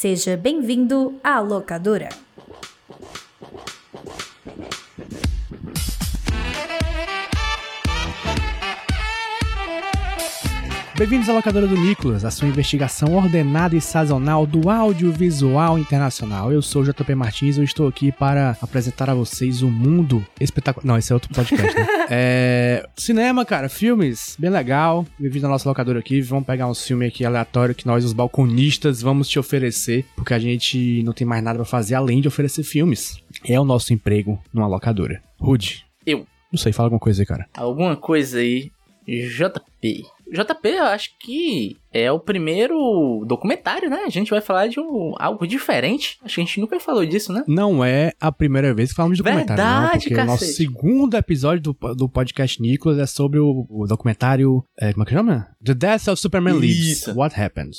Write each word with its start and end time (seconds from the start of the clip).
Seja 0.00 0.34
bem-vindo 0.34 1.20
à 1.22 1.40
locadora. 1.40 2.08
Bem-vindos 11.00 11.30
à 11.30 11.32
locadora 11.32 11.66
do 11.66 11.78
Nicolas, 11.78 12.26
a 12.26 12.30
sua 12.30 12.46
investigação 12.46 13.14
ordenada 13.14 13.74
e 13.74 13.80
sazonal 13.80 14.44
do 14.44 14.68
audiovisual 14.68 15.78
internacional. 15.78 16.52
Eu 16.52 16.60
sou 16.60 16.82
o 16.82 16.84
JP 16.84 17.14
Martins 17.14 17.56
e 17.56 17.64
estou 17.64 17.88
aqui 17.88 18.12
para 18.12 18.54
apresentar 18.60 19.08
a 19.08 19.14
vocês 19.14 19.62
o 19.62 19.70
mundo 19.70 20.22
espetacular. 20.38 20.86
Não, 20.86 20.98
esse 20.98 21.10
é 21.10 21.14
outro 21.14 21.32
podcast, 21.32 21.74
né? 21.74 21.86
é... 22.10 22.86
Cinema, 22.98 23.46
cara, 23.46 23.70
filmes, 23.70 24.36
bem 24.38 24.50
legal. 24.50 25.06
Bem-vindo 25.18 25.46
à 25.46 25.48
nossa 25.48 25.66
locadora 25.66 26.00
aqui. 26.00 26.20
Vamos 26.20 26.44
pegar 26.44 26.66
uns 26.66 26.86
filmes 26.86 27.08
aqui 27.08 27.24
aleatórios 27.24 27.78
que 27.78 27.86
nós, 27.86 28.04
os 28.04 28.12
balconistas, 28.12 29.00
vamos 29.00 29.26
te 29.26 29.38
oferecer, 29.38 30.04
porque 30.14 30.34
a 30.34 30.38
gente 30.38 31.02
não 31.02 31.14
tem 31.14 31.26
mais 31.26 31.42
nada 31.42 31.56
para 31.56 31.64
fazer 31.64 31.94
além 31.94 32.20
de 32.20 32.28
oferecer 32.28 32.62
filmes. 32.62 33.16
É 33.48 33.58
o 33.58 33.64
nosso 33.64 33.94
emprego 33.94 34.38
numa 34.52 34.66
locadora. 34.66 35.22
Rude. 35.38 35.86
Eu. 36.04 36.26
Não 36.52 36.58
sei, 36.58 36.74
fala 36.74 36.88
alguma 36.88 37.00
coisa 37.00 37.22
aí, 37.22 37.26
cara. 37.26 37.48
Alguma 37.56 37.96
coisa 37.96 38.40
aí. 38.40 38.70
JP. 39.08 40.04
JP, 40.32 40.68
eu 40.68 40.84
acho 40.84 41.10
que 41.18 41.76
é 41.92 42.10
o 42.10 42.20
primeiro 42.20 43.24
documentário, 43.26 43.90
né? 43.90 44.04
A 44.06 44.10
gente 44.10 44.30
vai 44.30 44.40
falar 44.40 44.68
de 44.68 44.78
um, 44.78 45.14
algo 45.18 45.46
diferente. 45.46 46.18
Acho 46.22 46.36
que 46.36 46.40
a 46.40 46.44
gente 46.44 46.60
nunca 46.60 46.78
falou 46.78 47.04
disso, 47.04 47.32
né? 47.32 47.44
Não 47.46 47.84
é 47.84 48.12
a 48.20 48.30
primeira 48.30 48.72
vez 48.72 48.90
que 48.90 48.96
falamos 48.96 49.16
de 49.16 49.22
documentário, 49.22 49.62
Verdade, 49.62 49.92
não, 49.92 50.00
porque 50.00 50.14
o 50.14 50.24
nosso 50.24 50.44
cacete. 50.44 50.56
segundo 50.56 51.16
episódio 51.16 51.62
do, 51.62 51.94
do 51.94 52.08
podcast 52.08 52.60
Nicolas 52.62 52.98
é 52.98 53.06
sobre 53.06 53.38
o, 53.38 53.66
o 53.68 53.86
documentário, 53.86 54.64
é, 54.78 54.92
como 54.92 55.02
é 55.02 55.06
que 55.06 55.12
chama? 55.12 55.48
The 55.64 55.74
Death 55.74 56.08
of 56.08 56.20
Superman 56.20 56.58
Lives. 56.58 56.98
Isso. 56.98 57.14
What 57.18 57.40
Happened? 57.40 57.76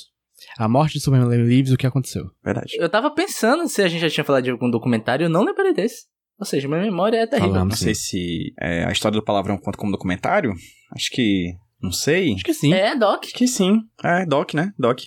A 0.58 0.68
morte 0.68 0.94
de 0.94 1.02
Superman 1.02 1.46
Lives, 1.46 1.72
o 1.72 1.78
que 1.78 1.88
aconteceu? 1.88 2.30
Verdade. 2.44 2.76
Eu 2.78 2.90
tava 2.90 3.12
pensando 3.12 3.68
se 3.68 3.82
a 3.82 3.88
gente 3.88 4.02
já 4.02 4.10
tinha 4.10 4.24
falado 4.24 4.44
de 4.44 4.52
algum 4.52 4.70
documentário, 4.70 5.26
eu 5.26 5.30
não 5.30 5.44
lembrei 5.44 5.74
desse. 5.74 6.12
Ou 6.40 6.46
seja, 6.46 6.68
minha 6.68 6.82
memória 6.82 7.18
é 7.18 7.28
terrível. 7.28 7.52
Falamos. 7.52 7.76
Não 7.76 7.78
sei 7.78 7.94
se 7.94 8.52
é, 8.60 8.84
a 8.84 8.92
história 8.92 9.16
do 9.16 9.24
palavrão 9.24 9.60
conta 9.60 9.78
como 9.78 9.92
documentário. 9.92 10.54
Acho 10.92 11.12
que. 11.12 11.54
Não 11.82 11.92
sei. 11.92 12.34
Acho 12.34 12.44
que 12.44 12.54
sim. 12.54 12.74
É, 12.74 12.96
Doc. 12.96 13.24
Acho 13.26 13.34
que 13.34 13.48
sim. 13.48 13.82
É, 14.04 14.26
Doc, 14.26 14.54
né? 14.54 14.74
Doc. 14.78 15.00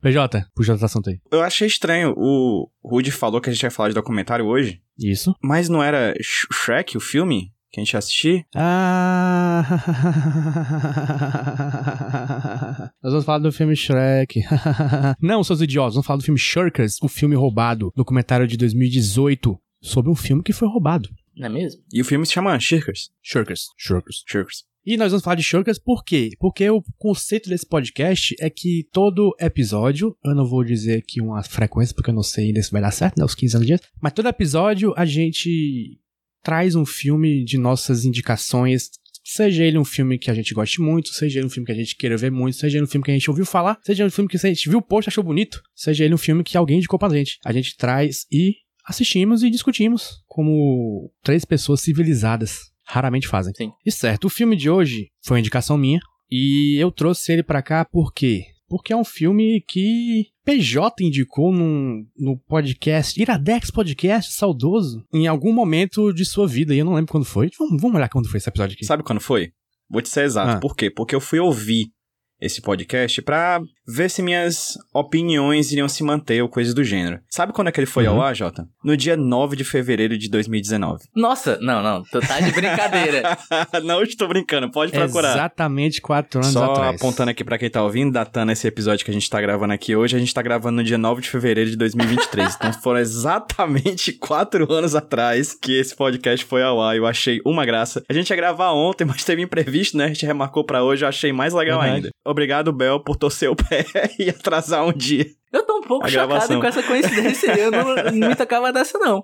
PJ, 0.00 0.46
puxa 0.54 0.76
o 0.76 0.84
assunto 0.84 1.10
aí. 1.10 1.18
Eu 1.30 1.42
achei 1.42 1.66
estranho. 1.66 2.14
O 2.16 2.70
Rudy 2.84 3.10
falou 3.10 3.40
que 3.40 3.50
a 3.50 3.52
gente 3.52 3.64
ia 3.64 3.70
falar 3.70 3.88
de 3.88 3.96
documentário 3.96 4.46
hoje. 4.46 4.80
Isso. 4.96 5.34
Mas 5.42 5.68
não 5.68 5.82
era 5.82 6.14
Sh- 6.22 6.46
Shrek, 6.52 6.96
o 6.96 7.00
filme? 7.00 7.50
Que 7.72 7.80
a 7.80 7.84
gente 7.84 7.92
ia 7.92 7.98
assistir? 7.98 8.46
Ah. 8.54 9.64
Nós 13.02 13.12
vamos 13.12 13.24
falar 13.24 13.38
do 13.38 13.52
filme 13.52 13.74
Shrek. 13.76 14.42
Não, 15.20 15.42
seus 15.42 15.60
idiotas, 15.60 15.94
vamos 15.94 16.06
falar 16.06 16.18
do 16.18 16.24
filme 16.24 16.38
Shirkers, 16.38 16.96
o 17.02 17.08
filme 17.08 17.34
roubado, 17.34 17.92
documentário 17.96 18.46
de 18.46 18.56
2018, 18.56 19.58
sobre 19.82 20.10
um 20.10 20.14
filme 20.14 20.42
que 20.42 20.52
foi 20.52 20.68
roubado. 20.68 21.08
Não 21.36 21.46
é 21.46 21.50
mesmo? 21.50 21.82
E 21.92 22.00
o 22.00 22.04
filme 22.04 22.24
se 22.24 22.32
chama 22.32 22.58
Shirkers. 22.58 23.10
Shirkers. 23.22 23.66
Shirkers. 23.76 24.24
Shirkers. 24.26 24.64
E 24.86 24.96
nós 24.96 25.10
vamos 25.10 25.24
falar 25.24 25.34
de 25.34 25.42
Shirkers 25.42 25.80
por 25.80 26.04
quê? 26.04 26.30
Porque 26.38 26.70
o 26.70 26.80
conceito 26.96 27.50
desse 27.50 27.66
podcast 27.66 28.36
é 28.38 28.48
que 28.48 28.88
todo 28.92 29.34
episódio, 29.40 30.16
eu 30.24 30.34
não 30.34 30.46
vou 30.46 30.62
dizer 30.62 30.98
aqui 30.98 31.20
uma 31.20 31.42
frequência, 31.42 31.94
porque 31.94 32.08
eu 32.08 32.14
não 32.14 32.22
sei 32.22 32.46
ainda 32.46 32.62
se 32.62 32.70
vai 32.70 32.80
dar 32.80 32.92
certo, 32.92 33.18
né? 33.18 33.24
Os 33.24 33.34
15 33.34 33.56
anos 33.56 33.66
dias, 33.66 33.80
mas 34.00 34.12
todo 34.12 34.28
episódio 34.28 34.94
a 34.96 35.04
gente 35.04 35.98
traz 36.40 36.76
um 36.76 36.86
filme 36.86 37.44
de 37.44 37.58
nossas 37.58 38.04
indicações. 38.04 38.90
Seja 39.24 39.64
ele 39.64 39.76
um 39.76 39.84
filme 39.84 40.20
que 40.20 40.30
a 40.30 40.34
gente 40.34 40.54
goste 40.54 40.80
muito, 40.80 41.08
seja 41.08 41.40
ele 41.40 41.48
um 41.48 41.50
filme 41.50 41.66
que 41.66 41.72
a 41.72 41.74
gente 41.74 41.96
queira 41.96 42.16
ver 42.16 42.30
muito, 42.30 42.56
seja 42.56 42.78
ele 42.78 42.84
um 42.84 42.88
filme 42.88 43.04
que 43.04 43.10
a 43.10 43.14
gente 43.14 43.28
ouviu 43.28 43.44
falar, 43.44 43.76
seja 43.84 44.04
ele 44.04 44.08
um 44.08 44.12
filme 44.12 44.30
que 44.30 44.36
a 44.36 44.40
gente 44.40 44.68
viu 44.68 44.78
o 44.78 44.82
post 44.82 45.08
e 45.08 45.10
achou 45.10 45.24
bonito, 45.24 45.60
seja 45.74 46.04
ele 46.04 46.14
um 46.14 46.18
filme 46.18 46.44
que 46.44 46.56
alguém 46.56 46.78
indicou 46.78 46.96
pra 46.96 47.08
gente. 47.08 47.40
A 47.44 47.52
gente 47.52 47.76
traz 47.76 48.24
e 48.30 48.54
assistimos 48.86 49.42
e 49.42 49.50
discutimos 49.50 50.22
como 50.26 51.10
três 51.22 51.44
pessoas 51.44 51.80
civilizadas 51.80 52.70
raramente 52.84 53.26
fazem. 53.26 53.52
Sim. 53.56 53.70
E 53.84 53.90
certo, 53.90 54.26
o 54.26 54.30
filme 54.30 54.56
de 54.56 54.70
hoje 54.70 55.10
foi 55.22 55.34
uma 55.36 55.40
indicação 55.40 55.76
minha 55.76 56.00
e 56.30 56.76
eu 56.78 56.90
trouxe 56.90 57.32
ele 57.32 57.42
pra 57.42 57.62
cá 57.62 57.84
por 57.84 58.12
quê? 58.12 58.44
Porque 58.68 58.92
é 58.92 58.96
um 58.96 59.04
filme 59.04 59.62
que 59.66 60.26
PJ 60.44 61.04
indicou 61.04 61.52
num, 61.52 62.04
no 62.16 62.36
podcast, 62.36 63.20
Iradex 63.20 63.70
Podcast, 63.70 64.32
saudoso, 64.32 65.04
em 65.12 65.26
algum 65.26 65.52
momento 65.52 66.12
de 66.12 66.24
sua 66.24 66.48
vida, 66.48 66.74
e 66.74 66.78
eu 66.78 66.84
não 66.84 66.94
lembro 66.94 67.12
quando 67.12 67.24
foi. 67.24 67.48
Vamos, 67.56 67.80
vamos 67.80 67.96
olhar 67.96 68.08
quando 68.08 68.28
foi 68.28 68.38
esse 68.38 68.48
episódio 68.48 68.74
aqui. 68.74 68.84
Sabe 68.84 69.04
quando 69.04 69.20
foi? 69.20 69.52
Vou 69.88 70.02
te 70.02 70.08
ser 70.08 70.24
exato. 70.24 70.56
Ah. 70.56 70.60
Por 70.60 70.74
quê? 70.74 70.90
Porque 70.90 71.14
eu 71.14 71.20
fui 71.20 71.38
ouvir 71.38 71.92
esse 72.40 72.60
podcast 72.60 73.22
pra 73.22 73.60
ver 73.88 74.10
se 74.10 74.20
minhas 74.22 74.74
opiniões 74.92 75.70
iriam 75.70 75.88
se 75.88 76.02
manter 76.02 76.42
ou 76.42 76.48
coisas 76.48 76.74
do 76.74 76.82
gênero. 76.82 77.20
Sabe 77.30 77.52
quando 77.52 77.68
é 77.68 77.72
que 77.72 77.78
ele 77.78 77.86
foi 77.86 78.06
Uhum. 78.06 78.14
ao 78.14 78.22
ar, 78.22 78.34
Jota? 78.34 78.66
No 78.84 78.96
dia 78.96 79.16
9 79.16 79.54
de 79.56 79.62
fevereiro 79.64 80.18
de 80.18 80.28
2019. 80.28 81.04
Nossa, 81.14 81.56
não, 81.60 81.82
não. 81.82 82.02
Tu 82.02 82.20
tá 82.20 82.40
de 82.40 82.50
brincadeira. 82.52 83.38
Não 83.84 84.02
estou 84.02 84.26
brincando, 84.28 84.70
pode 84.70 84.90
procurar. 84.92 85.30
Exatamente 85.32 86.00
quatro 86.00 86.40
anos 86.40 86.52
Só 86.52 86.72
atrás. 86.72 86.96
apontando 86.96 87.30
aqui 87.30 87.44
pra 87.44 87.58
quem 87.58 87.70
tá 87.70 87.82
ouvindo, 87.82 88.12
datando 88.12 88.50
esse 88.52 88.66
episódio 88.66 89.04
que 89.04 89.10
a 89.10 89.14
gente 89.14 89.28
tá 89.30 89.40
gravando 89.40 89.72
aqui 89.72 89.94
hoje, 89.94 90.16
a 90.16 90.18
gente 90.18 90.32
tá 90.34 90.42
gravando 90.42 90.76
no 90.76 90.84
dia 90.84 90.98
9 90.98 91.22
de 91.22 91.30
fevereiro 91.30 91.70
de 91.70 91.76
2023. 91.76 92.54
então 92.56 92.72
foram 92.72 93.00
exatamente 93.00 94.12
quatro 94.18 94.70
anos 94.72 94.94
atrás 94.94 95.54
que 95.54 95.78
esse 95.78 95.94
podcast 95.94 96.44
foi 96.44 96.62
ao 96.62 96.80
ar. 96.82 96.96
Eu 96.96 97.06
achei 97.06 97.40
uma 97.44 97.64
graça. 97.64 98.02
A 98.08 98.12
gente 98.12 98.30
ia 98.30 98.36
gravar 98.36 98.72
ontem, 98.72 99.04
mas 99.04 99.24
teve 99.24 99.42
imprevisto, 99.42 99.96
né? 99.96 100.04
A 100.06 100.08
gente 100.08 100.26
remarcou 100.26 100.64
pra 100.64 100.82
hoje, 100.82 101.04
eu 101.04 101.08
achei 101.08 101.32
mais 101.32 101.52
legal 101.54 101.80
Verdade. 101.80 101.96
ainda. 102.06 102.10
Obrigado, 102.26 102.72
Bel, 102.72 103.00
por 103.00 103.16
torcer 103.16 103.50
o 103.50 103.56
pé 103.56 103.84
e 104.18 104.28
atrasar 104.28 104.84
um 104.84 104.92
dia. 104.92 105.26
Eu 105.52 105.64
tô 105.64 105.75
pouco 105.86 106.08
chocado 106.08 106.60
com 106.60 106.66
essa 106.66 106.82
coincidência. 106.82 107.52
Eu 107.58 107.70
não, 107.70 107.94
me 108.28 108.34
tocava 108.34 108.72
dessa, 108.72 108.98
não. 108.98 109.22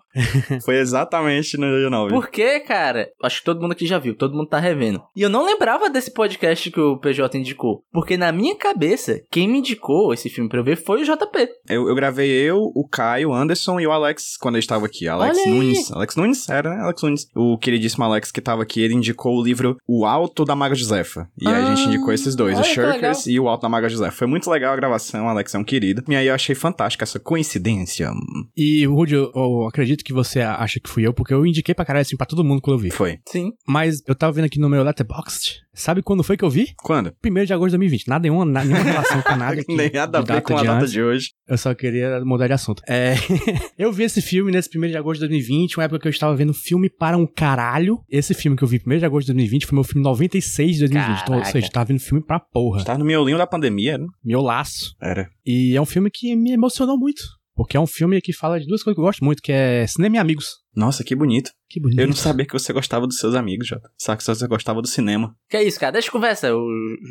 Foi 0.65 0.77
exatamente 0.79 1.57
no 1.59 1.67
dia 1.79 1.91
9. 1.91 2.13
Por 2.13 2.29
quê, 2.31 2.61
cara? 2.61 3.09
Acho 3.23 3.39
que 3.41 3.45
todo 3.45 3.61
mundo 3.61 3.73
aqui 3.73 3.87
já 3.87 3.99
viu, 3.99 4.15
todo 4.17 4.35
mundo 4.37 4.49
tá 4.49 4.59
revendo. 4.59 5.03
E 5.17 5.23
eu 5.23 5.29
não 5.31 5.45
lembrava 5.45 5.89
desse 5.91 6.13
podcast 6.13 6.71
que 6.71 6.81
o 6.81 6.97
PJ 6.99 7.37
indicou. 7.39 7.83
Porque 7.93 8.17
na 8.17 8.31
minha 8.33 8.57
cabeça, 8.57 9.21
quem 9.31 9.49
me 9.49 9.59
indicou 9.59 10.13
esse 10.15 10.29
filme 10.29 10.49
pra 10.49 10.61
eu 10.61 10.65
ver 10.65 10.77
foi 10.77 11.03
o 11.03 11.05
JP. 11.05 11.49
Eu, 11.69 11.89
eu 11.89 11.95
gravei 11.95 12.31
eu, 12.31 12.59
o 12.75 12.87
Caio, 12.89 13.31
o 13.31 13.35
Anderson 13.35 13.81
e 13.81 13.87
o 13.87 13.93
Alex 13.93 14.37
quando 14.39 14.57
eu 14.57 14.61
estava 14.61 14.87
aqui. 14.87 15.09
Alex. 15.09 15.39
Nunes. 15.47 15.93
Alex 15.93 16.17
Nunes? 16.17 16.49
Era, 16.49 16.71
né? 16.71 16.83
Alex 16.83 17.03
Nunes. 17.03 17.27
O 17.35 17.59
queridíssimo 17.59 18.05
Alex 18.05 18.31
que 18.31 18.39
estava 18.41 18.63
aqui, 18.63 18.81
ele 18.83 18.95
indicou 18.95 19.37
o 19.39 19.43
livro 19.43 19.77
O 19.87 20.05
Alto 20.07 20.45
da 20.45 20.55
Maga 20.55 20.75
Josefa. 20.75 21.29
E 21.41 21.49
aí 21.49 21.55
a 21.55 21.59
Ah, 21.59 21.75
gente 21.75 21.89
indicou 21.89 22.13
esses 22.13 22.35
dois, 22.35 22.59
o 22.59 22.65
Shirkers 22.65 23.27
e 23.27 23.39
o 23.41 23.49
Alto 23.49 23.63
da 23.63 23.69
Maga 23.69 23.89
Josefa. 23.89 24.13
Foi 24.13 24.27
muito 24.27 24.51
legal 24.51 24.73
a 24.73 24.77
gravação, 24.77 25.29
Alex 25.29 25.55
é 25.55 25.59
um 25.59 25.65
querido. 25.65 26.03
E 26.09 26.15
aí 26.15 26.27
eu 26.27 26.35
achei 26.35 26.52
fantástica 26.55 27.05
essa 27.05 27.19
coincidência. 27.19 28.11
E, 28.57 28.85
Rudy, 28.87 29.15
eu, 29.15 29.33
eu 29.35 29.67
acredito 29.67 30.05
que 30.05 30.13
você 30.13 30.41
acha 30.41 30.81
que 30.81 30.89
fui 30.89 31.07
eu, 31.07 31.13
porque 31.15 31.33
eu 31.33 31.47
indiquei 31.47 31.75
pra 31.75 31.85
caralho 31.85 32.03
assim 32.03 32.17
pra 32.17 32.27
todo 32.27 32.45
mundo 32.45 32.61
quando 32.61 32.77
eu 32.77 32.83
vi. 32.83 32.91
Foi. 32.91 33.19
Sim. 33.27 33.53
Mas 33.67 34.03
eu 34.07 34.15
tava 34.15 34.33
vendo 34.33 34.47
aqui 34.47 34.59
no 34.59 34.69
meu 34.69 34.83
Letterboxd. 34.83 35.62
Sabe 35.75 36.03
quando 36.03 36.23
foi 36.23 36.37
que 36.37 36.45
eu 36.45 36.51
vi? 36.51 36.69
Quando? 36.77 37.13
1 37.25 37.45
de 37.47 37.53
agosto 37.53 37.71
de 37.71 37.79
2020. 37.79 38.09
Nada 38.09 38.23
nenhuma, 38.23 38.45
na- 38.45 38.63
nenhuma 38.65 38.83
relação 38.85 39.23
com 39.23 39.37
nada. 39.37 39.63
Nem 39.69 39.91
nada 39.91 40.19
a 40.19 40.21
ver 40.21 40.43
com 40.43 40.53
a 40.57 40.63
data 40.63 40.79
antes. 40.79 40.93
de 40.93 41.03
hoje. 41.03 41.31
Eu 41.49 41.57
só 41.57 41.75
queria 41.75 42.23
mudar 42.25 42.47
de 42.47 42.53
assunto. 42.53 42.83
É, 42.89 43.15
eu 43.79 43.91
vi 43.93 44.03
esse 44.05 44.21
filme 44.21 44.53
nesse 44.53 44.69
1 44.77 44.81
de 44.89 44.97
agosto 44.97 45.21
de 45.21 45.29
2020, 45.29 45.79
uma 45.79 45.85
época 45.85 46.01
que 46.01 46.09
eu 46.09 46.11
estava 46.11 46.37
vendo 46.37 46.53
filme 46.53 46.91
para 46.91 47.17
um 47.17 47.27
caralho. 47.27 48.01
Esse 48.11 48.35
filme 48.35 48.57
que 48.57 48.65
eu 48.65 48.69
vi 48.69 48.83
1 48.87 48.99
de 48.99 49.05
agosto 49.07 49.27
de 49.29 49.33
2020 49.33 49.67
foi 49.67 49.77
meu 49.77 49.85
filme 49.85 50.03
96 50.05 50.75
de 50.75 50.81
2020. 50.81 51.23
Então, 51.23 51.39
ou 51.39 51.45
seja, 51.45 51.67
eu 51.67 51.71
tava 51.71 51.87
vendo 51.87 52.01
filme 52.01 52.23
pra 52.25 52.39
porra. 52.39 52.85
Tava 52.85 52.99
no 52.99 53.05
miolinho 53.05 53.39
da 53.39 53.47
pandemia, 53.47 53.97
né? 53.97 54.07
Meu 54.25 54.41
laço. 54.43 54.95
Era. 55.01 55.29
E 55.45 55.75
é 55.77 55.81
um 55.81 55.87
filme 55.87 56.11
que 56.11 56.37
me 56.37 56.53
emocionou 56.53 56.99
muito. 56.99 57.23
Porque 57.55 57.77
é 57.77 57.81
um 57.81 57.87
filme 57.87 58.21
que 58.21 58.33
fala 58.33 58.59
de 58.59 58.67
duas 58.67 58.83
coisas 58.83 58.97
que 58.97 59.01
eu 59.01 59.05
gosto 59.05 59.25
muito, 59.25 59.43
que 59.43 59.53
é 59.53 59.87
cinema 59.87 60.17
e 60.17 60.19
amigos. 60.19 60.63
Nossa, 60.75 61.05
que 61.05 61.15
bonito. 61.15 61.51
Que 61.69 61.81
bonito. 61.81 62.01
Eu 62.01 62.07
não 62.07 62.15
sabia 62.15 62.47
que 62.47 62.53
você 62.53 62.73
gostava 62.73 63.07
dos 63.07 63.19
seus 63.19 63.35
amigos, 63.35 63.67
Jota. 63.67 63.91
Sabe 63.99 64.19
que 64.19 64.25
você 64.25 64.47
gostava 64.47 64.81
do 64.81 64.89
cinema. 64.89 65.37
Que 65.49 65.59
é 65.59 65.63
isso, 65.63 65.79
cara? 65.79 65.93
Deixa 65.93 66.09
eu 66.09 66.13
conversa. 66.13 66.55
O 66.55 66.69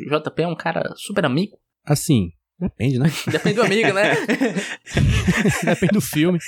JP 0.08 0.42
é 0.42 0.48
um 0.48 0.56
cara 0.56 0.92
super 0.96 1.24
amigo. 1.24 1.56
Assim, 1.84 2.30
depende, 2.58 2.98
né? 2.98 3.10
Depende 3.30 3.54
do 3.54 3.62
amigo, 3.62 3.92
né? 3.92 4.14
Depende 5.64 5.92
do 5.92 6.00
filme. 6.00 6.38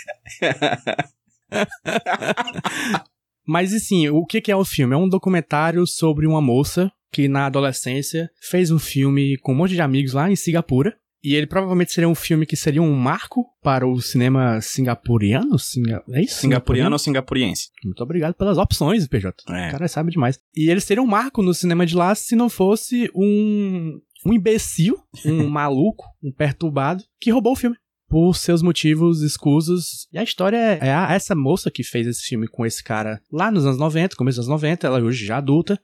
Mas 3.47 3.73
e 3.73 3.79
sim, 3.79 4.09
o 4.09 4.25
que 4.25 4.41
que 4.41 4.51
é 4.51 4.57
o 4.57 4.65
filme? 4.65 4.95
É 4.95 4.97
um 4.97 5.09
documentário 5.09 5.87
sobre 5.87 6.27
uma 6.27 6.41
moça 6.41 6.91
que 7.13 7.29
na 7.29 7.47
adolescência 7.47 8.29
fez 8.41 8.73
um 8.73 8.79
filme 8.79 9.37
com 9.39 9.53
um 9.53 9.57
monte 9.57 9.75
de 9.75 9.81
amigos 9.81 10.15
lá 10.15 10.29
em 10.29 10.35
Singapura. 10.35 10.97
E 11.25 11.35
ele 11.35 11.47
provavelmente 11.47 11.91
seria 11.91 12.07
um 12.09 12.15
filme 12.15 12.45
que 12.45 12.55
seria 12.55 12.83
um 12.83 12.95
marco 12.95 13.47
para 13.63 13.87
o 13.89 13.99
cinema 14.03 14.61
singapuriano? 14.61 15.59
Singa... 15.59 16.03
É 16.11 16.21
isso? 16.23 16.41
Singapuriano 16.41 16.93
ou 16.95 16.99
singapuriense? 16.99 17.71
Muito 17.83 18.03
obrigado 18.03 18.35
pelas 18.35 18.59
opções, 18.59 19.07
PJ. 19.09 19.35
É. 19.49 19.69
O 19.69 19.71
cara 19.71 19.89
sabe 19.89 20.11
demais. 20.11 20.39
E 20.55 20.69
ele 20.71 20.81
seria 20.81 21.03
um 21.03 21.07
marco 21.07 21.43
no 21.43 21.55
cinema 21.55 21.87
de 21.87 21.97
lá 21.97 22.15
se 22.15 22.37
não 22.37 22.51
fosse 22.51 23.11
um, 23.15 23.99
um 24.27 24.33
imbecil, 24.35 24.99
um 25.25 25.49
maluco, 25.49 26.05
um 26.23 26.31
perturbado, 26.31 27.03
que 27.19 27.31
roubou 27.31 27.53
o 27.55 27.57
filme. 27.57 27.77
Por 28.07 28.37
seus 28.37 28.61
motivos 28.61 29.23
escusos. 29.23 30.07
E 30.13 30.19
a 30.19 30.23
história 30.23 30.59
é, 30.59 30.79
é 30.89 30.93
a- 30.95 31.13
essa 31.15 31.35
moça 31.35 31.71
que 31.71 31.83
fez 31.83 32.07
esse 32.07 32.23
filme 32.23 32.47
com 32.47 32.67
esse 32.67 32.85
cara 32.85 33.19
lá 33.33 33.51
nos 33.51 33.65
anos 33.65 33.79
90, 33.79 34.15
começo 34.15 34.39
dos 34.39 34.47
anos 34.49 34.63
90, 34.63 34.87
ela 34.87 35.01
hoje 35.03 35.25
já 35.25 35.39
adulta. 35.39 35.81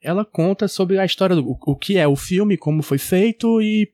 Ela 0.00 0.24
conta 0.24 0.68
sobre 0.68 0.98
a 1.00 1.04
história 1.04 1.34
do 1.34 1.42
o, 1.44 1.58
o 1.66 1.76
que 1.76 1.98
é 1.98 2.06
o 2.06 2.14
filme, 2.14 2.56
como 2.56 2.80
foi 2.80 2.96
feito 2.98 3.60
e 3.60 3.88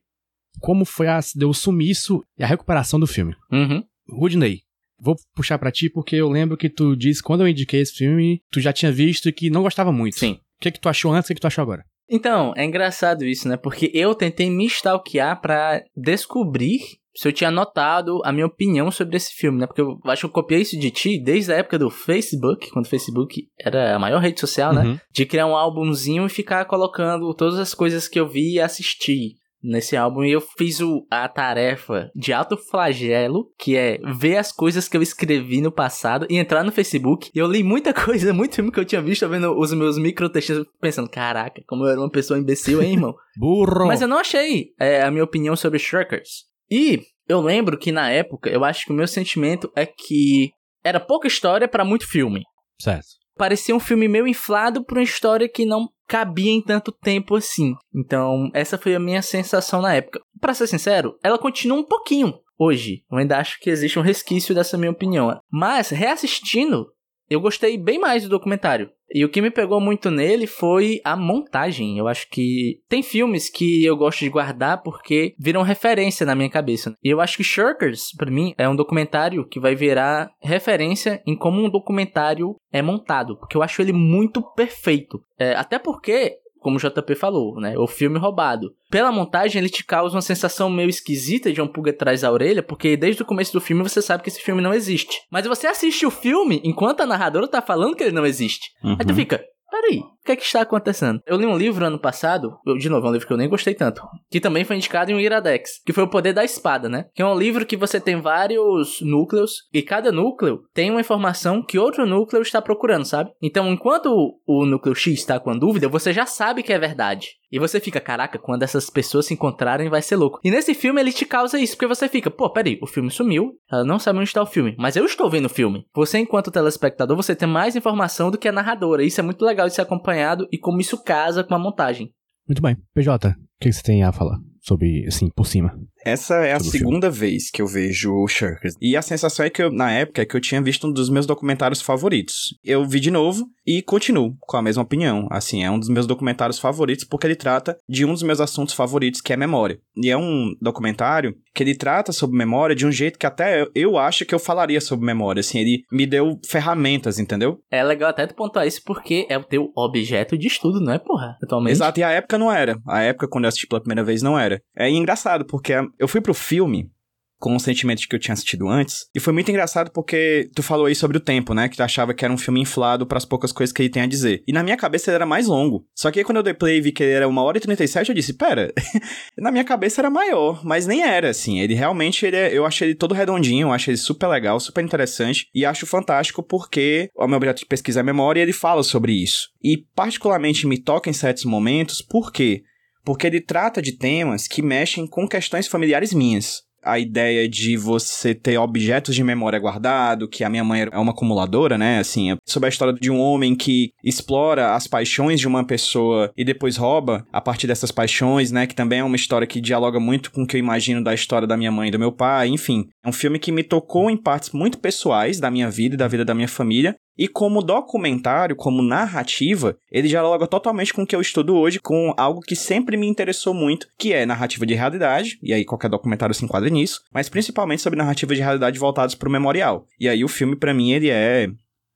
como 0.59 0.85
foi 0.85 1.07
a, 1.07 1.19
deu 1.35 1.49
o 1.49 1.53
sumiço 1.53 2.23
e 2.37 2.43
a 2.43 2.47
recuperação 2.47 2.99
do 2.99 3.07
filme. 3.07 3.35
Uhum. 3.51 3.83
Rudney, 4.09 4.61
vou 4.99 5.15
puxar 5.35 5.57
pra 5.57 5.71
ti 5.71 5.89
porque 5.89 6.15
eu 6.15 6.29
lembro 6.29 6.57
que 6.57 6.69
tu 6.69 6.95
disse 6.95 7.21
quando 7.21 7.41
eu 7.41 7.47
indiquei 7.47 7.81
esse 7.81 7.93
filme, 7.93 8.41
tu 8.51 8.59
já 8.59 8.71
tinha 8.71 8.91
visto 8.91 9.29
e 9.29 9.33
que 9.33 9.49
não 9.49 9.63
gostava 9.63 9.91
muito. 9.91 10.19
Sim. 10.19 10.39
O 10.57 10.61
que, 10.61 10.71
que 10.71 10.79
tu 10.79 10.89
achou 10.89 11.11
antes 11.11 11.29
e 11.29 11.31
o 11.31 11.33
que, 11.33 11.35
que 11.35 11.41
tu 11.41 11.47
achou 11.47 11.61
agora? 11.61 11.83
Então, 12.09 12.53
é 12.55 12.63
engraçado 12.63 13.25
isso, 13.25 13.47
né? 13.47 13.57
Porque 13.57 13.91
eu 13.93 14.13
tentei 14.13 14.49
me 14.49 14.65
stalkear 14.67 15.41
pra 15.41 15.81
descobrir 15.95 16.79
se 17.15 17.27
eu 17.27 17.31
tinha 17.31 17.49
notado 17.49 18.21
a 18.25 18.31
minha 18.31 18.45
opinião 18.45 18.91
sobre 18.91 19.15
esse 19.15 19.33
filme, 19.33 19.57
né? 19.57 19.65
Porque 19.65 19.81
eu 19.81 19.99
acho 20.05 20.21
que 20.21 20.25
eu 20.25 20.31
copiei 20.31 20.61
isso 20.61 20.77
de 20.77 20.91
ti 20.91 21.17
desde 21.17 21.51
a 21.51 21.55
época 21.55 21.79
do 21.79 21.89
Facebook, 21.89 22.69
quando 22.71 22.85
o 22.85 22.89
Facebook 22.89 23.47
era 23.59 23.95
a 23.95 23.99
maior 23.99 24.19
rede 24.19 24.39
social, 24.39 24.73
né? 24.73 24.83
Uhum. 24.83 24.99
De 25.11 25.25
criar 25.25 25.47
um 25.47 25.55
álbumzinho 25.55 26.25
e 26.25 26.29
ficar 26.29 26.65
colocando 26.65 27.33
todas 27.33 27.57
as 27.57 27.73
coisas 27.73 28.07
que 28.07 28.19
eu 28.19 28.27
vi 28.27 28.55
e 28.55 28.59
assisti 28.59 29.35
nesse 29.65 29.97
álbum 29.97 30.23
e 30.23 30.31
eu 30.31 30.41
fiz 30.57 30.79
o, 30.79 31.05
a 31.09 31.27
tarefa 31.27 32.11
de 32.15 32.31
alto 32.31 32.57
flagelo, 32.57 33.51
que 33.57 33.75
é 33.75 33.99
ver 34.17 34.37
as 34.37 34.51
coisas 34.51 34.87
que 34.87 34.95
eu 34.95 35.01
escrevi 35.01 35.61
no 35.61 35.71
passado 35.71 36.25
e 36.29 36.37
entrar 36.37 36.63
no 36.63 36.71
Facebook. 36.71 37.29
E 37.33 37.39
eu 37.39 37.47
li 37.47 37.63
muita 37.63 37.91
coisa, 37.93 38.33
muito 38.33 38.55
filme 38.55 38.71
que 38.71 38.79
eu 38.79 38.85
tinha 38.85 39.01
visto, 39.01 39.27
vendo 39.27 39.57
os 39.57 39.73
meus 39.73 39.97
microtextos, 39.97 40.65
pensando, 40.79 41.09
caraca, 41.09 41.61
como 41.67 41.83
eu 41.83 41.89
era 41.89 41.99
uma 41.99 42.09
pessoa 42.09 42.39
imbecil, 42.39 42.81
hein, 42.81 42.93
irmão? 42.93 43.15
Burro! 43.37 43.87
Mas 43.87 44.01
eu 44.01 44.07
não 44.07 44.19
achei 44.19 44.67
é, 44.79 45.01
a 45.01 45.11
minha 45.11 45.23
opinião 45.23 45.55
sobre 45.55 45.79
Shirkers. 45.79 46.45
E 46.69 47.01
eu 47.27 47.41
lembro 47.41 47.77
que 47.77 47.91
na 47.91 48.09
época, 48.09 48.49
eu 48.49 48.63
acho 48.63 48.85
que 48.85 48.91
o 48.91 48.95
meu 48.95 49.07
sentimento 49.07 49.71
é 49.75 49.85
que 49.85 50.51
era 50.83 50.99
pouca 50.99 51.27
história 51.27 51.67
pra 51.67 51.83
muito 51.83 52.07
filme. 52.07 52.43
Certo. 52.79 53.07
Parecia 53.37 53.75
um 53.75 53.79
filme 53.79 54.07
meio 54.07 54.27
inflado 54.27 54.85
pra 54.85 54.99
uma 54.99 55.03
história 55.03 55.49
que 55.49 55.65
não 55.65 55.89
cabia 56.15 56.49
em 56.49 56.61
tanto 56.61 56.93
tempo 56.93 57.35
assim. 57.35 57.75
Então, 57.93 58.49
essa 58.53 58.77
foi 58.77 58.95
a 58.95 58.99
minha 58.99 59.21
sensação 59.21 59.81
na 59.81 59.93
época. 59.93 60.21
Pra 60.39 60.53
ser 60.53 60.65
sincero, 60.65 61.19
ela 61.21 61.37
continua 61.37 61.77
um 61.77 61.83
pouquinho 61.83 62.33
hoje. 62.57 63.03
Eu 63.11 63.17
ainda 63.17 63.37
acho 63.37 63.59
que 63.59 63.69
existe 63.69 63.99
um 63.99 64.01
resquício 64.01 64.55
dessa 64.55 64.77
minha 64.77 64.91
opinião. 64.91 65.37
Mas, 65.51 65.89
reassistindo, 65.89 66.87
eu 67.29 67.41
gostei 67.41 67.77
bem 67.77 67.99
mais 67.99 68.23
do 68.23 68.29
documentário. 68.29 68.89
E 69.11 69.23
o 69.23 69.29
que 69.29 69.41
me 69.41 69.51
pegou 69.51 69.79
muito 69.79 70.09
nele 70.09 70.47
foi 70.47 70.99
a 71.03 71.15
montagem. 71.15 71.97
Eu 71.97 72.07
acho 72.07 72.27
que 72.29 72.79
tem 72.89 73.03
filmes 73.03 73.49
que 73.49 73.85
eu 73.85 73.95
gosto 73.95 74.19
de 74.19 74.29
guardar 74.29 74.81
porque 74.81 75.35
viram 75.39 75.61
referência 75.61 76.25
na 76.25 76.35
minha 76.35 76.49
cabeça. 76.49 76.95
E 77.03 77.09
eu 77.09 77.21
acho 77.21 77.37
que 77.37 77.43
Shirkers, 77.43 78.11
pra 78.17 78.31
mim, 78.31 78.53
é 78.57 78.67
um 78.67 78.75
documentário 78.75 79.47
que 79.47 79.59
vai 79.59 79.75
virar 79.75 80.31
referência 80.41 81.21
em 81.25 81.35
como 81.35 81.63
um 81.63 81.69
documentário 81.69 82.55
é 82.71 82.81
montado. 82.81 83.37
Porque 83.37 83.55
eu 83.55 83.63
acho 83.63 83.81
ele 83.81 83.93
muito 83.93 84.41
perfeito. 84.53 85.19
É, 85.39 85.53
até 85.53 85.77
porque 85.77 86.37
como 86.65 86.77
o 86.77 86.79
JP 86.79 87.13
falou, 87.13 87.61
né? 87.61 87.77
O 87.77 87.85
filme 87.85 88.17
roubado. 88.17 88.73
Pela 88.89 89.11
montagem, 89.11 89.59
ele 89.59 89.69
te 89.69 89.83
causa 89.83 90.15
uma 90.15 90.21
sensação 90.21 90.67
meio 90.67 90.89
esquisita 90.89 91.53
de 91.53 91.61
uma 91.61 91.71
pulga 91.71 91.91
atrás 91.91 92.21
da 92.21 92.31
orelha, 92.31 92.63
porque 92.63 92.97
desde 92.97 93.21
o 93.21 93.25
começo 93.25 93.53
do 93.53 93.61
filme 93.61 93.83
você 93.83 94.01
sabe 94.01 94.23
que 94.23 94.29
esse 94.29 94.41
filme 94.41 94.63
não 94.63 94.73
existe. 94.73 95.21
Mas 95.29 95.45
você 95.45 95.67
assiste 95.67 96.07
o 96.07 96.09
filme 96.09 96.59
enquanto 96.63 97.01
a 97.01 97.05
narradora 97.05 97.47
tá 97.47 97.61
falando 97.61 97.95
que 97.95 98.01
ele 98.01 98.15
não 98.15 98.25
existe. 98.25 98.71
Uhum. 98.83 98.97
Aí 98.99 99.05
tu 99.05 99.13
fica, 99.13 99.45
peraí, 99.69 99.99
o 99.99 100.25
que 100.25 100.31
é 100.31 100.35
que 100.35 100.43
está 100.43 100.61
acontecendo? 100.61 101.21
Eu 101.25 101.37
li 101.37 101.45
um 101.45 101.57
livro 101.57 101.85
ano 101.85 101.99
passado, 101.99 102.57
eu, 102.65 102.77
de 102.77 102.89
novo, 102.89 103.05
é 103.05 103.09
um 103.09 103.13
livro 103.13 103.27
que 103.27 103.33
eu 103.33 103.37
nem 103.37 103.49
gostei 103.49 103.73
tanto, 103.73 104.01
que 104.29 104.39
também 104.39 104.63
foi 104.63 104.75
indicado 104.75 105.11
em 105.11 105.15
um 105.15 105.19
Iradex, 105.19 105.81
que 105.85 105.93
foi 105.93 106.03
O 106.03 106.09
Poder 106.09 106.33
da 106.33 106.43
Espada, 106.43 106.89
né? 106.89 107.05
Que 107.13 107.21
é 107.21 107.25
um 107.25 107.37
livro 107.37 107.65
que 107.65 107.77
você 107.77 107.99
tem 107.99 108.19
vários 108.19 109.01
núcleos, 109.01 109.67
e 109.73 109.81
cada 109.81 110.11
núcleo 110.11 110.63
tem 110.73 110.91
uma 110.91 111.01
informação 111.01 111.63
que 111.63 111.79
outro 111.79 112.05
núcleo 112.05 112.41
está 112.41 112.61
procurando, 112.61 113.05
sabe? 113.05 113.31
Então, 113.41 113.71
enquanto 113.71 114.07
o, 114.07 114.39
o 114.45 114.65
núcleo 114.65 114.95
X 114.95 115.13
está 115.13 115.39
com 115.39 115.51
a 115.51 115.57
dúvida, 115.57 115.87
você 115.87 116.11
já 116.13 116.25
sabe 116.25 116.63
que 116.63 116.73
é 116.73 116.79
verdade. 116.79 117.29
E 117.55 117.59
você 117.59 117.79
fica, 117.79 118.01
caraca, 118.01 118.37
quando 118.37 118.63
essas 118.63 118.89
pessoas 118.89 119.27
se 119.27 119.33
encontrarem 119.33 119.87
vai 119.87 120.01
ser 120.01 120.17
louco. 120.17 120.41
E 120.43 120.51
nesse 120.51 120.73
filme 120.73 120.99
ele 120.99 121.13
te 121.13 121.25
causa 121.25 121.57
isso, 121.57 121.77
porque 121.77 121.87
você 121.87 122.09
fica, 122.09 122.29
pô, 122.29 122.49
peraí, 122.49 122.77
o 122.81 122.85
filme 122.85 123.09
sumiu, 123.09 123.53
ela 123.71 123.85
não 123.85 123.97
sabe 123.97 124.19
onde 124.19 124.27
está 124.27 124.41
o 124.41 124.45
filme, 124.45 124.75
mas 124.77 124.97
eu 124.97 125.05
estou 125.05 125.29
vendo 125.29 125.45
o 125.45 125.49
filme. 125.49 125.85
Você, 125.95 126.17
enquanto 126.17 126.51
telespectador, 126.51 127.15
você 127.15 127.33
tem 127.33 127.47
mais 127.47 127.73
informação 127.73 128.29
do 128.29 128.37
que 128.37 128.49
a 128.49 128.51
narradora. 128.51 129.05
Isso 129.05 129.21
é 129.21 129.23
muito 129.23 129.45
legal 129.45 129.69
de 129.69 129.73
ser 129.73 129.83
acompanhado 129.83 130.45
e 130.51 130.57
como 130.57 130.81
isso 130.81 131.01
casa 131.01 131.45
com 131.45 131.55
a 131.55 131.59
montagem. 131.59 132.11
Muito 132.45 132.61
bem. 132.61 132.75
PJ, 132.93 133.29
o 133.29 133.33
que 133.57 133.71
você 133.71 133.81
tem 133.81 134.03
a 134.03 134.11
falar 134.11 134.37
sobre, 134.59 135.05
assim, 135.07 135.29
por 135.29 135.47
cima? 135.47 135.79
Essa 136.05 136.45
é 136.45 136.53
a 136.53 136.59
segunda 136.59 137.09
vez 137.09 137.49
que 137.49 137.59
eu 137.59 137.65
vejo 137.65 138.13
o 138.13 138.27
Shirkers. 138.27 138.75
E 138.79 138.95
a 138.95 139.01
sensação 139.01 139.43
é 139.43 139.49
que 139.49 139.63
eu, 139.63 139.71
na 139.71 139.91
época, 139.91 140.21
é 140.21 140.25
que 140.25 140.35
eu 140.35 140.39
tinha 140.39 140.61
visto 140.61 140.85
um 140.85 140.91
dos 140.91 141.09
meus 141.09 141.25
documentários 141.25 141.81
favoritos. 141.81 142.55
Eu 142.63 142.85
vi 142.85 142.99
de 142.99 143.09
novo 143.09 143.47
e 143.65 143.81
continuo 143.81 144.35
com 144.41 144.55
a 144.55 144.61
mesma 144.61 144.83
opinião. 144.83 145.27
Assim, 145.31 145.63
é 145.63 145.71
um 145.71 145.79
dos 145.79 145.89
meus 145.89 146.05
documentários 146.05 146.59
favoritos 146.59 147.05
porque 147.05 147.25
ele 147.25 147.35
trata 147.35 147.75
de 147.89 148.05
um 148.05 148.13
dos 148.13 148.21
meus 148.21 148.39
assuntos 148.39 148.75
favoritos, 148.75 149.19
que 149.19 149.33
é 149.33 149.37
memória. 149.37 149.79
E 149.97 150.11
é 150.11 150.15
um 150.15 150.53
documentário 150.61 151.35
que 151.55 151.63
ele 151.63 151.73
trata 151.73 152.11
sobre 152.11 152.37
memória 152.37 152.75
de 152.75 152.85
um 152.85 152.91
jeito 152.91 153.17
que 153.17 153.25
até 153.25 153.61
eu, 153.61 153.71
eu 153.73 153.97
acho 153.97 154.25
que 154.25 154.35
eu 154.35 154.39
falaria 154.39 154.79
sobre 154.79 155.05
memória. 155.07 155.39
Assim, 155.39 155.59
ele 155.59 155.83
me 155.91 156.05
deu 156.05 156.39
ferramentas, 156.47 157.17
entendeu? 157.17 157.57
É 157.71 157.83
legal 157.83 158.09
até 158.09 158.27
tu 158.27 158.35
pontuar 158.35 158.67
isso 158.67 158.81
porque 158.85 159.25
é 159.27 159.37
o 159.37 159.43
teu 159.43 159.71
objeto 159.75 160.37
de 160.37 160.45
estudo, 160.45 160.79
não 160.79 160.93
é, 160.93 160.99
porra? 160.99 161.35
Atualmente. 161.41 161.71
Exato, 161.71 161.99
e 161.99 162.03
a 162.03 162.11
época 162.11 162.37
não 162.37 162.51
era. 162.51 162.77
A 162.87 163.01
época, 163.01 163.27
quando 163.27 163.45
eu 163.45 163.47
assisti 163.47 163.65
pela 163.65 163.81
primeira 163.81 164.03
vez, 164.03 164.21
não 164.21 164.37
era. 164.37 164.61
É 164.77 164.87
engraçado, 164.89 165.45
porque 165.47 165.73
eu 165.99 166.07
fui 166.07 166.21
pro 166.21 166.33
filme 166.33 166.91
com 167.39 167.55
o 167.55 167.59
sentimento 167.59 167.99
de 167.99 168.07
que 168.07 168.15
eu 168.15 168.19
tinha 168.19 168.33
assistido 168.33 168.67
antes. 168.67 169.07
E 169.13 169.19
foi 169.19 169.33
muito 169.33 169.49
engraçado 169.51 169.91
porque 169.91 170.49
tu 170.55 170.63
falou 170.63 170.85
aí 170.85 170.95
sobre 170.95 171.17
o 171.17 171.19
tempo, 171.19 171.53
né? 171.53 171.67
Que 171.69 171.75
tu 171.75 171.83
achava 171.83 172.13
que 172.13 172.23
era 172.23 172.33
um 172.33 172.37
filme 172.37 172.61
inflado 172.61 173.05
para 173.05 173.17
as 173.17 173.25
poucas 173.25 173.51
coisas 173.51 173.73
que 173.73 173.81
ele 173.81 173.89
tem 173.89 174.01
a 174.01 174.07
dizer. 174.07 174.43
E 174.47 174.53
na 174.53 174.63
minha 174.63 174.77
cabeça 174.77 175.11
ele 175.11 175.15
era 175.15 175.25
mais 175.25 175.47
longo. 175.47 175.85
Só 175.93 176.09
que 176.09 176.19
aí 176.19 176.25
quando 176.25 176.37
eu 176.37 176.43
dei 176.43 176.53
play 176.53 176.77
e 176.77 176.81
vi 176.81 176.91
que 176.91 177.03
ele 177.03 177.13
era 177.13 177.27
1 177.27 177.37
hora 177.37 177.57
e 177.57 177.61
37, 177.61 178.09
eu 178.09 178.15
disse, 178.15 178.33
pera, 178.33 178.73
na 179.37 179.51
minha 179.51 179.63
cabeça 179.63 180.01
era 180.01 180.09
maior, 180.09 180.65
mas 180.65 180.87
nem 180.87 181.03
era, 181.03 181.29
assim. 181.29 181.59
Ele 181.59 181.73
realmente, 181.73 182.25
ele 182.25 182.37
é, 182.37 182.51
eu 182.51 182.65
achei 182.65 182.87
ele 182.87 182.95
todo 182.95 183.13
redondinho, 183.13 183.67
eu 183.67 183.71
achei 183.71 183.91
ele 183.91 183.99
super 183.99 184.27
legal, 184.27 184.59
super 184.59 184.83
interessante. 184.83 185.47
E 185.53 185.65
acho 185.65 185.85
fantástico 185.85 186.41
porque 186.41 187.09
o 187.15 187.27
meu 187.27 187.37
objeto 187.37 187.59
de 187.59 187.65
pesquisa 187.65 187.99
é 187.99 188.03
memória 188.03 188.39
e 188.39 188.43
ele 188.43 188.53
fala 188.53 188.81
sobre 188.81 189.11
isso. 189.11 189.49
E 189.63 189.77
particularmente 189.95 190.65
me 190.65 190.77
toca 190.77 191.09
em 191.09 191.13
certos 191.13 191.45
momentos, 191.45 192.01
por 192.01 192.31
quê? 192.31 192.63
Porque 193.05 193.27
ele 193.27 193.39
trata 193.39 193.81
de 193.81 193.93
temas 193.93 194.47
que 194.47 194.61
mexem 194.61 195.07
com 195.07 195.27
questões 195.27 195.67
familiares 195.67 196.13
minhas 196.13 196.65
a 196.85 196.99
ideia 196.99 197.49
de 197.49 197.75
você 197.75 198.35
ter 198.35 198.59
objetos 198.59 199.15
de 199.15 199.23
memória 199.23 199.59
guardado, 199.59 200.29
que 200.29 200.43
a 200.43 200.49
minha 200.49 200.63
mãe 200.63 200.87
é 200.91 200.99
uma 200.99 201.11
acumuladora, 201.11 201.77
né? 201.77 201.97
Assim, 201.97 202.31
é 202.31 202.35
sobre 202.45 202.67
a 202.67 202.69
história 202.69 202.93
de 202.93 203.09
um 203.09 203.19
homem 203.19 203.55
que 203.55 203.89
explora 204.03 204.75
as 204.75 204.85
paixões 204.85 205.39
de 205.39 205.47
uma 205.47 205.65
pessoa 205.65 206.31
e 206.37 206.45
depois 206.45 206.77
rouba 206.77 207.25
a 207.33 207.41
partir 207.41 207.65
dessas 207.65 207.91
paixões, 207.91 208.51
né? 208.51 208.67
Que 208.67 208.75
também 208.75 208.99
é 208.99 209.03
uma 209.03 209.15
história 209.15 209.47
que 209.47 209.59
dialoga 209.59 209.99
muito 209.99 210.31
com 210.31 210.43
o 210.43 210.47
que 210.47 210.57
eu 210.57 210.59
imagino 210.59 211.03
da 211.03 211.13
história 211.13 211.47
da 211.47 211.57
minha 211.57 211.71
mãe 211.71 211.87
e 211.87 211.91
do 211.91 211.99
meu 211.99 212.11
pai, 212.11 212.49
enfim. 212.49 212.85
É 213.03 213.09
um 213.09 213.13
filme 213.13 213.39
que 213.39 213.51
me 213.51 213.63
tocou 213.63 214.11
em 214.11 214.17
partes 214.17 214.51
muito 214.51 214.77
pessoais 214.77 215.39
da 215.39 215.49
minha 215.49 215.71
vida 215.71 215.95
e 215.95 215.97
da 215.97 216.07
vida 216.07 216.23
da 216.23 216.35
minha 216.35 216.47
família, 216.47 216.95
e 217.17 217.27
como 217.27 217.61
documentário, 217.61 218.55
como 218.55 218.81
narrativa, 218.81 219.77
ele 219.91 220.07
dialoga 220.07 220.47
totalmente 220.47 220.93
com 220.93 221.03
o 221.03 221.07
que 221.07 221.15
eu 221.15 221.21
estudo 221.21 221.55
hoje, 221.55 221.79
com 221.79 222.13
algo 222.17 222.41
que 222.41 222.55
sempre 222.55 222.97
me 222.97 223.07
interessou 223.07 223.53
muito, 223.53 223.87
que 223.97 224.13
é 224.13 224.25
narrativa 224.25 224.65
de 224.65 224.73
realidade, 224.73 225.39
e 225.41 225.53
aí 225.53 225.63
qualquer 225.63 225.89
documentário 225.89 226.35
se 226.35 226.43
enquadra 226.43 226.69
nisso, 226.69 227.01
mas 227.13 227.29
principalmente 227.29 227.81
sobre 227.81 227.97
narrativa 227.97 228.35
de 228.35 228.41
realidade 228.41 228.79
voltados 228.79 229.15
para 229.15 229.29
o 229.29 229.31
memorial. 229.31 229.85
E 229.99 230.09
aí 230.09 230.23
o 230.23 230.27
filme, 230.27 230.55
para 230.55 230.73
mim, 230.73 230.91
ele 230.91 231.09
é 231.09 231.47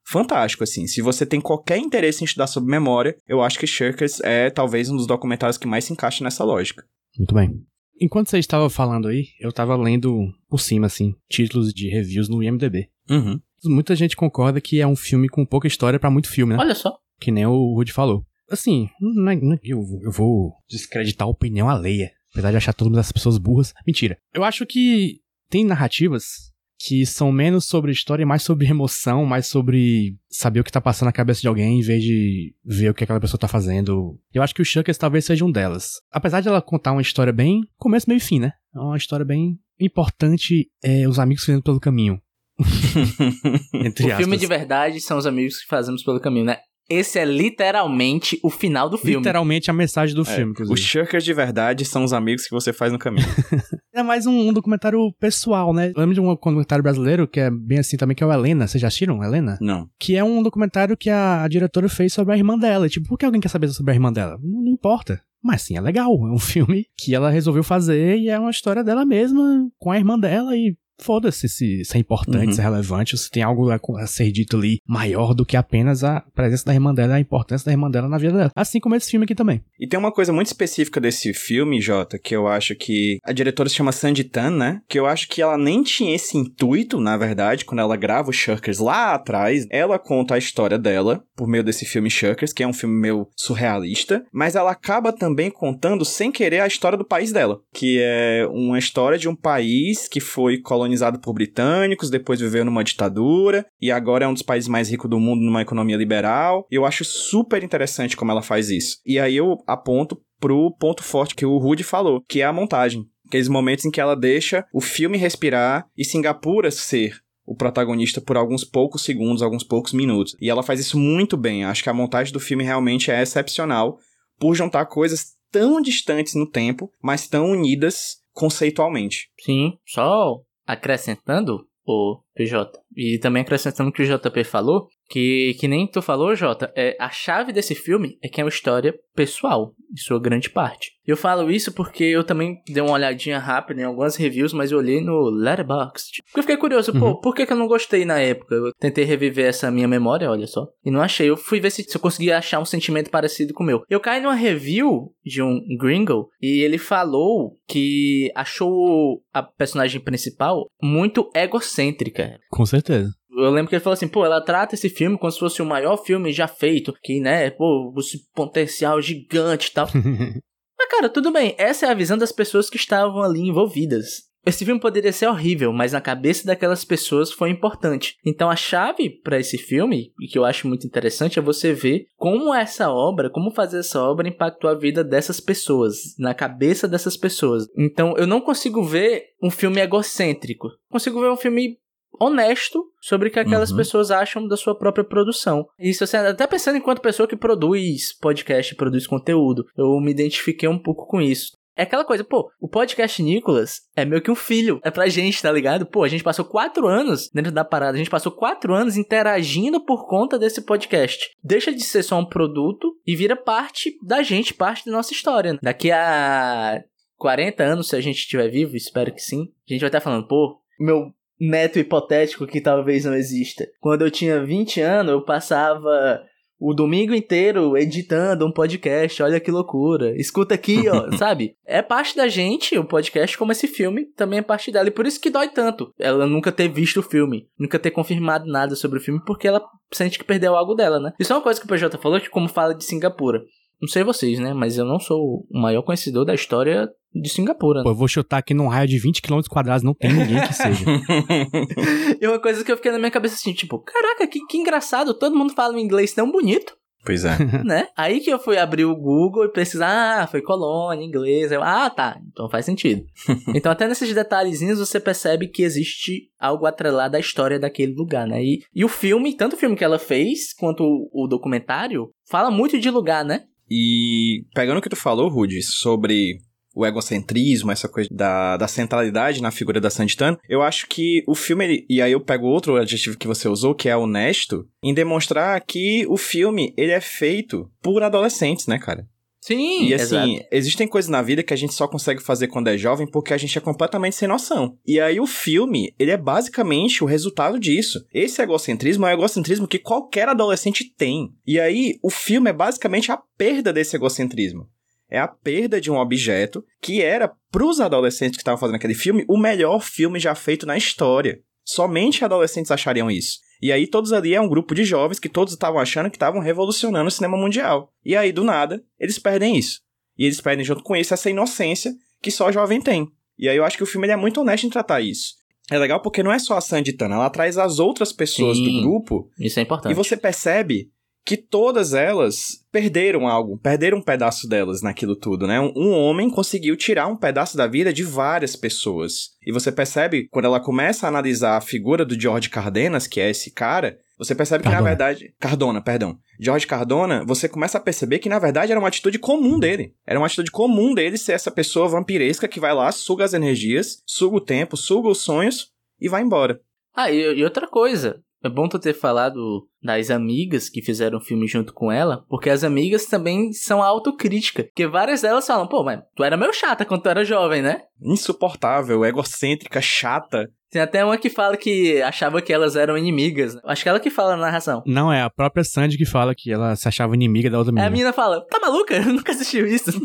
fantástico, 0.06 0.64
assim. 0.64 0.88
Se 0.88 1.02
você 1.02 1.26
tem 1.26 1.40
qualquer 1.40 1.78
interesse 1.78 2.24
em 2.24 2.26
estudar 2.26 2.48
sobre 2.48 2.72
memória, 2.72 3.16
eu 3.28 3.42
acho 3.42 3.60
que 3.60 3.68
Shirkers 3.68 4.20
é 4.22 4.50
talvez 4.50 4.90
um 4.90 4.96
dos 4.96 5.06
documentários 5.06 5.58
que 5.58 5.68
mais 5.68 5.86
se 5.86 5.94
encaixa 5.94 6.24
nessa 6.24 6.44
lógica. 6.44 6.84
Muito 7.18 7.34
bem. 7.34 7.62
Enquanto 8.02 8.30
você 8.30 8.40
estava 8.40 8.70
falando 8.70 9.10
aí, 9.10 9.28
eu 9.40 9.50
estava 9.50 9.76
lendo 9.76 10.34
por 10.48 10.60
cima, 10.60 10.88
assim, 10.88 11.14
títulos 11.30 11.74
de 11.74 11.90
reviews 11.90 12.30
no 12.30 12.42
IMDB. 12.42 12.90
Uhum. 13.10 13.40
Muita 13.66 13.96
gente 13.96 14.16
concorda 14.16 14.62
que 14.62 14.80
é 14.80 14.88
um 14.88 14.96
filme 14.96 15.28
com 15.28 15.46
pouca 15.46 15.68
história 15.68 16.00
pra 16.00 16.10
muito 16.10 16.30
filme, 16.30 16.54
né? 16.54 16.60
Olha 16.60 16.76
só. 16.76 16.98
Que 17.20 17.32
nem 17.32 17.46
o 17.46 17.74
Rudy 17.76 17.92
falou. 17.92 18.26
Assim, 18.50 18.90
não 19.00 19.32
é, 19.32 19.36
não 19.36 19.54
é 19.54 19.60
eu, 19.64 19.80
eu 20.02 20.12
vou 20.12 20.54
descreditar 20.68 21.28
a 21.28 21.32
opinião 21.32 21.70
alheia. 21.70 22.12
Apesar 22.32 22.52
de 22.52 22.58
achar 22.58 22.74
todas 22.74 22.98
essas 22.98 23.12
pessoas 23.12 23.38
burras. 23.38 23.74
Mentira. 23.86 24.18
Eu 24.34 24.44
acho 24.44 24.66
que 24.66 25.20
tem 25.50 25.66
narrativas 25.66 26.50
que 26.80 27.06
são 27.06 27.32
menos 27.32 27.66
sobre 27.66 27.92
história 27.92 28.24
e 28.24 28.26
mais 28.26 28.42
sobre 28.42 28.66
emoção, 28.66 29.26
mais 29.26 29.48
sobre 29.48 30.18
saber 30.30 30.62
o 30.62 30.64
que 30.64 30.72
tá 30.72 30.80
passando 30.80 31.08
na 31.08 31.12
cabeça 31.12 31.42
de 31.42 31.48
alguém 31.48 31.80
em 31.80 31.84
vez 31.84 32.02
de 32.02 32.56
ver 32.64 32.90
o 32.90 32.94
que 32.94 33.04
aquela 33.04 33.20
pessoa 33.20 33.40
tá 33.40 33.50
fazendo. 33.50 34.18
Eu 34.34 34.42
acho 34.42 34.56
que 34.56 34.62
o 34.62 34.66
Shuckers 34.66 34.98
talvez 34.98 35.26
seja 35.26 35.44
um 35.44 35.52
delas. 35.52 35.96
Apesar 36.10 36.40
de 36.40 36.48
ela 36.48 36.62
contar 36.62 36.94
uma 36.94 37.02
história 37.02 37.34
bem 37.34 37.62
começo, 37.78 38.08
meio 38.08 38.18
e 38.18 38.22
fim, 38.22 38.40
né? 38.40 38.54
É 38.74 38.80
uma 38.80 38.96
história 38.96 39.26
bem 39.26 39.60
importante 39.80 40.70
é, 40.82 41.08
os 41.08 41.20
amigos 41.20 41.44
fazendo 41.44 41.64
pelo 41.64 41.80
caminho. 41.80 42.22
Entre 43.74 44.06
o 44.06 44.16
filme 44.18 44.36
aspas. 44.36 44.40
de 44.40 44.48
verdade 44.48 45.02
são 45.02 45.18
os 45.18 45.26
amigos 45.26 45.58
que 45.60 45.68
fazemos 45.68 46.04
pelo 46.04 46.20
caminho, 46.20 46.46
né? 46.46 46.58
Esse 46.90 47.20
é 47.20 47.26
literalmente 47.26 48.40
o 48.42 48.50
final 48.50 48.90
do 48.90 48.98
filme. 48.98 49.18
Literalmente 49.18 49.70
a 49.70 49.74
mensagem 49.74 50.16
do 50.16 50.24
É, 50.24 50.26
filme, 50.26 50.52
inclusive. 50.54 50.74
Os 50.74 50.80
Shirkers 50.84 51.24
de 51.24 51.34
verdade 51.36 51.86
são 51.86 52.04
os 52.04 52.14
amigos 52.14 52.46
que 52.46 52.52
você 52.52 52.74
faz 52.74 52.92
no 52.92 52.98
caminho. 53.00 53.28
É 53.92 54.04
mais 54.04 54.26
um, 54.26 54.48
um 54.50 54.54
documentário 54.54 55.12
pessoal, 55.20 55.74
né? 55.74 55.92
Eu 55.94 56.00
lembro 56.00 56.14
de 56.14 56.22
um 56.22 56.28
documentário 56.28 56.82
brasileiro 56.82 57.28
que 57.28 57.40
é 57.40 57.50
bem 57.52 57.80
assim 57.80 57.98
também, 57.98 58.16
que 58.16 58.24
é 58.24 58.28
o 58.28 58.32
Helena. 58.32 58.66
Vocês 58.66 58.80
já 58.80 58.88
assistiram 58.88 59.22
Helena? 59.22 59.58
Não. 59.60 59.90
Que 60.00 60.16
é 60.16 60.24
um 60.24 60.42
documentário 60.42 60.96
que 60.96 61.10
a, 61.10 61.44
a 61.44 61.48
diretora 61.50 61.90
fez 61.90 62.14
sobre 62.14 62.34
a 62.34 62.38
irmã 62.38 62.58
dela. 62.58 62.86
E, 62.86 62.90
tipo, 62.90 63.10
por 63.10 63.18
que 63.18 63.26
alguém 63.26 63.42
quer 63.42 63.50
saber 63.50 63.68
sobre 63.70 63.92
a 63.92 63.96
irmã 63.96 64.14
dela? 64.14 64.40
Não, 64.42 64.62
não 64.62 64.72
importa. 64.72 65.20
Mas 65.44 65.64
sim, 65.64 65.76
é 65.76 65.82
legal. 65.82 66.12
É 66.12 66.32
um 66.32 66.40
filme 66.40 66.86
que 66.98 67.14
ela 67.14 67.30
resolveu 67.30 67.64
fazer 67.64 68.18
e 68.20 68.30
é 68.30 68.40
uma 68.40 68.52
história 68.52 68.84
dela 68.86 69.04
mesma, 69.06 69.68
com 69.78 69.92
a 69.92 69.98
irmã 69.98 70.18
dela 70.18 70.56
e 70.56 70.78
foda-se 71.00 71.48
se, 71.50 71.84
se 71.86 71.98
é 71.98 72.00
importante, 72.00 72.48
Uhum. 72.48 72.52
se 72.54 72.60
é 72.62 72.64
relevante, 72.64 73.16
ou 73.16 73.20
se 73.20 73.30
tem 73.30 73.44
algo 73.44 73.70
a, 73.72 74.08
ser 74.08 74.32
dito 74.32 74.58
ali 74.58 74.80
maior 74.88 75.34
do 75.34 75.46
que 75.46 75.58
apenas 75.58 76.04
a 76.04 76.22
presença 76.34 76.66
da 76.66 76.74
irmã 76.74 76.94
dela, 76.94 77.16
a 77.16 77.20
importância 77.20 77.66
da 77.66 77.72
irmã 77.72 77.90
dela 77.90 78.08
na 78.08 78.18
vida 78.18 78.34
dela. 78.34 78.52
Assim 78.56 78.80
como 78.80 78.96
esse 78.96 79.10
filme 79.10 79.24
aqui 79.26 79.36
também. 79.36 79.62
E 79.80 79.88
tem 79.88 80.00
uma 80.00 80.12
coisa 80.12 80.32
muito 80.34 80.48
específica 80.48 81.00
desse 81.00 81.34
filme, 81.34 81.82
Jota, 81.82 82.18
que 82.20 82.36
eu 82.36 82.48
acho 82.48 82.76
que 82.76 83.20
a 83.24 83.32
diretora 83.32 83.70
se 83.70 83.76
chama 83.76 83.92
Sandy 83.92 84.24
Tan, 84.24 84.52
né? 84.52 84.82
Que 84.88 85.00
eu 85.00 85.06
acho 85.06 85.28
que 85.30 85.42
ela 85.42 85.58
nem 85.58 85.84
tinha 85.84 86.16
esse 86.16 86.38
intuito, 86.38 87.00
na 87.00 87.18
verdade, 87.18 87.66
quando 87.66 87.80
ela 87.80 87.96
grava 87.96 88.30
o 88.30 88.34
Shirkers 88.34 88.80
lá 88.80 89.14
atrás. 89.14 89.66
Ela 89.72 89.98
conta 90.00 90.36
a 90.36 90.38
história 90.38 90.78
dela 90.78 91.24
por 91.40 91.48
meio 91.48 91.64
desse 91.64 91.86
filme 91.86 92.10
Shirkers, 92.10 92.52
que 92.52 92.62
é 92.62 92.68
um 92.68 92.74
filme 92.74 93.00
meio 93.00 93.26
surrealista, 93.34 94.26
mas 94.30 94.58
ela 94.58 94.72
acaba 94.72 95.14
também 95.14 95.50
contando 95.50 96.04
sem 96.04 96.34
querer 96.34 96.60
a 96.60 96.68
história 96.68 96.98
do 96.98 97.08
país 97.08 97.32
dela, 97.32 97.62
que 97.74 97.98
é 98.02 98.46
uma 98.52 98.78
história 98.78 99.18
de 99.18 99.30
um 99.30 99.36
país 99.36 100.06
que 100.10 100.20
foi 100.20 100.58
colonizado 100.58 101.18
por 101.18 101.32
britânicos, 101.34 102.10
depois 102.10 102.42
viveu 102.42 102.66
numa 102.66 102.84
ditadura 102.84 103.66
e 103.82 103.90
agora 103.90 104.26
é 104.26 104.28
um 104.28 104.34
dos 104.34 104.42
países 104.42 104.68
mais 104.68 104.90
ricos 104.90 105.10
do 105.10 105.18
mundo 105.18 105.42
numa 105.42 105.62
economia 105.62 105.96
liberal. 105.96 106.68
Eu 106.70 106.86
acho 106.86 107.06
super 107.06 107.64
interessante 107.64 108.18
como 108.18 108.32
ela 108.32 108.42
faz 108.42 108.70
isso. 108.70 108.98
E 109.06 109.18
aí 109.18 109.38
eu 109.38 109.56
aponto 109.66 110.22
pro 110.42 110.76
ponto 110.78 111.02
forte 111.02 111.36
que 111.36 111.46
o 111.46 111.58
Rudy 111.58 111.86
falou, 111.86 112.22
que 112.28 112.42
é 112.42 112.46
a 112.46 112.52
montagem. 112.52 113.06
Aqueles 113.26 113.48
momentos 113.48 113.86
em 113.86 113.92
que 113.92 114.02
ela 114.02 114.16
deixa 114.16 114.66
o 114.74 114.82
filme 114.82 115.18
respirar 115.18 115.88
e 115.98 116.04
Singapura 116.04 116.70
ser 116.70 117.22
o 117.50 117.56
protagonista 117.56 118.22
por 118.22 118.38
alguns 118.38 118.64
poucos 118.64 119.02
segundos, 119.02 119.42
alguns 119.42 119.64
poucos 119.64 119.92
minutos. 119.92 120.38
E 120.40 120.52
ela 120.52 120.62
faz 120.62 120.80
isso 120.80 121.00
muito 121.00 121.36
bem. 121.36 121.66
Acho 121.66 121.82
que 121.82 121.90
a 121.90 121.94
montagem 121.94 122.32
do 122.32 122.40
filme 122.40 122.64
realmente 122.64 123.10
é 123.10 123.24
excepcional 123.24 123.98
por 124.38 124.54
juntar 124.54 124.86
coisas 124.86 125.34
tão 125.52 125.82
distantes 125.82 126.36
no 126.36 126.48
tempo, 126.48 126.92
mas 127.02 127.28
tão 127.28 127.50
unidas 127.50 128.18
conceitualmente. 128.34 129.32
Sim, 129.42 129.74
só 129.84 130.36
acrescentando 130.64 131.66
o 131.84 132.22
PJ. 132.36 132.72
E 132.96 133.18
também 133.18 133.42
acrescentando 133.42 133.90
o 133.90 133.94
que 133.94 134.04
o 134.04 134.06
JP 134.06 134.44
falou, 134.44 134.88
que, 135.10 135.56
que 135.60 135.68
nem 135.68 135.88
tu 135.88 136.02
falou, 136.02 136.36
Jota, 136.36 136.72
é, 136.76 136.96
a 137.00 137.10
chave 137.10 137.52
desse 137.52 137.74
filme 137.74 138.18
é 138.24 138.30
que 138.30 138.40
é 138.40 138.44
uma 138.44 138.50
história 138.50 138.94
pessoal, 139.16 139.74
em 139.92 139.98
sua 139.98 140.20
grande 140.20 140.50
parte. 140.50 140.92
Eu 141.06 141.18
falo 141.18 141.50
isso 141.52 141.74
porque 141.74 142.04
eu 142.04 142.24
também 142.24 142.62
dei 142.68 142.82
uma 142.82 142.94
olhadinha 142.94 143.40
rápida 143.40 143.82
em 143.82 143.84
algumas 143.84 144.16
reviews, 144.16 144.54
mas 144.54 144.72
eu 144.72 144.78
olhei 144.78 145.02
no 145.02 145.30
Letterboxd. 145.30 146.22
Porque 146.24 146.40
eu 146.40 146.44
fiquei 146.44 146.58
curioso, 146.58 146.94
pô, 146.94 147.08
Uhum. 147.08 147.20
por 147.20 147.34
que, 147.34 147.46
que 147.46 147.52
eu 147.52 147.58
não 147.58 147.68
gostei 147.68 148.06
na 148.06 148.20
época? 148.20 148.54
Eu 148.56 148.72
tentei 148.80 149.04
reviver 149.04 149.48
essa 149.48 149.72
minha 149.72 149.88
memória, 149.88 150.30
olha 150.30 150.46
só, 150.48 150.68
e 150.86 150.92
não 150.92 151.02
achei. 151.02 151.28
Eu 151.30 151.36
fui 151.36 151.60
ver 151.60 151.72
se, 151.72 151.84
se 151.84 151.98
eu 151.98 152.00
conseguia 152.02 152.38
achar 152.38 152.60
um 152.60 152.66
sentimento 152.66 153.10
parecido 153.10 153.54
com 153.54 153.64
o 153.64 153.66
meu. 153.66 153.82
Eu 153.90 154.00
caí 154.00 154.22
numa 154.22 154.36
review 154.36 155.12
de 155.26 155.42
um 155.42 155.60
gringo 155.78 156.30
e 156.42 156.62
ele 156.62 156.78
falou 156.78 157.58
que 157.68 158.32
achou 158.36 159.22
a 159.34 159.42
personagem 159.44 160.00
principal 160.00 160.68
muito 160.82 161.30
egocêntrica. 161.36 162.40
Com 162.52 162.66
certeza. 162.66 163.10
Eu 163.44 163.52
lembro 163.52 163.70
que 163.70 163.76
ele 163.76 163.84
falou 163.84 163.94
assim, 163.94 164.08
pô, 164.08 164.26
ela 164.26 164.42
trata 164.42 164.76
esse 164.76 164.90
filme 164.90 165.18
como 165.18 165.32
se 165.32 165.40
fosse 165.40 165.62
o 165.62 165.66
maior 165.66 165.98
filme 165.98 166.32
já 166.32 166.48
feito, 166.48 166.94
que, 167.02 167.20
né, 167.20 167.50
pô, 167.50 167.94
esse 167.98 168.20
potencial 168.34 169.02
gigante 169.02 169.70
e 169.70 169.74
tal. 169.74 169.88
Mas, 170.78 170.90
cara, 170.90 171.10
tudo 171.10 171.32
bem, 171.32 171.56
essa 171.58 171.86
é 171.86 171.90
a 171.90 171.94
visão 171.94 172.18
das 172.18 172.32
pessoas 172.32 172.70
que 172.70 172.78
estavam 172.78 173.22
ali 173.22 173.42
envolvidas. 173.42 174.30
Esse 174.46 174.64
filme 174.64 174.80
poderia 174.80 175.12
ser 175.12 175.28
horrível, 175.28 175.74
mas 175.74 175.92
na 175.92 176.00
cabeça 176.00 176.48
daquelas 176.48 176.86
pessoas 176.86 177.32
foi 177.32 177.50
importante. 177.50 178.16
Então 178.26 178.50
a 178.50 178.56
chave 178.56 179.10
pra 179.10 179.38
esse 179.38 179.58
filme, 179.58 180.14
e 180.20 180.28
que 180.28 180.38
eu 180.38 180.46
acho 180.46 180.68
muito 180.68 180.88
interessante, 180.88 181.38
é 181.38 181.42
você 181.42 181.74
ver 181.74 182.06
como 182.16 182.54
essa 182.54 182.90
obra, 182.90 183.30
como 183.30 183.52
fazer 183.52 183.80
essa 183.80 184.02
obra 184.02 184.30
impactou 184.30 184.70
a 184.70 184.76
vida 184.76 185.04
dessas 185.04 185.40
pessoas, 185.40 186.16
na 186.18 186.34
cabeça 186.34 186.88
dessas 186.88 187.18
pessoas. 187.18 187.68
Então 187.78 188.16
eu 188.18 188.26
não 188.26 188.40
consigo 188.40 188.82
ver 188.82 189.26
um 189.44 189.52
filme 189.52 189.82
egocêntrico. 189.82 190.70
Consigo 190.90 191.20
ver 191.20 191.30
um 191.30 191.38
filme 191.38 191.78
honesto 192.20 192.84
sobre 193.02 193.28
o 193.30 193.32
que 193.32 193.40
aquelas 193.40 193.72
Uhum. 193.72 193.78
pessoas 193.78 194.12
acham 194.12 194.48
da 194.48 194.56
sua 194.58 194.78
própria 194.78 195.04
produção. 195.04 195.66
Isso 195.80 196.04
assim, 196.04 196.18
até 196.18 196.46
pensando 196.48 196.78
enquanto 196.78 197.02
pessoa 197.02 197.28
que 197.28 197.36
produz 197.36 198.18
podcast, 198.20 198.76
produz 198.76 199.06
conteúdo, 199.08 199.66
eu 199.78 200.00
me 200.00 200.12
identifiquei 200.12 200.68
um 200.70 200.80
pouco 200.82 201.06
com 201.08 201.22
isso. 201.22 201.58
É 201.78 201.84
aquela 201.84 202.04
coisa, 202.04 202.26
pô, 202.26 202.52
o 202.60 202.68
podcast 202.68 203.24
Nicolas 203.24 203.84
é 203.96 204.04
meio 204.04 204.22
que 204.22 204.30
um 204.30 204.36
filho. 204.36 204.82
É 204.84 204.92
pra 204.92 205.08
gente, 205.08 205.42
tá 205.42 205.50
ligado? 205.50 205.86
Pô, 205.86 206.04
a 206.04 206.10
gente 206.10 206.26
passou 206.26 206.44
quatro 206.44 206.86
anos 206.86 207.30
dentro 207.34 207.54
da 207.54 207.64
parada. 207.64 207.94
A 207.94 207.98
gente 207.98 208.10
passou 208.10 208.34
quatro 208.34 208.74
anos 208.74 208.98
interagindo 208.98 209.80
por 209.86 210.06
conta 210.06 210.38
desse 210.38 210.62
podcast. 210.66 211.30
Deixa 211.42 211.72
de 211.72 211.82
ser 211.82 212.04
só 212.04 212.20
um 212.20 212.26
produto 212.26 212.94
e 213.08 213.16
vira 213.16 213.34
parte 213.38 213.98
da 214.04 214.22
gente, 214.22 214.54
parte 214.54 214.86
da 214.86 214.92
nossa 214.92 215.14
história. 215.14 215.58
Daqui 215.64 215.90
a 215.90 216.84
40 217.18 217.64
anos, 217.64 217.88
se 217.88 217.96
a 217.96 218.02
gente 218.02 218.18
estiver 218.18 218.50
vivo, 218.50 218.76
espero 218.76 219.14
que 219.14 219.22
sim, 219.22 219.48
a 219.70 219.72
gente 219.74 219.80
vai 219.80 219.88
estar 219.88 220.02
falando, 220.02 220.28
pô, 220.28 220.60
meu 220.78 221.14
neto 221.40 221.80
hipotético 221.80 222.46
que 222.46 222.60
talvez 222.60 223.06
não 223.06 223.14
exista. 223.14 223.68
Quando 223.80 224.04
eu 224.04 224.12
tinha 224.12 224.44
20 224.44 224.82
anos, 224.82 225.12
eu 225.14 225.24
passava 225.24 226.22
o 226.60 226.74
domingo 226.74 227.14
inteiro 227.14 227.78
editando 227.78 228.46
um 228.46 228.52
podcast, 228.52 229.24
olha 229.24 229.40
que 229.40 229.50
loucura. 229.50 230.14
Escuta 230.20 230.56
aqui, 230.56 230.90
ó, 230.90 231.10
sabe? 231.18 231.56
É 231.66 231.82
parte 231.82 232.16
da 232.16 232.28
gente, 232.28 232.78
o 232.78 232.84
podcast, 232.84 233.38
como 233.38 233.54
esse 233.54 233.66
filme 233.66 234.06
também 234.18 234.40
é 234.40 234.44
parte 234.44 234.72
dela. 234.72 234.90
E 234.90 234.92
por 234.92 235.08
isso 235.08 235.22
que 235.22 235.30
dói 235.30 235.48
tanto 235.48 235.94
ela 235.98 236.28
nunca 236.28 236.52
ter 236.52 236.68
visto 236.68 236.98
o 236.98 237.04
filme, 237.04 237.48
nunca 237.58 237.80
ter 237.80 237.92
confirmado 237.92 238.46
nada 238.46 238.76
sobre 238.76 239.00
o 239.00 239.02
filme, 239.02 239.22
porque 239.26 239.48
ela 239.48 239.64
sente 239.94 240.20
que 240.20 240.26
perdeu 240.26 240.56
algo 240.56 240.76
dela, 240.76 241.00
né? 241.00 241.14
Isso 241.18 241.32
é 241.32 241.36
uma 241.36 241.42
coisa 241.42 241.60
que 241.60 241.66
o 241.66 241.70
PJ 241.70 241.98
falou, 241.98 242.20
que 242.20 242.30
como 242.30 242.50
fala 242.50 242.76
de 242.76 242.84
Singapura. 242.84 243.42
Não 243.82 243.88
sei 243.88 244.04
vocês, 244.04 244.38
né? 244.40 244.54
Mas 244.54 244.78
eu 244.78 244.84
não 244.84 245.00
sou 245.00 245.46
o 245.50 245.62
maior 245.62 245.82
conhecedor 245.84 246.26
da 246.26 246.36
história 246.36 246.90
de 247.14 247.30
Singapura. 247.30 247.84
Pô, 247.84 247.90
eu 247.90 247.96
vou 247.96 248.08
chutar 248.08 248.38
aqui 248.38 248.54
num 248.54 248.68
raio 248.68 248.88
de 248.88 249.00
20 249.00 249.22
km 249.22 249.40
quadrados, 249.50 249.84
não 249.84 249.94
tem 249.94 250.14
ninguém 250.14 250.42
que 250.42 250.54
seja. 250.54 250.86
E 252.22 252.28
uma 252.28 252.40
coisa 252.40 252.64
que 252.64 252.72
eu 252.72 252.76
fiquei 252.76 252.92
na 252.92 252.98
minha 252.98 253.12
cabeça 253.12 253.36
assim, 253.36 253.54
tipo, 253.54 253.80
caraca, 253.80 254.28
que, 254.28 254.46
que 254.46 254.58
engraçado, 254.58 255.14
todo 255.14 255.36
mundo 255.36 255.54
fala 255.54 255.74
um 255.74 255.80
inglês 255.80 256.14
tão 256.14 256.32
bonito, 256.32 256.76
pois 257.06 257.26
é. 257.26 257.38
né? 257.64 257.88
Aí 257.98 258.20
que 258.20 258.30
eu 258.30 258.40
fui 258.40 258.58
abrir 258.58 258.86
o 258.86 258.96
Google 258.96 259.46
e 259.46 259.52
pesquisar, 259.52 260.22
ah, 260.22 260.28
foi 260.28 260.42
colônia, 260.42 261.04
inglês. 261.04 261.52
Eu, 261.52 261.64
ah, 261.64 261.90
tá, 261.90 262.20
então 262.32 262.50
faz 262.50 262.66
sentido. 262.66 263.04
então 263.56 263.72
até 263.72 263.88
nesses 263.88 264.14
detalhezinhos 264.14 264.80
você 264.80 265.00
percebe 265.00 265.48
que 265.48 265.64
existe 265.64 266.30
algo 266.40 266.66
atrelado 266.66 267.16
à 267.16 267.20
história 267.20 267.60
daquele 267.60 267.94
lugar, 267.94 268.28
né? 268.28 268.44
E, 268.44 268.60
e 268.74 268.86
o 268.86 268.90
filme, 268.90 269.36
tanto 269.36 269.56
o 269.56 269.60
filme 269.60 269.76
que 269.76 269.84
ela 269.84 270.00
fez, 270.00 270.54
quanto 270.54 270.84
o, 270.84 271.26
o 271.26 271.28
documentário, 271.28 272.10
fala 272.30 272.52
muito 272.52 272.80
de 272.80 272.90
lugar, 272.90 273.24
né? 273.24 273.44
E 273.72 274.46
pegando 274.54 274.80
o 274.80 274.82
que 274.82 274.90
tu 274.90 274.96
falou, 274.96 275.30
Rudy, 275.30 275.62
sobre 275.62 276.40
o 276.80 276.86
egocentrismo, 276.86 277.72
essa 277.72 277.88
coisa 277.88 278.10
da, 278.12 278.58
da 278.58 278.68
centralidade 278.68 279.42
na 279.42 279.52
figura 279.52 279.82
da 279.82 279.90
Sanditan, 279.90 280.38
eu 280.48 280.62
acho 280.62 280.88
que 280.88 281.24
o 281.28 281.36
filme, 281.36 281.66
ele- 281.66 281.86
e 281.90 282.02
aí 282.02 282.12
eu 282.12 282.22
pego 282.22 282.48
outro 282.48 282.76
adjetivo 282.78 283.18
que 283.18 283.28
você 283.28 283.48
usou, 283.48 283.76
que 283.76 283.90
é 283.90 283.96
honesto, 283.98 284.68
em 284.84 284.94
demonstrar 284.94 285.60
que 285.62 286.06
o 286.08 286.18
filme, 286.18 286.74
ele 286.78 286.92
é 286.92 287.02
feito 287.02 287.70
por 287.82 288.02
adolescentes, 288.04 288.68
né, 288.68 288.78
cara? 288.80 289.06
Sim, 289.42 289.88
E 289.88 289.94
assim, 289.94 290.34
exato. 290.36 290.48
existem 290.52 290.88
coisas 290.88 291.10
na 291.10 291.22
vida 291.22 291.42
que 291.42 291.54
a 291.54 291.58
gente 291.58 291.74
só 291.74 291.88
consegue 291.88 292.22
fazer 292.22 292.48
quando 292.50 292.68
é 292.68 292.78
jovem 292.78 293.08
porque 293.10 293.34
a 293.34 293.38
gente 293.38 293.58
é 293.58 293.62
completamente 293.62 294.16
sem 294.18 294.28
noção. 294.28 294.78
E 294.86 295.00
aí 295.00 295.18
o 295.20 295.26
filme, 295.26 295.94
ele 295.98 296.12
é 296.12 296.18
basicamente 296.18 297.02
o 297.04 297.08
resultado 297.08 297.58
disso. 297.58 298.06
Esse 298.14 298.42
egocentrismo 298.42 299.06
é 299.08 299.12
o 299.16 299.18
egocentrismo 299.18 299.68
que 299.68 299.80
qualquer 299.80 300.28
adolescente 300.28 300.84
tem. 300.96 301.32
E 301.48 301.58
aí 301.60 301.98
o 302.04 302.10
filme 302.10 302.50
é 302.50 302.54
basicamente 302.54 303.12
a 303.14 303.20
perda 303.38 303.72
desse 303.72 303.96
egocentrismo. 303.96 304.68
É 305.10 305.20
a 305.20 305.28
perda 305.28 305.82
de 305.82 305.90
um 305.90 305.98
objeto 305.98 306.64
que 306.82 307.02
era, 307.02 307.32
pros 307.52 307.80
adolescentes 307.80 308.38
que 308.38 308.42
estavam 308.42 308.60
fazendo 308.60 308.76
aquele 308.76 308.94
filme, 308.94 309.26
o 309.28 309.38
melhor 309.38 309.82
filme 309.82 310.20
já 310.20 310.36
feito 310.36 310.66
na 310.66 310.78
história. 310.78 311.40
Somente 311.66 312.24
adolescentes 312.24 312.72
achariam 312.72 313.10
isso. 313.10 313.40
E 313.62 313.72
aí 313.72 313.88
todos 313.88 314.14
ali 314.14 314.34
é 314.34 314.42
um 314.42 314.48
grupo 314.48 314.74
de 314.74 314.86
jovens 314.86 315.20
que 315.20 315.28
todos 315.28 315.54
estavam 315.54 315.80
achando 315.80 316.10
que 316.10 316.16
estavam 316.16 316.40
revolucionando 316.40 317.08
o 317.08 317.12
cinema 317.12 317.38
mundial. 317.38 317.92
E 318.06 318.16
aí, 318.16 318.32
do 318.32 318.44
nada, 318.44 318.84
eles 319.00 319.20
perdem 319.20 319.58
isso. 319.58 319.82
E 320.18 320.26
eles 320.26 320.40
perdem 320.40 320.66
junto 320.66 320.84
com 320.84 320.96
isso 320.96 321.14
essa 321.14 321.30
inocência 321.30 321.94
que 322.22 322.32
só 322.32 322.52
jovem 322.52 322.82
tem. 322.82 323.08
E 323.38 323.48
aí 323.48 323.58
eu 323.58 323.66
acho 323.66 323.78
que 323.78 323.84
o 323.84 323.88
filme 323.88 324.06
ele 324.06 324.14
é 324.14 324.18
muito 324.18 324.42
honesto 324.42 324.66
em 324.66 324.70
tratar 324.70 325.02
isso. 325.02 325.34
É 325.72 325.78
legal 325.78 326.02
porque 326.02 326.24
não 326.24 326.32
é 326.32 326.40
só 326.40 326.58
a 326.58 326.62
Sandy 326.62 326.94
Tana, 326.94 327.16
ela 327.16 327.30
traz 327.30 327.58
as 327.58 327.80
outras 327.80 328.12
pessoas 328.12 328.58
Sim. 328.58 328.82
do 328.82 328.82
grupo 328.82 329.30
Isso 329.40 329.60
é 329.60 329.64
importante. 329.64 329.92
e 329.92 329.96
você 329.96 330.18
percebe 330.18 330.90
que 331.30 331.38
todas 331.38 331.94
elas 331.94 332.66
perderam 332.72 333.28
algo, 333.28 333.56
perderam 333.56 334.00
um 334.00 334.02
pedaço 334.02 334.50
delas 334.50 334.82
naquilo 334.82 335.16
tudo, 335.16 335.46
né? 335.46 335.60
Um, 335.62 335.92
homem 335.92 336.28
conseguiu 336.28 336.76
tirar 336.76 337.06
um 337.06 337.16
pedaço 337.16 337.56
da 337.56 337.68
vida 337.68 337.94
de 337.94 338.02
várias 338.02 338.56
pessoas. 338.56 339.30
E 339.46 339.52
você 339.52 339.72
percebe, 339.72 340.28
quando 340.32 340.46
ela 340.46 340.60
começa 340.60 341.06
a 341.06 341.08
analisar 341.08 341.56
a 341.56 341.62
figura 341.62 342.04
do 342.04 342.20
George 342.20 342.50
Cardenas, 342.50 343.06
que 343.06 343.22
é 343.22 343.30
esse 343.30 343.52
cara, 343.52 344.00
você 344.18 344.34
percebe 344.34 344.64
que, 344.64 344.70
na 344.70 344.78
Cardona. 344.78 344.90
verdade... 344.90 345.36
Cardona, 345.40 345.84
perdão. 345.84 346.18
George 346.40 346.66
Cardona, 346.66 347.24
você 347.24 347.48
começa 347.48 347.78
a 347.78 347.82
perceber 347.82 348.18
que, 348.18 348.28
na 348.28 348.40
verdade, 348.40 348.72
era 348.72 348.82
uma 348.82 348.88
atitude 348.88 349.20
comum 349.20 349.60
dele. 349.60 349.94
Era 350.08 350.20
uma 350.20 350.26
atitude 350.26 350.50
comum 350.50 350.96
dele 350.96 351.16
ser 351.16 351.34
essa 351.34 351.52
pessoa 351.52 351.88
vampiresca 351.88 352.48
que 352.48 352.60
vai 352.60 352.74
lá, 352.74 352.92
suga 352.92 353.24
as 353.24 353.36
energias, 353.36 354.02
suga 354.04 354.38
o 354.38 354.42
tempo, 354.42 354.76
suga 354.76 355.10
os 355.10 355.22
sonhos 355.22 355.68
e 356.02 356.10
vai 356.10 356.24
embora. 356.24 356.60
Ah, 356.96 357.12
e, 357.12 357.38
e 357.38 357.44
outra 357.44 357.68
coisa. 357.68 358.20
É 358.44 358.50
bom 358.50 358.68
tu 358.70 358.80
ter 358.80 358.94
falado 358.94 359.68
das 359.84 360.10
amigas 360.10 360.70
que 360.70 360.82
fizeram 360.82 361.18
o 361.18 361.22
filme 361.22 361.48
junto 361.48 361.74
com 361.74 361.92
ela, 361.92 362.24
porque 362.30 362.50
as 362.50 362.64
amigas 362.64 363.06
também 363.06 363.52
são 363.52 363.84
autocrítica. 363.84 364.64
Porque 364.64 364.88
várias 364.88 365.22
delas 365.22 365.46
falam, 365.46 365.68
pô, 365.68 365.84
mas 365.84 366.02
tu 366.16 366.24
era 366.24 366.38
meio 366.38 366.54
chata 366.54 366.86
quando 366.86 367.02
tu 367.02 367.10
era 367.10 367.26
jovem, 367.26 367.62
né? 367.62 367.82
Insuportável, 368.02 369.04
egocêntrica, 369.04 369.82
chata. 369.82 370.50
Tem 370.72 370.82
até 370.82 371.04
uma 371.04 371.18
que 371.18 371.30
fala 371.30 371.58
que 371.58 372.00
achava 372.02 372.42
que 372.42 372.54
elas 372.54 372.76
eram 372.76 372.98
inimigas. 372.98 373.58
Acho 373.66 373.82
que 373.84 373.90
ela 373.90 374.00
que 374.00 374.12
fala 374.12 374.36
na 374.36 374.44
narração. 374.44 374.84
Não, 374.86 375.12
é 375.12 375.22
a 375.22 375.30
própria 375.30 375.64
Sandy 375.64 375.98
que 375.98 376.06
fala 376.06 376.36
que 376.36 376.52
ela 376.52 376.76
se 376.76 376.88
achava 376.88 377.16
inimiga 377.16 377.50
da 377.50 377.58
outra 377.58 377.74
menina. 377.74 377.88
a 377.88 377.90
menina 377.90 378.14
fala, 378.14 378.46
tá 378.46 378.60
maluca? 378.60 378.96
Eu 378.96 379.14
nunca 379.14 379.32
assistiu 379.32 379.66
isso. 379.66 379.92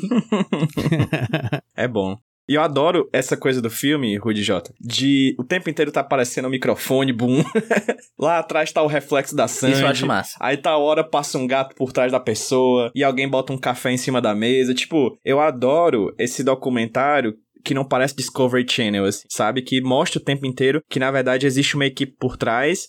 É 1.77 1.87
bom. 1.87 2.17
E 2.49 2.55
eu 2.55 2.63
adoro 2.63 3.09
essa 3.13 3.37
coisa 3.37 3.61
do 3.63 3.71
filme, 3.71 4.17
Rudy 4.19 4.43
J. 4.43 4.73
De 4.81 5.35
o 5.39 5.45
tempo 5.45 5.71
inteiro 5.71 5.91
tá 5.91 6.01
aparecendo 6.01 6.47
o 6.47 6.51
microfone, 6.51 7.13
boom. 7.13 7.43
Lá 8.19 8.39
atrás 8.39 8.71
tá 8.71 8.83
o 8.83 8.87
reflexo 8.87 9.35
da 9.35 9.49
Sandy. 9.49 9.75
Isso 9.75 9.83
eu 9.83 9.89
acho 9.89 10.07
massa. 10.07 10.37
Aí 10.41 10.57
tá 10.57 10.71
a 10.71 10.79
hora, 10.79 11.03
passa 11.03 11.39
um 11.39 11.47
gato 11.47 11.75
por 11.75 11.93
trás 11.93 12.13
da 12.13 12.21
pessoa 12.21 12.91
e 12.95 13.03
alguém 13.03 13.29
bota 13.29 13.53
um 13.53 13.59
café 13.59 13.93
em 13.93 13.97
cima 13.97 14.21
da 14.21 14.35
mesa. 14.35 14.75
Tipo, 14.75 15.19
eu 15.25 15.41
adoro 15.41 16.15
esse 16.19 16.45
documentário 16.45 17.35
que 17.65 17.75
não 17.75 17.85
parece 17.85 18.15
Discovery 18.15 18.67
Channel, 18.69 19.07
assim, 19.07 19.25
sabe? 19.29 19.63
Que 19.63 19.81
mostra 19.81 20.21
o 20.21 20.25
tempo 20.25 20.45
inteiro 20.45 20.83
que, 20.89 21.01
na 21.01 21.11
verdade, 21.11 21.47
existe 21.47 21.75
uma 21.75 21.87
equipe 21.87 22.15
por 22.19 22.37
trás. 22.37 22.87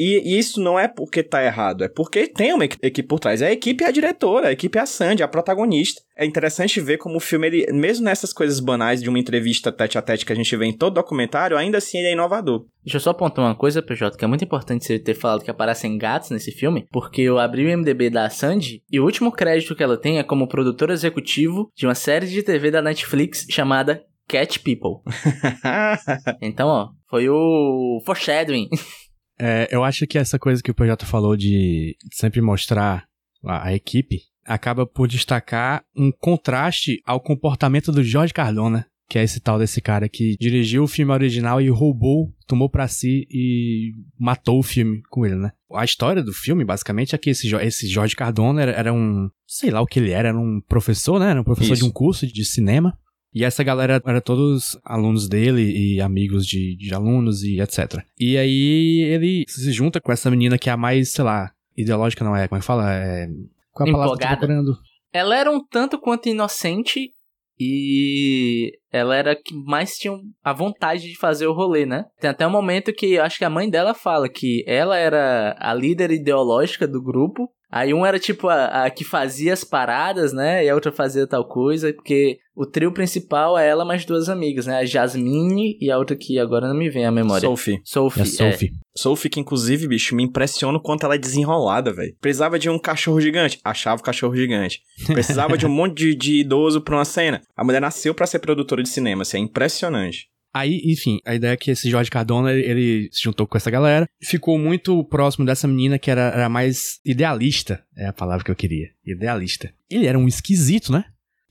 E 0.00 0.38
isso 0.38 0.60
não 0.60 0.78
é 0.78 0.86
porque 0.86 1.24
tá 1.24 1.44
errado, 1.44 1.82
é 1.82 1.88
porque 1.88 2.28
tem 2.28 2.52
uma 2.52 2.64
equi- 2.64 2.78
equipe 2.80 3.08
por 3.08 3.18
trás. 3.18 3.42
A 3.42 3.50
equipe 3.50 3.82
é 3.82 3.88
a 3.88 3.90
diretora, 3.90 4.46
a 4.48 4.52
equipe 4.52 4.78
é 4.78 4.80
a 4.82 4.86
Sandy, 4.86 5.24
a 5.24 5.28
protagonista. 5.28 6.00
É 6.16 6.24
interessante 6.24 6.80
ver 6.80 6.98
como 6.98 7.16
o 7.16 7.20
filme, 7.20 7.48
ele, 7.48 7.72
mesmo 7.72 8.04
nessas 8.04 8.32
coisas 8.32 8.60
banais 8.60 9.02
de 9.02 9.08
uma 9.08 9.18
entrevista 9.18 9.72
tete 9.72 9.98
a 9.98 10.02
tete 10.02 10.24
que 10.24 10.32
a 10.32 10.36
gente 10.36 10.56
vê 10.56 10.66
em 10.66 10.72
todo 10.72 10.94
documentário, 10.94 11.56
ainda 11.56 11.78
assim 11.78 11.98
ele 11.98 12.08
é 12.08 12.12
inovador. 12.12 12.64
Deixa 12.84 12.96
eu 12.98 13.00
só 13.00 13.10
apontar 13.10 13.44
uma 13.44 13.56
coisa, 13.56 13.82
PJ, 13.82 14.16
que 14.16 14.24
é 14.24 14.28
muito 14.28 14.44
importante 14.44 14.84
você 14.84 15.00
ter 15.00 15.14
falado 15.14 15.42
que 15.42 15.50
aparecem 15.50 15.98
gatos 15.98 16.30
nesse 16.30 16.52
filme, 16.52 16.86
porque 16.92 17.22
eu 17.22 17.36
abri 17.38 17.66
o 17.66 17.76
MDB 17.78 18.08
da 18.08 18.30
Sandy 18.30 18.82
e 18.90 19.00
o 19.00 19.04
último 19.04 19.32
crédito 19.32 19.74
que 19.74 19.82
ela 19.82 19.96
tem 19.96 20.18
é 20.18 20.22
como 20.22 20.46
produtor 20.48 20.90
executivo 20.90 21.70
de 21.76 21.86
uma 21.86 21.94
série 21.96 22.26
de 22.28 22.42
TV 22.44 22.70
da 22.70 22.80
Netflix 22.80 23.46
chamada 23.50 24.00
Cat 24.28 24.60
People. 24.60 25.02
Então, 26.40 26.68
ó, 26.68 26.88
foi 27.10 27.28
o 27.28 28.00
foreshadowing. 28.04 28.68
É, 29.38 29.68
eu 29.70 29.84
acho 29.84 30.06
que 30.06 30.18
essa 30.18 30.38
coisa 30.38 30.62
que 30.62 30.70
o 30.70 30.74
projeto 30.74 31.06
falou 31.06 31.36
de 31.36 31.96
sempre 32.12 32.40
mostrar 32.40 33.04
a, 33.44 33.68
a 33.68 33.74
equipe 33.74 34.20
acaba 34.44 34.86
por 34.86 35.06
destacar 35.06 35.84
um 35.96 36.10
contraste 36.10 37.00
ao 37.04 37.20
comportamento 37.20 37.92
do 37.92 38.02
Jorge 38.02 38.32
Cardona, 38.32 38.86
que 39.08 39.18
é 39.18 39.22
esse 39.22 39.40
tal 39.40 39.58
desse 39.58 39.80
cara 39.80 40.08
que 40.08 40.36
dirigiu 40.38 40.82
o 40.82 40.88
filme 40.88 41.12
original 41.12 41.60
e 41.60 41.68
roubou, 41.68 42.32
tomou 42.46 42.68
pra 42.68 42.88
si 42.88 43.26
e 43.30 43.92
matou 44.18 44.58
o 44.58 44.62
filme 44.62 45.02
com 45.08 45.24
ele, 45.24 45.36
né? 45.36 45.52
A 45.72 45.84
história 45.84 46.22
do 46.22 46.32
filme, 46.32 46.64
basicamente, 46.64 47.14
é 47.14 47.18
que 47.18 47.30
esse, 47.30 47.54
esse 47.56 47.88
Jorge 47.88 48.16
Cardona 48.16 48.62
era, 48.62 48.72
era 48.72 48.92
um, 48.92 49.28
sei 49.46 49.70
lá 49.70 49.80
o 49.80 49.86
que 49.86 49.98
ele 49.98 50.10
era, 50.10 50.28
era 50.28 50.38
um 50.38 50.60
professor, 50.66 51.20
né? 51.20 51.30
Era 51.30 51.40
um 51.40 51.44
professor 51.44 51.74
Isso. 51.74 51.82
de 51.82 51.88
um 51.88 51.92
curso 51.92 52.26
de 52.26 52.44
cinema. 52.44 52.98
E 53.34 53.44
essa 53.44 53.62
galera 53.62 54.00
era 54.04 54.20
todos 54.20 54.78
alunos 54.84 55.28
dele 55.28 55.62
e 55.62 56.00
amigos 56.00 56.46
de, 56.46 56.76
de 56.76 56.94
alunos 56.94 57.42
e 57.42 57.60
etc. 57.60 58.02
E 58.18 58.36
aí 58.38 59.02
ele 59.02 59.44
se 59.48 59.70
junta 59.72 60.00
com 60.00 60.10
essa 60.10 60.30
menina 60.30 60.58
que 60.58 60.70
é 60.70 60.72
a 60.72 60.76
mais, 60.76 61.12
sei 61.12 61.24
lá, 61.24 61.50
ideológica 61.76 62.24
não 62.24 62.34
é, 62.34 62.48
como 62.48 62.58
é 62.58 62.60
que 62.60 62.66
fala? 62.66 62.92
É, 62.92 63.28
qual 63.72 63.86
é 63.86 63.90
a 63.90 63.92
palavra 63.92 64.36
que 64.36 64.52
eu? 64.52 64.74
Ela 65.12 65.36
era 65.36 65.50
um 65.50 65.64
tanto 65.64 65.98
quanto 65.98 66.28
inocente 66.28 67.12
e 67.60 68.72
ela 68.92 69.16
era 69.16 69.32
a 69.32 69.36
que 69.36 69.54
mais 69.54 69.96
tinha 69.96 70.16
a 70.44 70.52
vontade 70.52 71.02
de 71.02 71.18
fazer 71.18 71.46
o 71.46 71.52
rolê, 71.52 71.84
né? 71.84 72.04
Tem 72.20 72.30
até 72.30 72.46
um 72.46 72.50
momento 72.50 72.92
que 72.92 73.14
eu 73.14 73.22
acho 73.22 73.38
que 73.38 73.44
a 73.44 73.50
mãe 73.50 73.68
dela 73.68 73.94
fala 73.94 74.28
que 74.28 74.64
ela 74.66 74.96
era 74.96 75.56
a 75.58 75.74
líder 75.74 76.10
ideológica 76.12 76.86
do 76.86 77.02
grupo. 77.02 77.50
Aí 77.70 77.92
um 77.92 78.04
era 78.04 78.18
tipo 78.18 78.48
a, 78.48 78.84
a 78.84 78.90
que 78.90 79.04
fazia 79.04 79.52
as 79.52 79.62
paradas, 79.62 80.32
né? 80.32 80.64
E 80.64 80.68
a 80.70 80.74
outra 80.74 80.90
fazia 80.90 81.26
tal 81.26 81.46
coisa, 81.46 81.92
porque 81.92 82.38
o 82.56 82.64
trio 82.64 82.90
principal 82.92 83.58
é 83.58 83.68
ela 83.68 83.84
mais 83.84 84.04
duas 84.04 84.28
amigas, 84.28 84.66
né? 84.66 84.78
A 84.78 84.84
Jasmine 84.84 85.76
e 85.80 85.90
a 85.90 85.98
outra 85.98 86.16
que 86.16 86.38
agora 86.38 86.66
não 86.66 86.74
me 86.74 86.88
vem 86.88 87.04
a 87.04 87.10
memória. 87.10 87.46
Sophie. 87.46 87.80
Sophie. 87.84 88.20
É 88.20 88.22
a 88.22 88.26
Sophie. 88.26 88.70
Sophie, 88.96 89.28
que 89.28 89.38
inclusive, 89.40 89.86
bicho, 89.86 90.16
me 90.16 90.22
impressiona 90.24 90.78
o 90.78 90.82
quanto 90.82 91.04
ela 91.04 91.14
é 91.14 91.18
desenrolada, 91.18 91.92
velho. 91.92 92.16
Precisava 92.20 92.58
de 92.58 92.70
um 92.70 92.78
cachorro 92.78 93.20
gigante, 93.20 93.60
achava 93.62 94.00
o 94.00 94.04
cachorro 94.04 94.34
gigante. 94.34 94.80
Precisava 95.06 95.56
de 95.58 95.66
um 95.66 95.70
monte 95.70 95.94
de, 95.94 96.14
de 96.14 96.40
idoso 96.40 96.80
pra 96.80 96.96
uma 96.96 97.04
cena. 97.04 97.42
A 97.54 97.62
mulher 97.62 97.80
nasceu 97.80 98.14
pra 98.14 98.26
ser 98.26 98.38
produtora 98.38 98.82
de 98.82 98.88
cinema, 98.88 99.22
assim, 99.22 99.36
é 99.36 99.40
impressionante. 99.40 100.28
Aí, 100.58 100.80
enfim, 100.84 101.20
a 101.24 101.34
ideia 101.34 101.52
é 101.52 101.56
que 101.56 101.70
esse 101.70 101.88
Jorge 101.88 102.10
Cardona, 102.10 102.52
ele, 102.52 102.62
ele 102.66 103.08
se 103.12 103.22
juntou 103.22 103.46
com 103.46 103.56
essa 103.56 103.70
galera, 103.70 104.08
ficou 104.20 104.58
muito 104.58 105.04
próximo 105.04 105.46
dessa 105.46 105.68
menina 105.68 105.98
que 105.98 106.10
era, 106.10 106.30
era 106.32 106.48
mais 106.48 106.98
idealista, 107.04 107.84
é 107.96 108.06
a 108.06 108.12
palavra 108.12 108.44
que 108.44 108.50
eu 108.50 108.56
queria, 108.56 108.88
idealista. 109.04 109.72
Ele 109.88 110.06
era 110.06 110.18
um 110.18 110.26
esquisito, 110.26 110.90
né? 110.92 111.04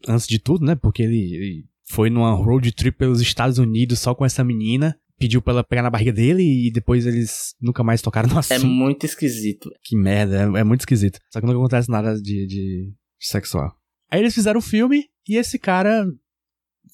Antes 0.07 0.27
de 0.27 0.39
tudo, 0.39 0.65
né? 0.65 0.75
Porque 0.75 1.03
ele, 1.03 1.33
ele 1.35 1.65
foi 1.89 2.09
numa 2.09 2.31
road 2.33 2.71
trip 2.73 2.97
pelos 2.97 3.21
Estados 3.21 3.57
Unidos 3.57 3.99
só 3.99 4.13
com 4.13 4.25
essa 4.25 4.43
menina, 4.43 4.97
pediu 5.17 5.41
pra 5.41 5.53
ela 5.53 5.63
pegar 5.63 5.81
na 5.81 5.89
barriga 5.89 6.11
dele 6.13 6.43
e 6.67 6.71
depois 6.71 7.05
eles 7.05 7.55
nunca 7.61 7.83
mais 7.83 8.01
tocaram 8.01 8.27
no 8.29 8.35
É 8.35 8.39
assunto. 8.39 8.67
muito 8.67 9.05
esquisito. 9.05 9.69
Que 9.83 9.95
merda, 9.95 10.37
é, 10.57 10.59
é 10.59 10.63
muito 10.63 10.81
esquisito. 10.81 11.19
Só 11.31 11.39
que 11.39 11.45
nunca 11.47 11.57
acontece 11.57 11.89
nada 11.89 12.13
de, 12.21 12.45
de 12.45 12.93
sexual. 13.19 13.73
Aí 14.11 14.19
eles 14.19 14.33
fizeram 14.35 14.59
o 14.59 14.61
filme 14.63 15.05
e 15.27 15.37
esse 15.37 15.57
cara 15.57 16.05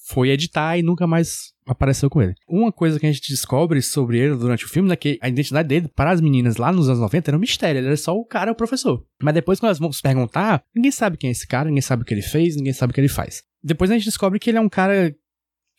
foi 0.07 0.29
editar 0.29 0.77
e 0.77 0.83
nunca 0.83 1.05
mais 1.07 1.52
apareceu 1.65 2.09
com 2.09 2.21
ele. 2.21 2.33
Uma 2.47 2.71
coisa 2.71 2.99
que 2.99 3.05
a 3.05 3.11
gente 3.11 3.29
descobre 3.29 3.81
sobre 3.81 4.19
ele 4.19 4.35
durante 4.35 4.65
o 4.65 4.69
filme 4.69 4.91
é 4.91 4.95
que 4.95 5.17
a 5.21 5.29
identidade 5.29 5.67
dele 5.67 5.87
para 5.87 6.11
as 6.11 6.21
meninas 6.21 6.57
lá 6.57 6.71
nos 6.71 6.87
anos 6.87 6.99
90 7.01 7.29
era 7.29 7.37
um 7.37 7.41
mistério. 7.41 7.79
Ele 7.79 7.87
era 7.87 7.97
só 7.97 8.15
o 8.15 8.25
cara, 8.25 8.51
o 8.51 8.55
professor. 8.55 9.05
Mas 9.21 9.33
depois, 9.33 9.59
quando 9.59 9.67
elas 9.67 9.79
vão 9.79 9.91
se 9.91 10.01
perguntar, 10.01 10.63
ninguém 10.75 10.91
sabe 10.91 11.17
quem 11.17 11.29
é 11.29 11.31
esse 11.31 11.47
cara, 11.47 11.67
ninguém 11.69 11.81
sabe 11.81 12.03
o 12.03 12.05
que 12.05 12.13
ele 12.13 12.21
fez, 12.21 12.55
ninguém 12.55 12.73
sabe 12.73 12.91
o 12.91 12.93
que 12.93 13.01
ele 13.01 13.07
faz. 13.07 13.43
Depois 13.63 13.89
a 13.89 13.93
gente 13.93 14.05
descobre 14.05 14.39
que 14.39 14.49
ele 14.49 14.57
é 14.57 14.61
um 14.61 14.69
cara 14.69 15.13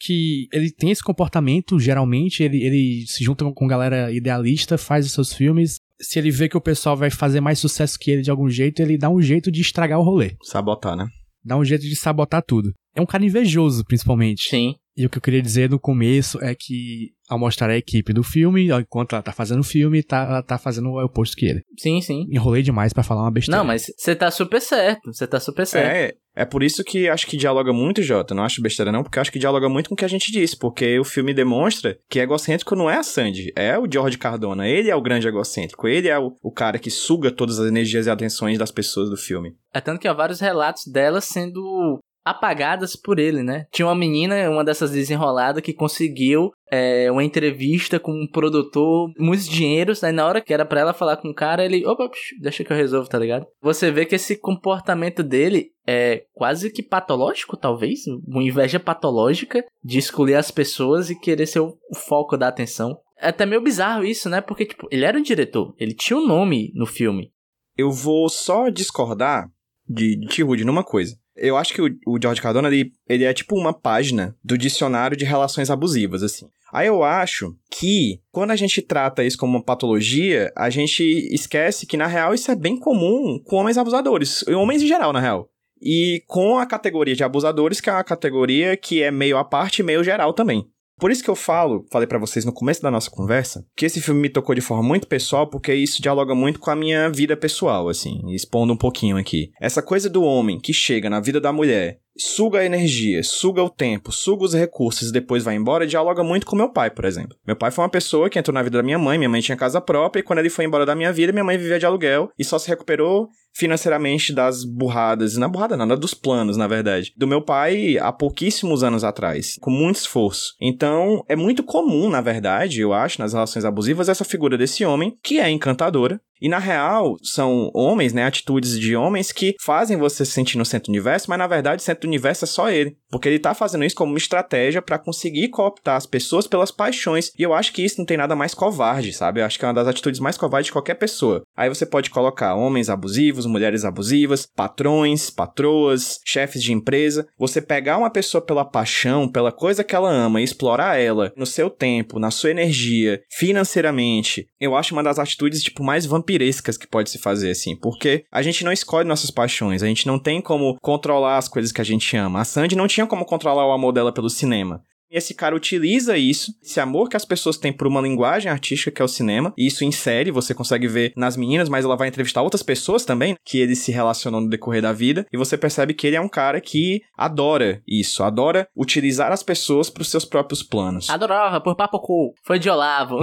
que 0.00 0.48
ele 0.52 0.70
tem 0.70 0.90
esse 0.90 1.02
comportamento, 1.02 1.78
geralmente, 1.78 2.42
ele, 2.42 2.62
ele 2.62 3.04
se 3.06 3.24
junta 3.24 3.44
com 3.52 3.66
galera 3.66 4.12
idealista, 4.12 4.76
faz 4.76 5.06
os 5.06 5.12
seus 5.12 5.32
filmes. 5.32 5.76
Se 6.00 6.18
ele 6.18 6.30
vê 6.30 6.48
que 6.48 6.56
o 6.56 6.60
pessoal 6.60 6.96
vai 6.96 7.10
fazer 7.10 7.40
mais 7.40 7.58
sucesso 7.58 7.98
que 7.98 8.10
ele 8.10 8.22
de 8.22 8.30
algum 8.30 8.48
jeito, 8.48 8.82
ele 8.82 8.98
dá 8.98 9.08
um 9.08 9.22
jeito 9.22 9.50
de 9.50 9.60
estragar 9.60 9.98
o 9.98 10.02
rolê. 10.02 10.36
Sabotar, 10.42 10.96
né? 10.96 11.06
Dá 11.44 11.56
um 11.56 11.64
jeito 11.64 11.82
de 11.82 11.94
sabotar 11.94 12.42
tudo. 12.42 12.72
É 12.94 13.00
um 13.00 13.06
cara 13.06 13.24
invejoso, 13.24 13.84
principalmente. 13.84 14.48
Sim. 14.48 14.74
E 14.96 15.04
o 15.04 15.10
que 15.10 15.18
eu 15.18 15.22
queria 15.22 15.42
dizer 15.42 15.68
no 15.68 15.78
começo 15.78 16.42
é 16.42 16.54
que, 16.54 17.10
ao 17.28 17.38
mostrar 17.38 17.68
a 17.68 17.76
equipe 17.76 18.12
do 18.12 18.22
filme, 18.22 18.68
enquanto 18.70 19.14
ela 19.14 19.22
tá 19.22 19.32
fazendo 19.32 19.60
o 19.60 19.64
filme, 19.64 20.02
tá, 20.02 20.22
ela 20.22 20.42
tá 20.42 20.56
fazendo 20.56 20.88
o 20.88 21.04
oposto 21.04 21.36
que 21.36 21.46
ele. 21.46 21.62
Sim, 21.76 22.00
sim. 22.00 22.26
Enrolei 22.30 22.62
demais 22.62 22.92
pra 22.92 23.02
falar 23.02 23.22
uma 23.22 23.30
besteira. 23.30 23.58
Não, 23.58 23.66
mas 23.66 23.86
você 23.96 24.14
tá 24.14 24.30
super 24.30 24.60
certo. 24.60 25.12
Você 25.12 25.26
tá 25.26 25.40
super 25.40 25.66
certo. 25.66 25.90
É, 25.90 26.14
é 26.36 26.44
por 26.44 26.62
isso 26.62 26.84
que 26.84 27.08
acho 27.08 27.26
que 27.26 27.36
dialoga 27.36 27.72
muito, 27.72 28.02
Jota. 28.02 28.34
Não 28.34 28.44
acho 28.44 28.62
besteira, 28.62 28.92
não, 28.92 29.02
porque 29.02 29.18
acho 29.18 29.32
que 29.32 29.38
dialoga 29.38 29.68
muito 29.68 29.88
com 29.88 29.94
o 29.94 29.98
que 29.98 30.04
a 30.04 30.08
gente 30.08 30.30
disse. 30.30 30.56
Porque 30.56 30.98
o 30.98 31.04
filme 31.04 31.34
demonstra 31.34 31.98
que 32.08 32.20
egocêntrico 32.20 32.76
não 32.76 32.88
é 32.88 32.96
a 32.96 33.02
Sandy, 33.02 33.52
é 33.56 33.76
o 33.76 33.90
George 33.90 34.16
Cardona. 34.16 34.68
Ele 34.68 34.90
é 34.90 34.96
o 34.96 35.02
grande 35.02 35.26
egocêntrico. 35.26 35.88
Ele 35.88 36.08
é 36.08 36.18
o, 36.18 36.36
o 36.40 36.52
cara 36.52 36.78
que 36.78 36.90
suga 36.90 37.32
todas 37.32 37.58
as 37.58 37.66
energias 37.66 38.06
e 38.06 38.10
atenções 38.10 38.58
das 38.58 38.70
pessoas 38.70 39.10
do 39.10 39.16
filme. 39.16 39.56
É 39.72 39.80
tanto 39.80 40.00
que 40.00 40.06
há 40.06 40.12
vários 40.12 40.38
relatos 40.38 40.84
dela 40.86 41.20
sendo 41.20 41.98
apagadas 42.24 42.96
por 42.96 43.18
ele, 43.18 43.42
né? 43.42 43.66
Tinha 43.70 43.86
uma 43.86 43.94
menina, 43.94 44.48
uma 44.48 44.64
dessas 44.64 44.92
desenroladas, 44.92 45.62
que 45.62 45.74
conseguiu 45.74 46.52
é, 46.70 47.10
uma 47.10 47.22
entrevista 47.22 48.00
com 48.00 48.12
um 48.12 48.26
produtor, 48.26 49.12
muitos 49.18 49.46
dinheiros, 49.46 50.02
aí 50.02 50.12
na 50.12 50.26
hora 50.26 50.40
que 50.40 50.52
era 50.52 50.64
pra 50.64 50.80
ela 50.80 50.94
falar 50.94 51.18
com 51.18 51.28
o 51.28 51.34
cara, 51.34 51.64
ele, 51.64 51.86
opa, 51.86 52.08
psh, 52.08 52.40
deixa 52.40 52.64
que 52.64 52.72
eu 52.72 52.76
resolvo, 52.76 53.08
tá 53.08 53.18
ligado? 53.18 53.46
Você 53.60 53.90
vê 53.90 54.06
que 54.06 54.14
esse 54.14 54.36
comportamento 54.36 55.22
dele 55.22 55.70
é 55.86 56.24
quase 56.32 56.72
que 56.72 56.82
patológico, 56.82 57.56
talvez, 57.56 58.00
uma 58.26 58.42
inveja 58.42 58.80
patológica 58.80 59.64
de 59.82 59.98
escolher 59.98 60.36
as 60.36 60.50
pessoas 60.50 61.10
e 61.10 61.18
querer 61.18 61.46
ser 61.46 61.60
o, 61.60 61.76
foco 62.08 62.36
da 62.36 62.48
atenção. 62.48 62.96
É 63.18 63.28
até 63.28 63.46
meio 63.46 63.62
bizarro 63.62 64.04
isso, 64.04 64.28
né? 64.28 64.40
Porque, 64.40 64.66
tipo, 64.66 64.88
ele 64.90 65.04
era 65.04 65.18
o 65.18 65.22
diretor, 65.22 65.74
ele 65.78 65.94
tinha 65.94 66.18
um 66.18 66.26
nome 66.26 66.72
no 66.74 66.86
filme. 66.86 67.30
Eu 67.76 67.90
vou 67.90 68.28
só 68.28 68.68
discordar 68.68 69.48
de, 69.86 70.16
de 70.16 70.28
T-Hood 70.28 70.64
numa 70.64 70.84
coisa. 70.84 71.16
Eu 71.36 71.56
acho 71.56 71.74
que 71.74 71.82
o, 71.82 71.88
o 72.06 72.18
George 72.20 72.40
Cardona, 72.40 72.68
ele, 72.68 72.92
ele 73.08 73.24
é 73.24 73.32
tipo 73.32 73.58
uma 73.58 73.72
página 73.72 74.36
do 74.42 74.56
dicionário 74.56 75.16
de 75.16 75.24
relações 75.24 75.70
abusivas, 75.70 76.22
assim. 76.22 76.46
Aí 76.72 76.88
eu 76.88 77.04
acho 77.04 77.54
que, 77.70 78.20
quando 78.32 78.50
a 78.50 78.56
gente 78.56 78.82
trata 78.82 79.22
isso 79.22 79.38
como 79.38 79.56
uma 79.56 79.64
patologia, 79.64 80.52
a 80.56 80.68
gente 80.70 81.02
esquece 81.32 81.86
que, 81.86 81.96
na 81.96 82.06
real, 82.06 82.34
isso 82.34 82.50
é 82.50 82.56
bem 82.56 82.76
comum 82.76 83.40
com 83.44 83.56
homens 83.56 83.78
abusadores. 83.78 84.44
Homens 84.48 84.82
em 84.82 84.88
geral, 84.88 85.12
na 85.12 85.20
real. 85.20 85.48
E 85.80 86.22
com 86.26 86.58
a 86.58 86.66
categoria 86.66 87.14
de 87.14 87.22
abusadores, 87.22 87.80
que 87.80 87.88
é 87.88 87.92
uma 87.92 88.02
categoria 88.02 88.76
que 88.76 89.02
é 89.02 89.10
meio 89.10 89.36
à 89.36 89.44
parte 89.44 89.80
e 89.80 89.82
meio 89.84 90.02
geral 90.02 90.32
também. 90.32 90.66
Por 90.98 91.10
isso 91.10 91.24
que 91.24 91.30
eu 91.30 91.34
falo, 91.34 91.84
falei 91.90 92.06
pra 92.06 92.18
vocês 92.18 92.44
no 92.44 92.52
começo 92.52 92.80
da 92.80 92.90
nossa 92.90 93.10
conversa, 93.10 93.66
que 93.76 93.84
esse 93.84 94.00
filme 94.00 94.20
me 94.20 94.28
tocou 94.28 94.54
de 94.54 94.60
forma 94.60 94.82
muito 94.82 95.08
pessoal, 95.08 95.48
porque 95.48 95.74
isso 95.74 96.00
dialoga 96.00 96.34
muito 96.34 96.60
com 96.60 96.70
a 96.70 96.76
minha 96.76 97.08
vida 97.08 97.36
pessoal, 97.36 97.88
assim, 97.88 98.20
expondo 98.32 98.72
um 98.72 98.76
pouquinho 98.76 99.16
aqui. 99.16 99.50
Essa 99.60 99.82
coisa 99.82 100.08
do 100.08 100.22
homem 100.22 100.58
que 100.58 100.72
chega 100.72 101.10
na 101.10 101.20
vida 101.20 101.40
da 101.40 101.52
mulher 101.52 101.98
suga 102.16 102.60
a 102.60 102.64
energia, 102.64 103.22
suga 103.24 103.62
o 103.62 103.68
tempo, 103.68 104.12
suga 104.12 104.44
os 104.44 104.54
recursos 104.54 105.08
e 105.08 105.12
depois 105.12 105.42
vai 105.42 105.56
embora, 105.56 105.86
dialoga 105.86 106.22
muito 106.22 106.46
com 106.46 106.54
meu 106.54 106.70
pai, 106.70 106.90
por 106.90 107.04
exemplo. 107.04 107.36
Meu 107.44 107.56
pai 107.56 107.72
foi 107.72 107.82
uma 107.82 107.90
pessoa 107.90 108.30
que 108.30 108.38
entrou 108.38 108.54
na 108.54 108.62
vida 108.62 108.78
da 108.78 108.84
minha 108.84 108.98
mãe, 108.98 109.18
minha 109.18 109.28
mãe 109.28 109.40
tinha 109.40 109.56
casa 109.56 109.80
própria, 109.80 110.20
e 110.20 110.22
quando 110.22 110.38
ele 110.38 110.50
foi 110.50 110.64
embora 110.64 110.86
da 110.86 110.94
minha 110.94 111.12
vida, 111.12 111.32
minha 111.32 111.44
mãe 111.44 111.58
vivia 111.58 111.78
de 111.78 111.86
aluguel 111.86 112.30
e 112.38 112.44
só 112.44 112.58
se 112.58 112.68
recuperou 112.68 113.28
financeiramente 113.54 114.32
das 114.32 114.64
burradas, 114.64 115.36
na 115.36 115.48
burrada 115.48 115.76
nada 115.76 115.96
dos 115.96 116.14
planos, 116.14 116.56
na 116.56 116.66
verdade, 116.66 117.12
do 117.16 117.26
meu 117.26 117.40
pai 117.40 117.96
há 117.98 118.12
pouquíssimos 118.12 118.82
anos 118.82 119.04
atrás, 119.04 119.56
com 119.60 119.70
muito 119.70 119.96
esforço. 119.96 120.54
Então, 120.60 121.24
é 121.28 121.36
muito 121.36 121.62
comum, 121.62 122.10
na 122.10 122.20
verdade, 122.20 122.80
eu 122.80 122.92
acho, 122.92 123.20
nas 123.20 123.32
relações 123.32 123.64
abusivas, 123.64 124.08
essa 124.08 124.24
figura 124.24 124.58
desse 124.58 124.84
homem, 124.84 125.16
que 125.22 125.38
é 125.38 125.48
encantadora, 125.48 126.20
e 126.44 126.48
na 126.48 126.58
real, 126.58 127.16
são 127.22 127.70
homens, 127.72 128.12
né? 128.12 128.24
Atitudes 128.24 128.78
de 128.78 128.94
homens 128.94 129.32
que 129.32 129.54
fazem 129.58 129.96
você 129.96 130.26
se 130.26 130.32
sentir 130.32 130.58
no 130.58 130.64
centro 130.66 130.86
do 130.86 130.94
universo, 130.94 131.30
mas 131.30 131.38
na 131.38 131.46
verdade, 131.46 131.80
o 131.80 131.84
centro 131.84 132.02
do 132.02 132.08
universo 132.08 132.44
é 132.44 132.46
só 132.46 132.68
ele. 132.68 132.98
Porque 133.10 133.28
ele 133.28 133.38
tá 133.38 133.54
fazendo 133.54 133.84
isso 133.84 133.96
como 133.96 134.12
uma 134.12 134.18
estratégia 134.18 134.82
para 134.82 134.98
conseguir 134.98 135.48
cooptar 135.48 135.96
as 135.96 136.04
pessoas 136.04 136.46
pelas 136.46 136.70
paixões. 136.70 137.30
E 137.38 137.42
eu 137.42 137.54
acho 137.54 137.72
que 137.72 137.82
isso 137.82 137.98
não 137.98 138.04
tem 138.04 138.16
nada 138.16 138.36
mais 138.36 138.52
covarde, 138.52 139.12
sabe? 139.12 139.40
Eu 139.40 139.46
acho 139.46 139.58
que 139.58 139.64
é 139.64 139.68
uma 139.68 139.74
das 139.74 139.88
atitudes 139.88 140.20
mais 140.20 140.36
covardes 140.36 140.66
de 140.66 140.72
qualquer 140.72 140.94
pessoa. 140.94 141.42
Aí 141.56 141.68
você 141.68 141.86
pode 141.86 142.10
colocar 142.10 142.54
homens 142.54 142.90
abusivos, 142.90 143.43
mulheres 143.46 143.84
abusivas, 143.84 144.46
patrões, 144.46 145.30
patroas, 145.30 146.20
chefes 146.24 146.62
de 146.62 146.72
empresa. 146.72 147.26
Você 147.38 147.60
pegar 147.60 147.98
uma 147.98 148.10
pessoa 148.10 148.40
pela 148.40 148.64
paixão, 148.64 149.28
pela 149.28 149.52
coisa 149.52 149.84
que 149.84 149.94
ela 149.94 150.10
ama 150.10 150.40
e 150.40 150.44
explorar 150.44 150.98
ela 150.98 151.32
no 151.36 151.46
seu 151.46 151.68
tempo, 151.70 152.18
na 152.18 152.30
sua 152.30 152.50
energia, 152.50 153.20
financeiramente, 153.30 154.46
eu 154.60 154.76
acho 154.76 154.94
uma 154.94 155.02
das 155.02 155.18
atitudes, 155.18 155.62
tipo, 155.62 155.84
mais 155.84 156.06
vampirescas 156.06 156.76
que 156.76 156.86
pode 156.86 157.10
se 157.10 157.18
fazer, 157.18 157.50
assim. 157.50 157.76
Porque 157.76 158.24
a 158.30 158.42
gente 158.42 158.64
não 158.64 158.72
escolhe 158.72 159.06
nossas 159.06 159.30
paixões, 159.30 159.82
a 159.82 159.86
gente 159.86 160.06
não 160.06 160.18
tem 160.18 160.40
como 160.40 160.78
controlar 160.80 161.38
as 161.38 161.48
coisas 161.48 161.72
que 161.72 161.80
a 161.80 161.84
gente 161.84 162.16
ama. 162.16 162.40
A 162.40 162.44
Sandy 162.44 162.76
não 162.76 162.88
tinha 162.88 163.06
como 163.06 163.24
controlar 163.24 163.66
o 163.66 163.72
amor 163.72 163.92
dela 163.92 164.12
pelo 164.12 164.30
cinema. 164.30 164.82
Esse 165.14 165.32
cara 165.32 165.54
utiliza 165.54 166.18
isso, 166.18 166.52
esse 166.60 166.80
amor 166.80 167.08
que 167.08 167.16
as 167.16 167.24
pessoas 167.24 167.56
têm 167.56 167.72
por 167.72 167.86
uma 167.86 168.00
linguagem 168.00 168.50
artística 168.50 168.90
que 168.90 169.00
é 169.00 169.04
o 169.04 169.08
cinema, 169.08 169.54
e 169.56 169.68
isso 169.68 169.84
em 169.84 169.92
série 169.92 170.32
você 170.32 170.52
consegue 170.52 170.88
ver 170.88 171.12
nas 171.16 171.36
meninas, 171.36 171.68
mas 171.68 171.84
ela 171.84 171.96
vai 171.96 172.08
entrevistar 172.08 172.42
outras 172.42 172.64
pessoas 172.64 173.04
também, 173.04 173.36
que 173.44 173.60
ele 173.60 173.76
se 173.76 173.92
relacionou 173.92 174.40
no 174.40 174.50
decorrer 174.50 174.82
da 174.82 174.92
vida, 174.92 175.24
e 175.32 175.36
você 175.36 175.56
percebe 175.56 175.94
que 175.94 176.04
ele 176.04 176.16
é 176.16 176.20
um 176.20 176.28
cara 176.28 176.60
que 176.60 177.00
adora 177.16 177.80
isso, 177.86 178.24
adora 178.24 178.66
utilizar 178.76 179.30
as 179.30 179.44
pessoas 179.44 179.88
para 179.88 180.02
os 180.02 180.10
seus 180.10 180.24
próprios 180.24 180.64
planos. 180.64 181.08
Adorava, 181.08 181.60
por 181.60 181.76
papocu. 181.76 182.34
Foi 182.42 182.58
de 182.58 182.68
Olavo. 182.68 183.18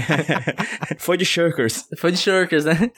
Foi 0.98 1.16
de 1.16 1.24
Shirkers. 1.24 1.88
Foi 1.96 2.12
de 2.12 2.18
Shirkers, 2.18 2.66
né? 2.66 2.90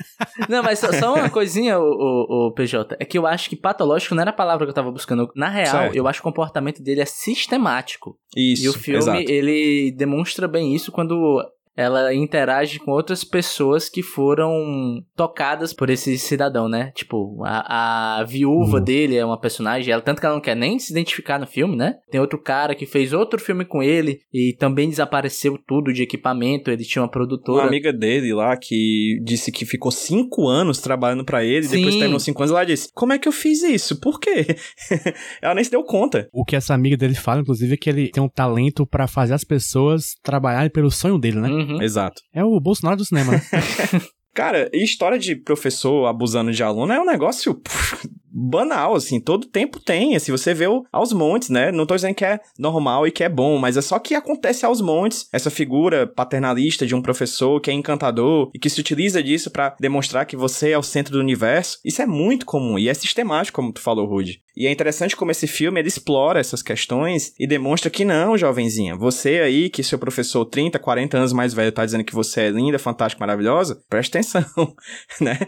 Não, 0.49 0.61
mas 0.63 0.81
só, 0.81 0.93
só 0.93 1.15
uma 1.15 1.31
coisinha, 1.31 1.79
o, 1.79 1.83
o, 1.83 2.49
o, 2.49 2.53
PJ, 2.53 2.97
é 2.99 3.05
que 3.05 3.17
eu 3.17 3.29
acho 3.29 3.49
que 3.49 3.55
patológico 3.55 4.15
não 4.15 4.23
era 4.23 4.31
a 4.31 4.35
palavra 4.35 4.67
que 4.67 4.71
eu 4.71 4.75
tava 4.75 4.91
buscando. 4.91 5.31
Na 5.37 5.49
real, 5.49 5.67
certo. 5.67 5.95
eu 5.95 6.09
acho 6.09 6.21
que 6.21 6.27
o 6.27 6.31
comportamento 6.31 6.83
dele 6.83 7.01
é 7.01 7.07
sistemático. 7.07 7.92
Isso, 8.37 8.65
E 8.65 8.69
o 8.69 8.73
filme, 8.73 8.99
exato. 8.99 9.31
ele 9.31 9.91
demonstra 9.93 10.47
bem 10.49 10.75
isso 10.75 10.91
quando 10.93 11.43
ela 11.77 12.15
interage 12.15 12.79
com 12.79 12.91
outras 12.91 13.25
pessoas 13.25 13.89
que 13.89 14.03
foram 14.03 15.03
tocadas 15.17 15.73
por 15.73 15.89
esse 15.91 16.19
cidadão, 16.19 16.69
né? 16.69 16.93
Tipo, 16.95 17.43
a, 17.45 18.21
a 18.21 18.25
viúva 18.25 18.79
uhum. 18.79 18.85
dele 18.85 19.17
é 19.17 19.25
uma 19.25 19.41
personagem, 19.41 19.93
ela 19.93 20.03
tanto 20.03 20.21
que 20.21 20.27
ela 20.27 20.35
não 20.35 20.43
quer 20.43 20.57
nem 20.57 20.79
se 20.79 20.93
identificar 20.93 21.39
no 21.39 21.47
filme, 21.47 21.77
né? 21.77 21.95
Tem 22.11 22.21
outro 22.21 22.39
cara 22.39 22.75
que 22.75 22.87
fez 22.87 23.13
outro 23.13 23.41
filme 23.41 23.65
com 23.65 23.83
ele 23.83 24.21
e 24.33 24.55
também 24.59 24.89
desapareceu 24.89 25.59
tudo 25.67 25.93
de 25.93 26.03
equipamento, 26.03 26.71
ele 26.71 26.85
tinha 26.85 27.03
uma 27.03 27.11
produtora. 27.11 27.63
Uma 27.63 27.69
amiga 27.69 27.93
dele 27.93 28.33
lá 28.35 28.57
que 28.57 29.19
disse 29.25 29.51
que 29.51 29.65
ficou 29.65 29.91
cinco 29.91 30.49
anos 30.49 30.79
trabalhando 30.79 31.25
para 31.25 31.45
ele, 31.45 31.65
Sim. 31.65 31.77
depois 31.77 31.97
terminou 31.97 32.21
cinco 32.21 32.43
anos, 32.43 32.53
ela 32.55 32.65
disse, 32.65 32.89
como 32.95 33.13
é 33.13 33.19
que 33.19 33.29
eu 33.29 33.33
fiz 33.33 33.63
isso? 33.63 33.99
Por 34.01 34.21
quê? 34.21 34.47
ela 35.41 35.55
nem 35.55 35.65
se 35.65 35.71
deu 35.71 35.83
conta. 35.83 36.29
O 36.33 36.45
que 36.45 36.57
essa 36.57 36.75
amiga 36.75 36.97
dele 36.97 37.15
fala, 37.15 37.41
inclusive, 37.41 37.75
é 37.75 37.77
que 37.77 37.89
ele 37.89 38.11
tem 38.11 38.23
um 38.23 38.29
talento 38.29 38.87
para 38.87 39.07
fazer 39.07 39.35
as 39.35 39.45
pessoas 39.45 40.17
trabalharem 40.23 40.71
pelo 40.71 40.91
sonho 40.91 41.19
dele, 41.19 41.41
né? 41.41 41.49
Uhum. 41.49 41.62
Exato. 41.83 42.23
É 42.33 42.45
o 42.45 42.59
Bolsonaro 42.61 42.97
do 42.97 43.05
cinema, 43.05 43.33
né? 43.33 43.43
Cara, 44.35 44.71
e 44.73 44.83
história 44.83 45.19
de 45.19 45.37
professor 45.37 46.07
abusando 46.07 46.53
de 46.53 46.63
aluno 46.63 46.93
é 46.93 47.01
um 47.01 47.05
negócio 47.05 47.55
puf, 47.55 48.09
banal, 48.33 48.95
assim, 48.95 49.21
todo 49.21 49.47
tempo 49.47 49.79
tem, 49.79 50.17
assim, 50.17 50.33
você 50.33 50.55
vê 50.55 50.65
aos 50.91 51.13
montes, 51.13 51.51
né? 51.51 51.71
Não 51.71 51.85
tô 51.85 51.95
dizendo 51.95 52.15
que 52.15 52.25
é 52.25 52.41
normal 52.59 53.07
e 53.07 53.11
que 53.11 53.23
é 53.23 53.29
bom, 53.29 53.59
mas 53.59 53.77
é 53.77 53.83
só 53.83 53.99
que 53.99 54.15
acontece 54.15 54.65
aos 54.65 54.81
montes, 54.81 55.29
essa 55.33 55.51
figura 55.51 56.07
paternalista 56.07 56.87
de 56.87 56.95
um 56.95 57.03
professor 57.03 57.61
que 57.61 57.71
é 57.71 57.75
encantador 57.75 58.51
e 58.55 58.59
que 58.59 58.71
se 58.71 58.81
utiliza 58.81 59.23
disso 59.23 59.51
para 59.51 59.77
demonstrar 59.79 60.25
que 60.25 60.37
você 60.37 60.71
é 60.71 60.79
o 60.79 60.83
centro 60.83 61.13
do 61.13 61.21
universo, 61.21 61.79
isso 61.85 62.01
é 62.01 62.07
muito 62.07 62.47
comum 62.47 62.79
e 62.79 62.89
é 62.89 62.95
sistemático, 62.95 63.57
como 63.57 63.73
tu 63.73 63.81
falou, 63.81 64.07
Rude. 64.07 64.41
E 64.57 64.67
é 64.67 64.71
interessante 64.71 65.17
como 65.17 65.31
esse 65.31 65.47
filme 65.47 65.81
ele 65.81 65.89
explora 65.89 66.39
essas 66.39 66.63
questões 66.63 67.33
e 67.39 67.47
demonstra 67.47 67.91
que 67.91 68.05
não, 68.05 68.37
jovenzinha, 68.37 68.95
você 68.95 69.41
aí 69.41 69.71
que 69.71 69.83
seu 69.83 69.99
professor 69.99 70.45
30, 70.45 70.79
40 70.79 71.17
anos 71.17 71.33
mais 71.33 71.55
velho 71.55 71.73
tá 71.73 71.85
dizendo 71.85 72.05
que 72.05 72.15
você 72.15 72.43
é 72.43 72.51
linda, 72.51 72.79
fantástica, 72.79 73.21
maravilhosa, 73.21 73.83
presta 73.89 74.19
atenção, 74.19 74.45
né? 75.21 75.39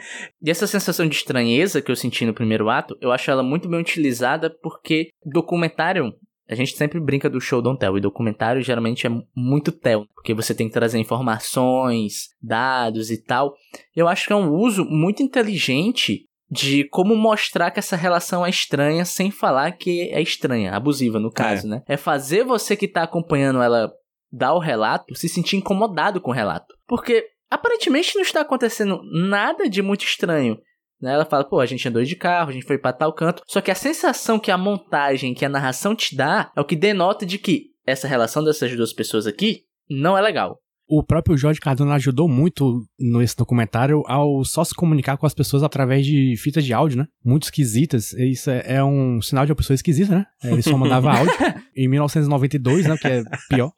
E 0.43 0.51
essa 0.51 0.67
sensação 0.67 1.07
de 1.07 1.17
estranheza 1.17 1.83
que 1.83 1.91
eu 1.91 1.97
senti 1.97 2.25
no 2.25 2.35
primeiro 2.35 2.71
eu 3.01 3.13
acho 3.13 3.31
ela 3.31 3.43
muito 3.43 3.69
bem 3.69 3.81
utilizada 3.81 4.51
porque 4.63 5.09
documentário 5.25 6.13
a 6.49 6.55
gente 6.55 6.77
sempre 6.77 7.01
brinca 7.01 7.31
do 7.31 7.41
show 7.41 7.63
don't 7.63 7.79
tell, 7.79 7.97
e 7.97 8.01
documentário 8.03 8.61
geralmente 8.61 9.07
é 9.07 9.11
muito 9.35 9.73
tell, 9.73 10.07
porque 10.15 10.35
você 10.35 10.55
tem 10.55 10.69
que 10.69 10.75
trazer 10.75 10.99
informações, 10.99 12.29
dados 12.43 13.11
e 13.11 13.23
tal. 13.23 13.55
Eu 13.97 14.07
acho 14.09 14.27
que 14.27 14.33
é 14.33 14.37
um 14.37 14.53
uso 14.53 14.85
muito 14.85 15.23
inteligente 15.23 16.27
de 16.51 16.85
como 16.91 17.17
mostrar 17.17 17.71
que 17.71 17.79
essa 17.79 17.97
relação 17.97 18.45
é 18.45 18.51
estranha 18.51 19.05
sem 19.05 19.31
falar 19.31 19.73
que 19.73 20.11
é 20.11 20.21
estranha, 20.21 20.73
abusiva 20.73 21.19
no 21.19 21.31
caso, 21.33 21.67
É. 21.67 21.71
né? 21.71 21.83
É 21.89 21.97
fazer 21.97 22.45
você 22.45 22.77
que 22.77 22.87
tá 22.87 23.03
acompanhando 23.03 23.63
ela 23.63 23.91
dar 24.31 24.53
o 24.53 24.59
relato 24.59 25.15
se 25.15 25.29
sentir 25.29 25.57
incomodado 25.57 26.21
com 26.21 26.31
o 26.31 26.35
relato. 26.35 26.75
Porque 26.87 27.27
aparentemente 27.51 28.15
não 28.15 28.23
está 28.23 28.43
acontecendo 28.43 29.01
nada 29.13 29.69
de 29.69 29.81
muito 29.81 30.05
estranho. 30.05 30.59
Né? 31.01 31.13
Ela 31.13 31.25
fala, 31.25 31.45
pô, 31.45 31.61
a 31.61 31.67
gente 31.67 31.87
andou 31.89 32.03
de 32.03 32.17
carro, 32.17 32.51
a 32.51 32.53
gente 32.53 32.67
foi 32.67 32.79
pra 32.79 32.93
tal 32.93 33.13
canto. 33.13 33.43
Só 33.47 33.61
que 33.61 33.71
a 33.71 33.75
sensação 33.75 34.39
que 34.39 34.51
a 34.51 34.59
montagem, 34.59 35.35
que 35.35 35.45
a 35.45 35.49
narração 35.49 35.95
te 35.95 36.17
dá, 36.17 36.51
é 36.57 36.61
o 36.61 36.65
que 36.65 36.77
denota 36.77 37.27
de 37.27 37.39
que 37.39 37.73
essa 37.87 38.09
relação 38.09 38.43
dessas 38.43 38.75
duas 38.75 38.93
pessoas 38.93 39.27
aqui 39.27 39.63
não 39.89 40.17
é 40.17 40.21
legal. 40.21 40.59
O 40.87 41.03
próprio 41.03 41.37
Jorge 41.37 41.61
Cardona 41.61 41.95
ajudou 41.95 42.29
muito 42.29 42.87
nesse 42.99 43.35
documentário 43.37 44.03
ao 44.07 44.45
só 44.45 44.63
se 44.63 44.75
comunicar 44.75 45.17
com 45.17 45.25
as 45.25 45.33
pessoas 45.33 45.63
através 45.63 46.05
de 46.05 46.37
fitas 46.37 46.63
de 46.63 46.75
áudio, 46.75 46.99
né? 46.99 47.07
Muito 47.25 47.45
esquisitas. 47.45 48.13
Isso 48.13 48.51
é, 48.51 48.63
é 48.67 48.85
um 48.85 49.21
sinal 49.23 49.47
de 49.47 49.53
uma 49.53 49.57
pessoa 49.57 49.75
esquisita, 49.75 50.15
né? 50.15 50.27
Ele 50.43 50.61
só 50.61 50.77
mandava 50.77 51.11
áudio. 51.17 51.33
em 51.75 51.89
1992, 51.89 52.87
né? 52.87 52.97
Que 52.99 53.09
é 53.09 53.23
pior. 53.49 53.73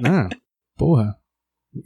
Não, 0.00 0.28
porra. 0.78 1.16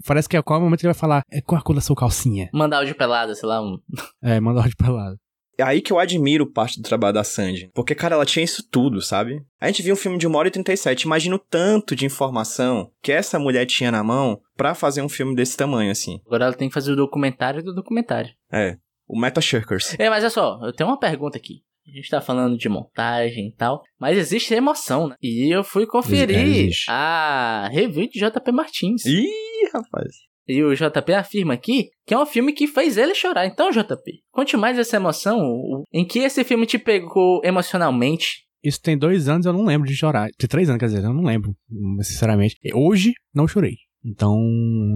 Parece 0.06 0.28
que 0.28 0.36
a 0.36 0.42
qual 0.42 0.60
momento 0.60 0.80
ele 0.82 0.92
vai 0.92 0.98
falar, 1.00 1.22
é, 1.30 1.40
qual 1.40 1.60
a 1.60 1.62
cor 1.62 1.74
da 1.74 1.80
sua 1.80 1.96
calcinha? 1.96 2.48
Mandar 2.52 2.78
áudio 2.78 2.94
pelada, 2.94 3.34
sei 3.34 3.48
lá, 3.48 3.60
um. 3.62 3.78
É, 4.22 4.40
manda 4.40 4.60
áudio 4.60 4.76
lá. 4.92 5.14
É 5.58 5.64
aí 5.64 5.80
que 5.82 5.92
eu 5.92 5.98
admiro 5.98 6.46
parte 6.46 6.80
do 6.80 6.84
trabalho 6.88 7.14
da 7.14 7.24
Sandy. 7.24 7.68
Porque, 7.74 7.92
cara, 7.92 8.14
ela 8.14 8.24
tinha 8.24 8.44
isso 8.44 8.62
tudo, 8.70 9.02
sabe? 9.02 9.42
A 9.60 9.66
gente 9.66 9.82
viu 9.82 9.94
um 9.94 9.96
filme 9.96 10.16
de 10.16 10.28
1 10.28 10.34
hora 10.36 10.46
e 10.46 10.52
37. 10.52 11.02
Imagina 11.02 11.34
o 11.34 11.38
tanto 11.38 11.96
de 11.96 12.06
informação 12.06 12.92
que 13.02 13.10
essa 13.10 13.40
mulher 13.40 13.66
tinha 13.66 13.90
na 13.90 14.04
mão 14.04 14.40
pra 14.56 14.72
fazer 14.72 15.02
um 15.02 15.08
filme 15.08 15.34
desse 15.34 15.56
tamanho, 15.56 15.90
assim. 15.90 16.20
Agora 16.24 16.44
ela 16.44 16.54
tem 16.54 16.68
que 16.68 16.74
fazer 16.74 16.92
o 16.92 16.96
documentário 16.96 17.60
do 17.60 17.74
documentário. 17.74 18.30
É. 18.52 18.76
O 19.08 19.18
Meta 19.18 19.40
Shirkers. 19.40 19.96
É, 19.98 20.08
mas 20.08 20.22
olha 20.22 20.30
só, 20.30 20.60
eu 20.62 20.72
tenho 20.72 20.88
uma 20.88 20.98
pergunta 20.98 21.36
aqui. 21.36 21.62
A 21.88 21.96
gente 21.96 22.10
tá 22.10 22.20
falando 22.20 22.58
de 22.58 22.68
montagem 22.68 23.48
e 23.48 23.52
tal, 23.52 23.82
mas 23.98 24.18
existe 24.18 24.52
emoção, 24.52 25.08
né? 25.08 25.16
E 25.22 25.52
eu 25.52 25.64
fui 25.64 25.86
conferir 25.86 26.38
Existe. 26.38 26.84
a 26.90 27.66
review 27.72 28.06
de 28.10 28.20
JP 28.20 28.52
Martins. 28.52 29.06
Ih, 29.06 29.26
rapaz. 29.72 30.28
E 30.48 30.62
o 30.62 30.74
JP 30.74 31.12
afirma 31.12 31.54
aqui 31.54 31.90
que 32.06 32.14
é 32.14 32.18
um 32.18 32.24
filme 32.24 32.52
que 32.54 32.66
fez 32.66 32.96
ele 32.96 33.14
chorar. 33.14 33.46
Então, 33.46 33.70
JP, 33.70 34.22
conte 34.32 34.56
mais 34.56 34.78
essa 34.78 34.96
emoção. 34.96 35.84
Em 35.92 36.06
que 36.06 36.20
esse 36.20 36.42
filme 36.42 36.64
te 36.64 36.78
pegou 36.78 37.42
emocionalmente? 37.44 38.46
Isso 38.64 38.80
tem 38.80 38.96
dois 38.96 39.28
anos, 39.28 39.44
eu 39.44 39.52
não 39.52 39.64
lembro 39.64 39.86
de 39.86 39.94
chorar. 39.94 40.30
Tem 40.38 40.48
três 40.48 40.68
anos, 40.68 40.80
quer 40.80 40.86
dizer, 40.86 41.04
eu 41.04 41.12
não 41.12 41.22
lembro, 41.22 41.54
sinceramente. 42.00 42.56
Hoje, 42.74 43.12
não 43.34 43.46
chorei. 43.46 43.76
Então, 44.04 44.40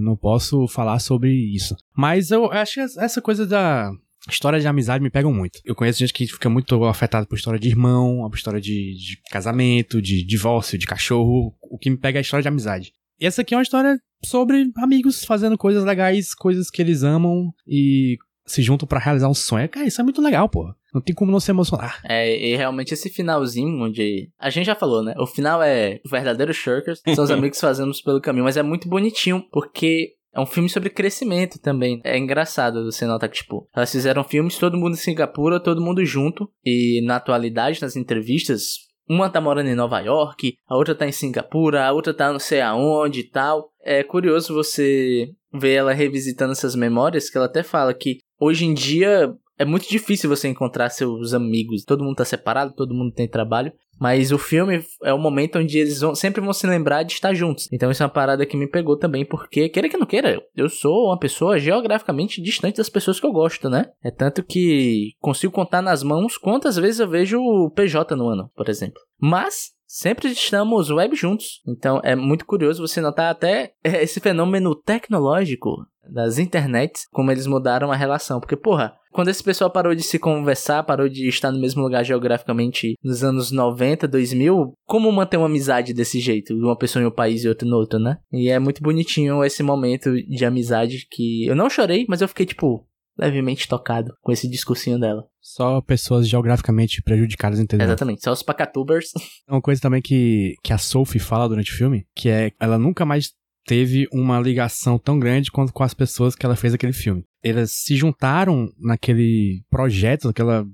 não 0.00 0.16
posso 0.16 0.66
falar 0.68 0.98
sobre 1.00 1.30
isso. 1.30 1.76
Mas 1.94 2.30
eu 2.30 2.50
acho 2.50 2.74
que 2.74 2.80
essa 2.80 3.20
coisa 3.20 3.46
da 3.46 3.90
história 4.28 4.60
de 4.60 4.66
amizade 4.66 5.02
me 5.02 5.10
pega 5.10 5.28
muito. 5.28 5.60
Eu 5.64 5.74
conheço 5.74 5.98
gente 5.98 6.12
que 6.12 6.26
fica 6.26 6.48
muito 6.48 6.82
afetada 6.84 7.26
por 7.26 7.36
história 7.36 7.60
de 7.60 7.68
irmão, 7.68 8.28
por 8.30 8.36
história 8.36 8.60
de, 8.60 8.94
de 8.94 9.20
casamento, 9.30 10.00
de 10.00 10.24
divórcio, 10.24 10.78
de 10.78 10.86
cachorro. 10.86 11.54
O 11.60 11.78
que 11.78 11.90
me 11.90 11.98
pega 11.98 12.18
é 12.18 12.20
a 12.20 12.22
história 12.22 12.42
de 12.42 12.48
amizade. 12.48 12.92
E 13.20 13.26
essa 13.26 13.42
aqui 13.42 13.54
é 13.54 13.56
uma 13.56 13.62
história 13.62 13.98
sobre 14.24 14.70
amigos 14.76 15.24
fazendo 15.24 15.56
coisas 15.58 15.84
legais, 15.84 16.34
coisas 16.34 16.70
que 16.70 16.80
eles 16.82 17.02
amam 17.02 17.52
e 17.66 18.16
se 18.44 18.62
juntam 18.62 18.86
pra 18.88 18.98
realizar 18.98 19.28
um 19.28 19.34
sonho. 19.34 19.68
Cara, 19.68 19.86
isso 19.86 20.00
é 20.00 20.04
muito 20.04 20.20
legal, 20.20 20.48
pô. 20.48 20.74
Não 20.92 21.00
tem 21.00 21.14
como 21.14 21.32
não 21.32 21.40
se 21.40 21.50
emocionar. 21.50 22.00
É, 22.04 22.36
e 22.36 22.56
realmente 22.56 22.92
esse 22.92 23.08
finalzinho, 23.08 23.82
onde. 23.82 24.30
A 24.38 24.50
gente 24.50 24.66
já 24.66 24.74
falou, 24.74 25.02
né? 25.02 25.14
O 25.16 25.26
final 25.26 25.62
é 25.62 26.00
o 26.04 26.08
verdadeiro 26.08 26.52
Shirkers, 26.52 27.00
são 27.14 27.24
os 27.24 27.30
amigos 27.32 27.60
fazemos 27.60 28.02
pelo 28.02 28.20
caminho, 28.20 28.44
mas 28.44 28.56
é 28.56 28.62
muito 28.62 28.88
bonitinho, 28.88 29.42
porque 29.50 30.14
É 30.34 30.40
um 30.40 30.46
filme 30.46 30.68
sobre 30.68 30.88
crescimento 30.88 31.58
também. 31.58 32.00
É 32.04 32.16
engraçado 32.16 32.84
você 32.84 33.04
notar 33.04 33.28
que, 33.28 33.36
tipo, 33.36 33.68
elas 33.74 33.92
fizeram 33.92 34.24
filmes, 34.24 34.56
todo 34.56 34.78
mundo 34.78 34.94
em 34.94 34.96
Singapura, 34.96 35.60
todo 35.60 35.82
mundo 35.82 36.04
junto. 36.06 36.50
E 36.64 37.02
na 37.04 37.16
atualidade, 37.16 37.82
nas 37.82 37.96
entrevistas, 37.96 38.78
uma 39.12 39.28
tá 39.28 39.40
morando 39.40 39.68
em 39.68 39.74
Nova 39.74 40.00
York, 40.00 40.54
a 40.66 40.74
outra 40.74 40.94
tá 40.94 41.06
em 41.06 41.12
Singapura, 41.12 41.84
a 41.84 41.92
outra 41.92 42.14
tá 42.14 42.32
não 42.32 42.38
sei 42.38 42.62
aonde 42.62 43.20
e 43.20 43.28
tal. 43.28 43.70
É 43.84 44.02
curioso 44.02 44.54
você 44.54 45.28
ver 45.52 45.74
ela 45.74 45.92
revisitando 45.92 46.52
essas 46.52 46.74
memórias, 46.74 47.28
que 47.28 47.36
ela 47.36 47.46
até 47.46 47.62
fala 47.62 47.92
que 47.92 48.18
hoje 48.40 48.64
em 48.64 48.72
dia 48.72 49.30
é 49.62 49.64
muito 49.64 49.88
difícil 49.88 50.28
você 50.28 50.48
encontrar 50.48 50.90
seus 50.90 51.32
amigos. 51.32 51.84
Todo 51.84 52.04
mundo 52.04 52.16
tá 52.16 52.24
separado, 52.24 52.74
todo 52.74 52.94
mundo 52.94 53.12
tem 53.12 53.28
trabalho. 53.28 53.72
Mas 54.00 54.32
o 54.32 54.38
filme 54.38 54.84
é 55.04 55.14
o 55.14 55.18
momento 55.18 55.60
onde 55.60 55.78
eles 55.78 56.00
vão, 56.00 56.14
sempre 56.14 56.40
vão 56.40 56.52
se 56.52 56.66
lembrar 56.66 57.04
de 57.04 57.12
estar 57.12 57.32
juntos. 57.34 57.68
Então 57.70 57.90
isso 57.90 58.02
é 58.02 58.06
uma 58.06 58.12
parada 58.12 58.44
que 58.44 58.56
me 58.56 58.66
pegou 58.66 58.98
também, 58.98 59.24
porque, 59.24 59.68
queira 59.68 59.88
que 59.88 59.96
não 59.96 60.06
queira, 60.06 60.42
eu 60.56 60.68
sou 60.68 61.06
uma 61.06 61.18
pessoa 61.18 61.58
geograficamente 61.58 62.42
distante 62.42 62.78
das 62.78 62.88
pessoas 62.88 63.20
que 63.20 63.26
eu 63.26 63.32
gosto, 63.32 63.70
né? 63.70 63.90
É 64.02 64.10
tanto 64.10 64.42
que 64.42 65.12
consigo 65.20 65.52
contar 65.52 65.82
nas 65.82 66.02
mãos 66.02 66.36
quantas 66.36 66.76
vezes 66.76 66.98
eu 66.98 67.08
vejo 67.08 67.38
o 67.38 67.70
PJ 67.70 68.16
no 68.16 68.28
ano, 68.28 68.50
por 68.56 68.68
exemplo. 68.68 69.00
Mas 69.20 69.70
sempre 69.92 70.28
estamos 70.30 70.90
web 70.90 71.14
juntos. 71.14 71.60
Então 71.68 72.00
é 72.02 72.16
muito 72.16 72.46
curioso 72.46 72.80
você 72.86 72.98
notar 72.98 73.30
até 73.30 73.74
esse 73.84 74.20
fenômeno 74.20 74.74
tecnológico 74.74 75.86
das 76.10 76.38
internets, 76.38 77.06
como 77.12 77.30
eles 77.30 77.46
mudaram 77.46 77.92
a 77.92 77.96
relação. 77.96 78.40
Porque, 78.40 78.56
porra, 78.56 78.92
quando 79.12 79.28
esse 79.28 79.42
pessoal 79.42 79.70
parou 79.70 79.94
de 79.94 80.02
se 80.02 80.18
conversar, 80.18 80.82
parou 80.82 81.08
de 81.08 81.28
estar 81.28 81.52
no 81.52 81.60
mesmo 81.60 81.82
lugar 81.82 82.04
geograficamente 82.04 82.94
nos 83.04 83.22
anos 83.22 83.52
90, 83.52 84.08
2000, 84.08 84.72
como 84.84 85.12
manter 85.12 85.36
uma 85.36 85.46
amizade 85.46 85.92
desse 85.92 86.18
jeito? 86.18 86.54
Uma 86.54 86.76
pessoa 86.76 87.02
em 87.02 87.06
um 87.06 87.10
país 87.10 87.44
e 87.44 87.48
outra 87.48 87.68
no 87.68 87.76
outro, 87.76 87.98
né? 87.98 88.16
E 88.32 88.48
é 88.48 88.58
muito 88.58 88.82
bonitinho 88.82 89.44
esse 89.44 89.62
momento 89.62 90.12
de 90.14 90.44
amizade 90.44 91.06
que 91.10 91.46
eu 91.46 91.54
não 91.54 91.70
chorei, 91.70 92.06
mas 92.08 92.20
eu 92.20 92.28
fiquei, 92.28 92.46
tipo, 92.46 92.86
levemente 93.18 93.68
tocado 93.68 94.14
com 94.20 94.32
esse 94.32 94.48
discursinho 94.48 94.98
dela. 94.98 95.24
Só 95.40 95.80
pessoas 95.80 96.28
geograficamente 96.28 97.02
prejudicadas, 97.02 97.58
entendeu? 97.58 97.86
Exatamente, 97.86 98.22
só 98.22 98.32
os 98.32 98.42
pacatubers. 98.42 99.10
Uma 99.48 99.60
coisa 99.60 99.80
também 99.80 100.00
que, 100.00 100.54
que 100.62 100.72
a 100.72 100.78
Sophie 100.78 101.20
fala 101.20 101.48
durante 101.48 101.72
o 101.72 101.76
filme, 101.76 102.06
que 102.14 102.28
é 102.28 102.52
ela 102.60 102.78
nunca 102.78 103.04
mais 103.04 103.32
teve 103.64 104.08
uma 104.12 104.40
ligação 104.40 104.98
tão 104.98 105.18
grande 105.18 105.50
quanto 105.50 105.72
com 105.72 105.82
as 105.82 105.94
pessoas 105.94 106.34
que 106.34 106.44
ela 106.44 106.56
fez 106.56 106.74
aquele 106.74 106.92
filme. 106.92 107.24
Elas 107.42 107.70
se 107.72 107.96
juntaram 107.96 108.68
naquele 108.78 109.62
projeto, 109.70 110.26
naquela 110.26 110.66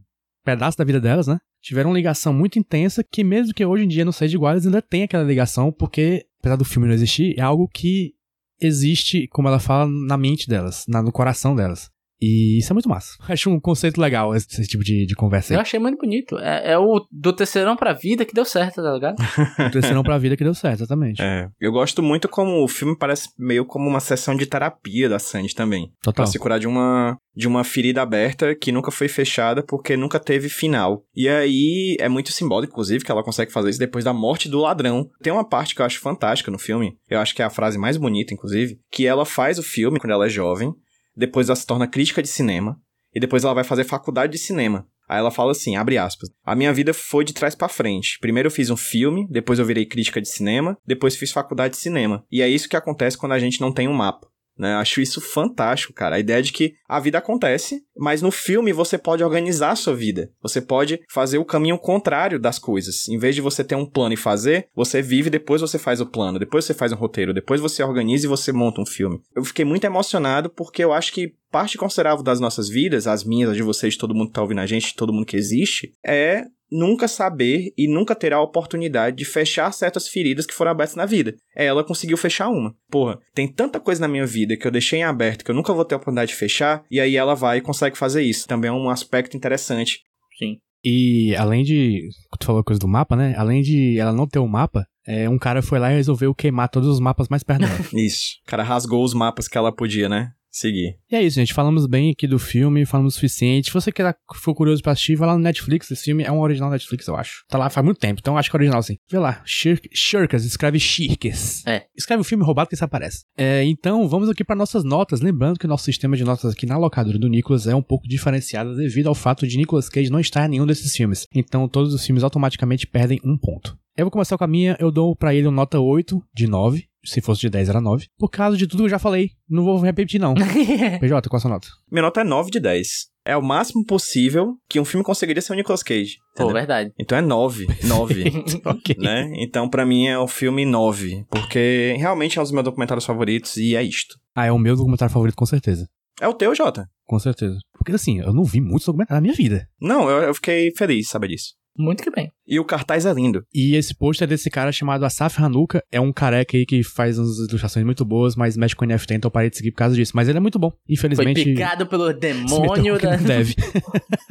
pedaço 0.44 0.78
da 0.78 0.84
vida 0.84 1.00
delas, 1.00 1.26
né? 1.26 1.38
Tiveram 1.60 1.90
uma 1.90 1.96
ligação 1.96 2.32
muito 2.32 2.58
intensa 2.58 3.04
que 3.04 3.24
mesmo 3.24 3.52
que 3.52 3.64
hoje 3.64 3.84
em 3.84 3.88
dia 3.88 4.04
não 4.04 4.12
seja 4.12 4.36
igual, 4.36 4.52
eles 4.52 4.64
ainda 4.64 4.80
têm 4.80 5.02
aquela 5.02 5.24
ligação, 5.24 5.72
porque 5.72 6.24
apesar 6.40 6.56
do 6.56 6.64
filme 6.64 6.86
não 6.86 6.94
existir, 6.94 7.38
é 7.38 7.42
algo 7.42 7.68
que 7.68 8.14
existe, 8.60 9.28
como 9.28 9.48
ela 9.48 9.58
fala, 9.58 9.90
na 9.90 10.16
mente 10.16 10.48
delas, 10.48 10.84
na, 10.88 11.02
no 11.02 11.12
coração 11.12 11.54
delas. 11.54 11.90
E 12.20 12.58
isso 12.58 12.72
é 12.72 12.74
muito 12.74 12.88
massa. 12.88 13.16
Acho 13.28 13.50
um 13.50 13.60
conceito 13.60 14.00
legal 14.00 14.34
esse, 14.34 14.48
esse 14.48 14.66
tipo 14.66 14.82
de, 14.82 15.06
de 15.06 15.14
conversa 15.14 15.52
aí. 15.52 15.56
Eu 15.56 15.60
achei 15.60 15.78
muito 15.78 15.98
bonito. 15.98 16.38
É, 16.38 16.72
é, 16.72 16.78
o 16.78 17.06
do 17.10 17.32
terceirão 17.32 17.76
pra 17.76 17.92
vida 17.92 18.24
que 18.24 18.34
deu 18.34 18.44
certo, 18.44 18.82
tá 18.82 18.92
ligado? 18.92 19.16
o 19.66 19.70
terceirão 19.70 20.02
pra 20.02 20.18
vida 20.18 20.36
que 20.36 20.44
deu 20.44 20.54
certo, 20.54 20.80
exatamente. 20.80 21.22
É. 21.22 21.48
Eu 21.60 21.70
gosto 21.70 22.02
muito 22.02 22.28
como 22.28 22.62
o 22.62 22.68
filme 22.68 22.96
parece 22.96 23.28
meio 23.38 23.64
como 23.64 23.88
uma 23.88 24.00
sessão 24.00 24.34
de 24.34 24.46
terapia 24.46 25.08
da 25.08 25.18
Sandy 25.18 25.54
também. 25.54 25.92
Total. 26.02 26.24
Pra 26.24 26.26
se 26.26 26.38
curar 26.38 26.58
de 26.58 26.66
uma, 26.66 27.16
de 27.36 27.46
uma 27.46 27.62
ferida 27.62 28.02
aberta 28.02 28.54
que 28.54 28.72
nunca 28.72 28.90
foi 28.90 29.08
fechada 29.08 29.62
porque 29.62 29.96
nunca 29.96 30.18
teve 30.18 30.48
final. 30.48 31.04
E 31.14 31.28
aí 31.28 31.96
é 32.00 32.08
muito 32.08 32.32
simbólico, 32.32 32.72
inclusive, 32.72 33.04
que 33.04 33.12
ela 33.12 33.22
consegue 33.22 33.52
fazer 33.52 33.70
isso 33.70 33.78
depois 33.78 34.04
da 34.04 34.12
morte 34.12 34.48
do 34.48 34.58
ladrão. 34.58 35.08
Tem 35.22 35.32
uma 35.32 35.48
parte 35.48 35.74
que 35.74 35.80
eu 35.80 35.86
acho 35.86 36.00
fantástica 36.00 36.50
no 36.50 36.58
filme, 36.58 36.96
eu 37.08 37.20
acho 37.20 37.34
que 37.34 37.42
é 37.42 37.44
a 37.44 37.50
frase 37.50 37.78
mais 37.78 37.96
bonita, 37.96 38.34
inclusive, 38.34 38.78
que 38.90 39.06
ela 39.06 39.24
faz 39.24 39.58
o 39.58 39.62
filme 39.62 40.00
quando 40.00 40.12
ela 40.12 40.26
é 40.26 40.28
jovem 40.28 40.74
depois 41.18 41.48
ela 41.48 41.56
se 41.56 41.66
torna 41.66 41.88
crítica 41.88 42.22
de 42.22 42.28
cinema, 42.28 42.80
e 43.14 43.20
depois 43.20 43.44
ela 43.44 43.54
vai 43.54 43.64
fazer 43.64 43.84
faculdade 43.84 44.32
de 44.32 44.38
cinema. 44.38 44.86
Aí 45.08 45.18
ela 45.18 45.30
fala 45.30 45.52
assim, 45.52 45.74
abre 45.74 45.96
aspas, 45.96 46.28
a 46.44 46.54
minha 46.54 46.72
vida 46.72 46.92
foi 46.92 47.24
de 47.24 47.32
trás 47.32 47.54
para 47.54 47.68
frente. 47.68 48.18
Primeiro 48.20 48.48
eu 48.48 48.50
fiz 48.50 48.68
um 48.70 48.76
filme, 48.76 49.26
depois 49.30 49.58
eu 49.58 49.64
virei 49.64 49.86
crítica 49.86 50.20
de 50.20 50.28
cinema, 50.28 50.76
depois 50.86 51.16
fiz 51.16 51.32
faculdade 51.32 51.74
de 51.74 51.80
cinema. 51.80 52.24
E 52.30 52.42
é 52.42 52.48
isso 52.48 52.68
que 52.68 52.76
acontece 52.76 53.16
quando 53.16 53.32
a 53.32 53.38
gente 53.38 53.60
não 53.60 53.72
tem 53.72 53.88
um 53.88 53.94
mapa. 53.94 54.28
Né? 54.58 54.74
Acho 54.74 55.00
isso 55.00 55.20
fantástico, 55.20 55.92
cara. 55.92 56.16
A 56.16 56.18
ideia 56.18 56.42
de 56.42 56.52
que 56.52 56.74
a 56.88 56.98
vida 56.98 57.18
acontece, 57.18 57.84
mas 57.96 58.20
no 58.20 58.30
filme 58.30 58.72
você 58.72 58.98
pode 58.98 59.22
organizar 59.22 59.70
a 59.70 59.76
sua 59.76 59.94
vida. 59.94 60.30
Você 60.42 60.60
pode 60.60 61.00
fazer 61.08 61.38
o 61.38 61.44
caminho 61.44 61.78
contrário 61.78 62.38
das 62.38 62.58
coisas. 62.58 63.08
Em 63.08 63.18
vez 63.18 63.34
de 63.34 63.40
você 63.40 63.62
ter 63.62 63.76
um 63.76 63.86
plano 63.86 64.14
e 64.14 64.16
fazer, 64.16 64.68
você 64.74 65.00
vive, 65.00 65.30
depois 65.30 65.60
você 65.60 65.78
faz 65.78 66.00
o 66.00 66.06
plano, 66.06 66.38
depois 66.38 66.64
você 66.64 66.74
faz 66.74 66.92
um 66.92 66.96
roteiro, 66.96 67.32
depois 67.32 67.60
você 67.60 67.82
organiza 67.82 68.26
e 68.26 68.28
você 68.28 68.52
monta 68.52 68.80
um 68.80 68.86
filme. 68.86 69.20
Eu 69.34 69.44
fiquei 69.44 69.64
muito 69.64 69.84
emocionado 69.84 70.50
porque 70.50 70.82
eu 70.82 70.92
acho 70.92 71.12
que 71.12 71.34
parte 71.50 71.78
considerável 71.78 72.22
das 72.22 72.40
nossas 72.40 72.68
vidas, 72.68 73.06
as 73.06 73.24
minhas, 73.24 73.50
as 73.50 73.56
de 73.56 73.62
vocês, 73.62 73.96
todo 73.96 74.14
mundo 74.14 74.28
que 74.28 74.34
tá 74.34 74.42
ouvindo 74.42 74.60
a 74.60 74.66
gente, 74.66 74.88
de 74.88 74.94
todo 74.94 75.12
mundo 75.12 75.26
que 75.26 75.36
existe, 75.36 75.94
é 76.04 76.44
nunca 76.70 77.08
saber 77.08 77.72
e 77.76 77.88
nunca 77.88 78.14
ter 78.14 78.32
a 78.32 78.40
oportunidade 78.40 79.16
de 79.16 79.24
fechar 79.24 79.72
certas 79.72 80.08
feridas 80.08 80.46
que 80.46 80.54
foram 80.54 80.70
abertas 80.70 80.96
na 80.96 81.06
vida. 81.06 81.34
É, 81.56 81.66
ela 81.66 81.84
conseguiu 81.84 82.16
fechar 82.16 82.48
uma. 82.48 82.74
Porra, 82.90 83.18
tem 83.34 83.50
tanta 83.50 83.80
coisa 83.80 84.00
na 84.00 84.08
minha 84.08 84.26
vida 84.26 84.56
que 84.56 84.66
eu 84.66 84.70
deixei 84.70 85.00
em 85.00 85.04
aberto 85.04 85.44
que 85.44 85.50
eu 85.50 85.54
nunca 85.54 85.72
vou 85.72 85.84
ter 85.84 85.94
a 85.94 85.98
oportunidade 85.98 86.30
de 86.32 86.36
fechar, 86.36 86.84
e 86.90 87.00
aí 87.00 87.16
ela 87.16 87.34
vai 87.34 87.58
e 87.58 87.62
consegue 87.62 87.96
fazer 87.96 88.22
isso. 88.22 88.46
Também 88.46 88.68
é 88.68 88.72
um 88.72 88.90
aspecto 88.90 89.36
interessante. 89.36 90.00
Sim. 90.38 90.58
E 90.84 91.34
além 91.36 91.64
de. 91.64 92.08
Tu 92.38 92.46
falou 92.46 92.62
coisa 92.62 92.78
do 92.78 92.88
mapa, 92.88 93.16
né? 93.16 93.34
Além 93.36 93.62
de 93.62 93.98
ela 93.98 94.12
não 94.12 94.26
ter 94.26 94.38
um 94.38 94.46
mapa, 94.46 94.86
é, 95.06 95.28
um 95.28 95.38
cara 95.38 95.62
foi 95.62 95.78
lá 95.78 95.90
e 95.90 95.96
resolveu 95.96 96.34
queimar 96.34 96.68
todos 96.68 96.88
os 96.88 97.00
mapas 97.00 97.28
mais 97.28 97.42
perto 97.42 97.60
dela. 97.60 97.78
isso. 97.94 98.38
O 98.46 98.50
cara 98.50 98.62
rasgou 98.62 99.02
os 99.02 99.14
mapas 99.14 99.48
que 99.48 99.58
ela 99.58 99.74
podia, 99.74 100.08
né? 100.08 100.30
Seguir. 100.50 100.98
E 101.10 101.16
é 101.16 101.22
isso, 101.22 101.36
gente. 101.36 101.54
Falamos 101.54 101.86
bem 101.86 102.10
aqui 102.10 102.26
do 102.26 102.38
filme, 102.38 102.84
falamos 102.86 103.14
o 103.14 103.16
suficiente. 103.16 103.68
Se 103.68 103.74
você 103.74 103.92
quer, 103.92 104.14
for 104.34 104.54
curioso 104.54 104.82
pra 104.82 104.92
assistir, 104.92 105.16
vai 105.16 105.28
lá 105.28 105.34
no 105.34 105.42
Netflix. 105.42 105.90
Esse 105.90 106.04
filme 106.04 106.24
é 106.24 106.32
um 106.32 106.40
original 106.40 106.70
Netflix, 106.70 107.06
eu 107.06 107.16
acho. 107.16 107.44
Tá 107.48 107.58
lá 107.58 107.70
faz 107.70 107.84
muito 107.84 107.98
tempo, 107.98 108.20
então 108.20 108.36
acho 108.36 108.50
que 108.50 108.56
é 108.56 108.58
original 108.58 108.82
sim. 108.82 108.96
Vê 109.10 109.18
lá. 109.18 109.42
Shirkas, 109.44 110.44
escreve 110.44 110.78
Shirkes. 110.78 111.66
É. 111.66 111.84
Escreve 111.96 112.20
o 112.20 112.24
filme 112.24 112.44
roubado 112.44 112.68
que 112.68 112.74
isso 112.74 112.84
aparece. 112.84 113.24
É, 113.36 113.64
então, 113.64 114.08
vamos 114.08 114.28
aqui 114.28 114.44
para 114.44 114.56
nossas 114.56 114.84
notas. 114.84 115.20
Lembrando 115.20 115.58
que 115.58 115.66
o 115.66 115.68
nosso 115.68 115.84
sistema 115.84 116.16
de 116.16 116.24
notas 116.24 116.52
aqui 116.52 116.66
na 116.66 116.76
locadora 116.76 117.18
do 117.18 117.28
Nicolas 117.28 117.66
é 117.66 117.74
um 117.74 117.82
pouco 117.82 118.08
diferenciado 118.08 118.76
devido 118.76 119.08
ao 119.08 119.14
fato 119.14 119.46
de 119.46 119.56
Nicolas 119.56 119.88
Cage 119.88 120.10
não 120.10 120.20
estar 120.20 120.46
em 120.46 120.50
nenhum 120.50 120.66
desses 120.66 120.94
filmes. 120.94 121.26
Então, 121.34 121.68
todos 121.68 121.92
os 121.94 122.04
filmes 122.04 122.24
automaticamente 122.24 122.86
perdem 122.86 123.20
um 123.24 123.36
ponto. 123.36 123.78
Eu 123.96 124.04
vou 124.04 124.12
começar 124.12 124.38
com 124.38 124.44
a 124.44 124.48
minha, 124.48 124.76
eu 124.78 124.92
dou 124.92 125.16
para 125.16 125.34
ele 125.34 125.48
uma 125.48 125.56
nota 125.56 125.80
8 125.80 126.22
de 126.32 126.46
9. 126.46 126.87
Se 127.04 127.20
fosse 127.20 127.42
de 127.42 127.50
10 127.50 127.68
era 127.68 127.80
9. 127.80 128.06
Por 128.18 128.28
causa 128.28 128.56
de 128.56 128.66
tudo 128.66 128.80
que 128.80 128.84
eu 128.86 128.90
já 128.90 128.98
falei. 128.98 129.30
Não 129.48 129.64
vou 129.64 129.78
repetir, 129.78 130.20
não. 130.20 130.34
PJ, 131.00 131.28
qual 131.28 131.38
a 131.38 131.40
sua 131.40 131.50
nota? 131.50 131.68
Minha 131.90 132.02
nota 132.02 132.20
é 132.20 132.24
9 132.24 132.50
de 132.50 132.60
10. 132.60 132.88
É 133.24 133.36
o 133.36 133.42
máximo 133.42 133.84
possível 133.84 134.54
que 134.68 134.80
um 134.80 134.84
filme 134.84 135.04
conseguiria 135.04 135.42
ser 135.42 135.52
o 135.52 135.56
Nicolas 135.56 135.82
Cage. 135.82 136.16
Pô, 136.34 136.52
verdade. 136.52 136.92
Então 136.98 137.16
é 137.16 137.20
9. 137.20 137.66
9. 137.84 138.24
ok. 138.64 138.96
Né? 138.98 139.30
Então, 139.36 139.68
pra 139.68 139.84
mim, 139.84 140.06
é 140.06 140.18
o 140.18 140.26
filme 140.26 140.64
9. 140.64 141.26
Porque 141.30 141.94
realmente 141.98 142.38
é 142.38 142.40
um 142.40 142.44
dos 142.44 142.52
meus 142.52 142.64
documentários 142.64 143.04
favoritos 143.04 143.56
e 143.58 143.76
é 143.76 143.82
isto. 143.82 144.18
Ah, 144.34 144.46
é 144.46 144.52
o 144.52 144.58
meu 144.58 144.74
documentário 144.74 145.12
favorito, 145.12 145.36
com 145.36 145.46
certeza. 145.46 145.86
É 146.20 146.26
o 146.26 146.34
teu, 146.34 146.54
Jota? 146.54 146.88
Com 147.04 147.18
certeza. 147.18 147.58
Porque 147.74 147.92
assim, 147.92 148.18
eu 148.20 148.32
não 148.32 148.44
vi 148.44 148.60
muitos 148.60 148.86
documentários 148.86 149.18
na 149.18 149.20
minha 149.20 149.34
vida. 149.34 149.68
Não, 149.80 150.08
eu, 150.08 150.22
eu 150.22 150.34
fiquei 150.34 150.72
feliz 150.76 151.04
de 151.04 151.10
saber 151.10 151.28
disso. 151.28 151.54
Muito 151.78 152.02
que 152.02 152.10
bem. 152.10 152.32
E 152.46 152.58
o 152.58 152.64
cartaz 152.64 153.06
é 153.06 153.12
lindo. 153.12 153.44
E 153.54 153.76
esse 153.76 153.94
pôster 153.94 154.26
é 154.26 154.28
desse 154.28 154.50
cara 154.50 154.72
chamado 154.72 155.04
Asaf 155.04 155.40
Hanuka. 155.40 155.82
É 155.92 156.00
um 156.00 156.12
careca 156.12 156.56
aí 156.56 156.66
que 156.66 156.82
faz 156.82 157.18
umas 157.18 157.38
ilustrações 157.38 157.84
muito 157.86 158.04
boas, 158.04 158.34
mas 158.34 158.56
mexe 158.56 158.74
com 158.74 158.84
NFT, 158.84 159.14
então 159.14 159.28
eu 159.28 159.32
parei 159.32 159.48
de 159.48 159.56
seguir 159.56 159.70
por 159.70 159.78
causa 159.78 159.94
disso. 159.94 160.12
Mas 160.14 160.28
ele 160.28 160.38
é 160.38 160.40
muito 160.40 160.58
bom. 160.58 160.72
Infelizmente. 160.88 161.42
Foi 161.42 161.52
picado 161.52 161.86
pelo 161.86 162.12
demônio 162.12 162.98
da. 162.98 163.16
Deve. 163.16 163.54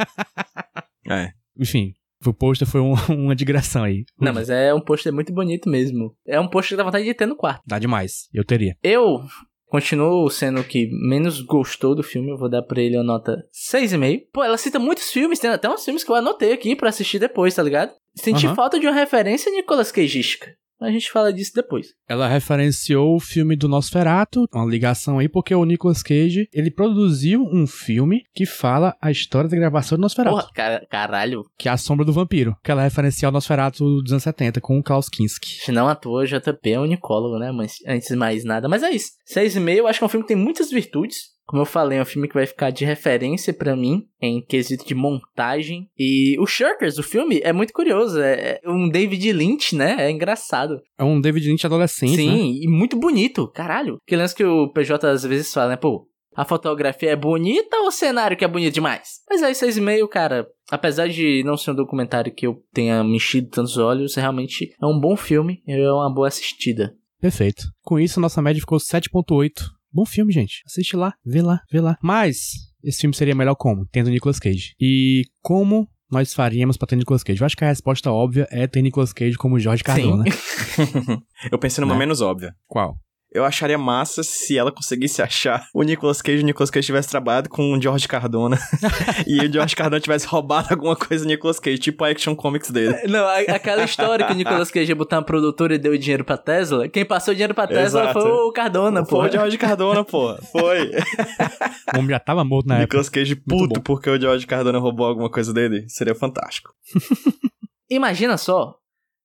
é. 1.10 1.31
Enfim, 1.57 1.93
o 2.25 2.33
pôster 2.33 2.67
foi 2.67 2.81
um, 2.81 2.93
uma 3.10 3.36
digressão 3.36 3.83
aí. 3.83 4.03
Não, 4.19 4.33
mas 4.33 4.49
é 4.49 4.73
um 4.73 4.81
pôster 4.81 5.13
muito 5.13 5.33
bonito 5.33 5.69
mesmo. 5.69 6.15
É 6.27 6.39
um 6.39 6.49
pôster 6.49 6.75
que 6.75 6.77
dá 6.77 6.83
vontade 6.83 7.05
de 7.05 7.13
ter 7.13 7.25
no 7.25 7.36
quarto. 7.36 7.62
Dá 7.65 7.79
demais. 7.79 8.27
Eu 8.33 8.43
teria. 8.43 8.75
Eu 8.83 9.21
continuo 9.67 10.30
sendo 10.30 10.62
o 10.62 10.63
que 10.63 10.89
menos 10.91 11.41
gostou 11.41 11.93
do 11.93 12.03
filme. 12.03 12.32
Eu 12.32 12.38
vou 12.38 12.49
dar 12.49 12.63
pra 12.63 12.82
ele 12.82 12.97
uma 12.97 13.03
nota 13.03 13.45
6,5. 13.53 14.23
Pô, 14.34 14.43
ela 14.43 14.58
cita 14.58 14.80
muitos 14.80 15.12
filmes, 15.12 15.39
tem 15.39 15.49
até 15.49 15.69
uns 15.69 15.84
filmes 15.84 16.03
que 16.03 16.12
eu 16.12 16.15
anotei 16.15 16.51
aqui 16.51 16.75
pra 16.75 16.89
assistir 16.89 17.19
depois, 17.19 17.53
tá 17.53 17.63
ligado? 17.63 17.93
Senti 18.15 18.47
Aham. 18.47 18.56
falta 18.56 18.80
de 18.80 18.88
uma 18.88 18.95
referência 18.95 19.51
Nicolas 19.51 19.91
Cageística. 19.91 20.56
A 20.80 20.92
gente 20.92 21.12
fala 21.12 21.34
disso 21.34 21.52
depois. 21.56 21.88
Ela 22.08 22.28
referenciou 22.28 23.16
o 23.16 23.20
filme 23.20 23.56
do 23.56 23.68
Nosferatu, 23.68 24.46
uma 24.54 24.66
ligação 24.66 25.20
aí, 25.20 25.28
porque 25.28 25.54
o 25.54 25.66
Nicolas 25.66 26.04
Cage, 26.04 26.48
ele 26.54 26.70
produziu 26.70 27.42
um 27.52 27.66
filme 27.66 28.22
que 28.34 28.46
fala 28.46 28.96
a 29.02 29.10
história 29.10 29.50
da 29.50 29.58
gravação 29.58 29.98
do 29.98 30.02
Nosferatu, 30.02 30.36
Porra, 30.36 30.50
cara, 30.54 30.88
caralho. 30.90 31.44
que 31.58 31.68
é 31.68 31.72
A 31.72 31.78
Sombra 31.78 32.06
do 32.06 32.13
Vampiro, 32.13 32.56
que 32.63 32.72
ela 32.72 32.84
referencia 32.84 33.28
o 33.28 33.32
Nosferatu 33.32 34.02
dos 34.02 34.12
anos 34.12 34.24
70 34.24 34.62
com 34.62 34.78
o 34.78 34.84
Klaus 34.84 35.10
Kinski. 35.10 35.60
Se 35.63 35.72
não 35.72 35.88
atua, 35.88 36.26
JP 36.26 36.70
é 36.72 36.80
unicólogo, 36.80 37.40
né? 37.40 37.52
Mas 37.52 37.78
antes 37.88 38.08
de 38.08 38.16
mais 38.16 38.44
nada. 38.44 38.70
Mas 38.70 38.84
é 38.84 38.92
isso. 38.92 39.12
6,5 39.34 39.72
eu 39.78 39.88
acho 39.88 40.00
que 40.00 40.04
é 40.04 40.08
um 40.08 40.10
filme 40.10 40.24
que 40.26 40.34
tem 40.34 40.38
muitas 40.42 40.70
virtudes. 40.70 41.37
Como 41.47 41.62
eu 41.62 41.65
falei, 41.65 41.97
é 41.97 42.01
um 42.01 42.05
filme 42.05 42.27
que 42.27 42.33
vai 42.33 42.45
ficar 42.45 42.69
de 42.69 42.83
referência 42.83 43.53
pra 43.53 43.75
mim 43.75 44.03
em 44.21 44.41
quesito 44.41 44.86
de 44.86 44.93
montagem. 44.93 45.89
E 45.97 46.38
o 46.39 46.45
Shirkers, 46.45 46.97
o 46.97 47.03
filme, 47.03 47.39
é 47.43 47.53
muito 47.53 47.73
curioso. 47.73 48.19
É 48.21 48.47
é 48.47 48.69
um 48.69 48.89
David 48.89 49.31
Lynch, 49.31 49.75
né? 49.75 49.95
É 49.99 50.12
engraçado. 50.12 50.81
É 50.97 51.03
um 51.03 51.19
David 51.19 51.47
Lynch 51.47 51.65
adolescente, 51.65 52.15
Sim, 52.15 52.29
né? 52.29 52.60
e 52.63 52.67
muito 52.67 52.97
bonito, 52.97 53.47
caralho. 53.47 53.97
Que 54.05 54.15
lance 54.15 54.36
que 54.36 54.43
o 54.43 54.69
PJ 54.71 55.07
às 55.07 55.23
vezes 55.23 55.53
fala, 55.53 55.69
né? 55.69 55.75
Pô, 55.77 56.07
a 56.36 56.45
fotografia 56.45 57.12
é 57.12 57.15
bonita 57.15 57.77
ou 57.77 57.88
o 57.88 57.91
cenário 57.91 58.38
que 58.38 58.45
é 58.45 58.47
bonito 58.47 58.73
demais? 58.73 59.21
Mas 59.29 59.41
aí, 59.41 59.55
seis 59.55 59.77
e 59.77 59.81
meio, 59.81 60.07
cara, 60.07 60.47
apesar 60.69 61.07
de 61.07 61.43
não 61.43 61.57
ser 61.57 61.71
um 61.71 61.75
documentário 61.75 62.33
que 62.33 62.45
eu 62.45 62.62
tenha 62.73 63.03
mexido 63.03 63.49
tantos 63.49 63.77
olhos, 63.77 64.15
realmente 64.15 64.71
é 64.81 64.86
um 64.86 64.99
bom 64.99 65.15
filme 65.15 65.62
e 65.65 65.73
é 65.73 65.91
uma 65.91 66.13
boa 66.13 66.27
assistida. 66.27 66.93
Perfeito. 67.19 67.63
Com 67.81 67.97
isso, 67.99 68.19
nossa 68.19 68.41
média 68.41 68.60
ficou 68.60 68.77
7.8. 68.77 69.51
Bom 69.91 70.06
filme, 70.06 70.32
gente. 70.34 70.62
Assiste 70.65 70.95
lá, 70.95 71.13
vê 71.26 71.41
lá, 71.41 71.62
vê 71.71 71.80
lá. 71.82 71.97
Mas, 72.02 72.52
esse 72.84 73.02
filme 73.02 73.15
seria 73.15 73.36
melhor 73.36 73.56
como? 73.56 73.86
Tendo 73.91 74.10
Nicolas 74.10 74.39
Cage. 74.39 74.73
E 74.80 75.23
como 75.41 75.88
nós 76.12 76.34
faríamos 76.34 76.78
pra 76.78 76.88
ter 76.88 76.95
Nicolas 76.95 77.23
Cage? 77.23 77.41
Eu 77.41 77.45
acho 77.45 77.58
que 77.58 77.63
a 77.65 77.69
resposta 77.69 78.12
óbvia 78.12 78.47
é 78.52 78.65
ter 78.67 78.82
Nicolas 78.82 79.12
Cage 79.13 79.38
como 79.38 79.60
Jorge 79.60 79.84
Cardona. 79.84 80.23
Eu 81.52 81.60
pensei 81.60 81.82
numa 81.82 81.93
Né? 81.93 82.00
menos 82.00 82.21
óbvia. 82.21 82.54
Qual? 82.67 82.97
Eu 83.38 83.45
acharia 83.45 83.78
massa 83.78 84.23
se 84.23 84.58
ela 84.58 84.71
conseguisse 84.71 85.21
achar 85.21 85.67
o 85.73 85.84
Nicolas 85.84 86.21
Cage 86.21 86.39
e 86.39 86.41
o 86.41 86.45
Nicolas 86.45 86.69
Cage 86.71 86.88
tivesse 86.88 87.10
trabalhado 87.10 87.50
com 87.50 87.71
o 87.73 87.82
George 87.82 88.08
Cardona 88.08 88.58
e 89.28 89.39
o 89.45 89.52
George 89.54 89.76
Cardona 89.76 90.00
tivesse 90.00 90.26
roubado 90.26 90.69
alguma 90.71 90.95
coisa 90.95 91.23
do 91.23 91.28
Nicolas 91.28 91.60
Cage, 91.60 91.78
tipo 91.78 92.04
a 92.04 92.10
Action 92.10 92.36
Comics 92.36 92.71
dele. 92.71 92.95
Não, 93.08 93.26
a- 93.26 93.39
aquela 93.39 93.84
história 93.84 94.26
que 94.26 94.34
o 94.34 94.36
Nicolas 94.36 94.71
Cage 94.71 94.91
ia 94.91 94.95
botar 94.95 95.17
uma 95.17 95.23
produtora 95.23 95.76
e 95.76 95.78
deu 95.78 95.95
dinheiro 95.97 96.23
pra 96.26 96.36
Tesla, 96.38 96.88
quem 96.89 97.06
passou 97.06 97.34
dinheiro 97.34 97.54
pra 97.54 97.67
Tesla 97.67 98.02
Exato. 98.10 98.19
foi 98.21 98.32
o 98.32 98.52
Cardona, 98.52 99.04
pô. 99.04 99.17
Foi 99.17 99.30
o 99.30 99.32
George 99.32 99.58
Cardona, 99.58 100.04
pô. 100.06 100.36
Foi. 100.52 100.91
O 101.93 102.00
homem 102.00 102.10
já 102.10 102.19
tava 102.19 102.43
morto 102.43 102.67
na 102.67 102.76
época. 102.80 102.86
Nicolas 102.97 103.10
Cage 103.10 103.36
puto 103.36 103.82
porque 103.82 104.10
o 104.10 104.19
George 104.19 104.47
Cardona 104.47 104.80
roubou 104.80 105.06
alguma 105.06 105.30
coisa 105.30 105.54
dele. 105.54 105.86
Seria 105.88 106.15
fantástico. 106.15 106.71
Imagina 107.89 108.38
só, 108.38 108.76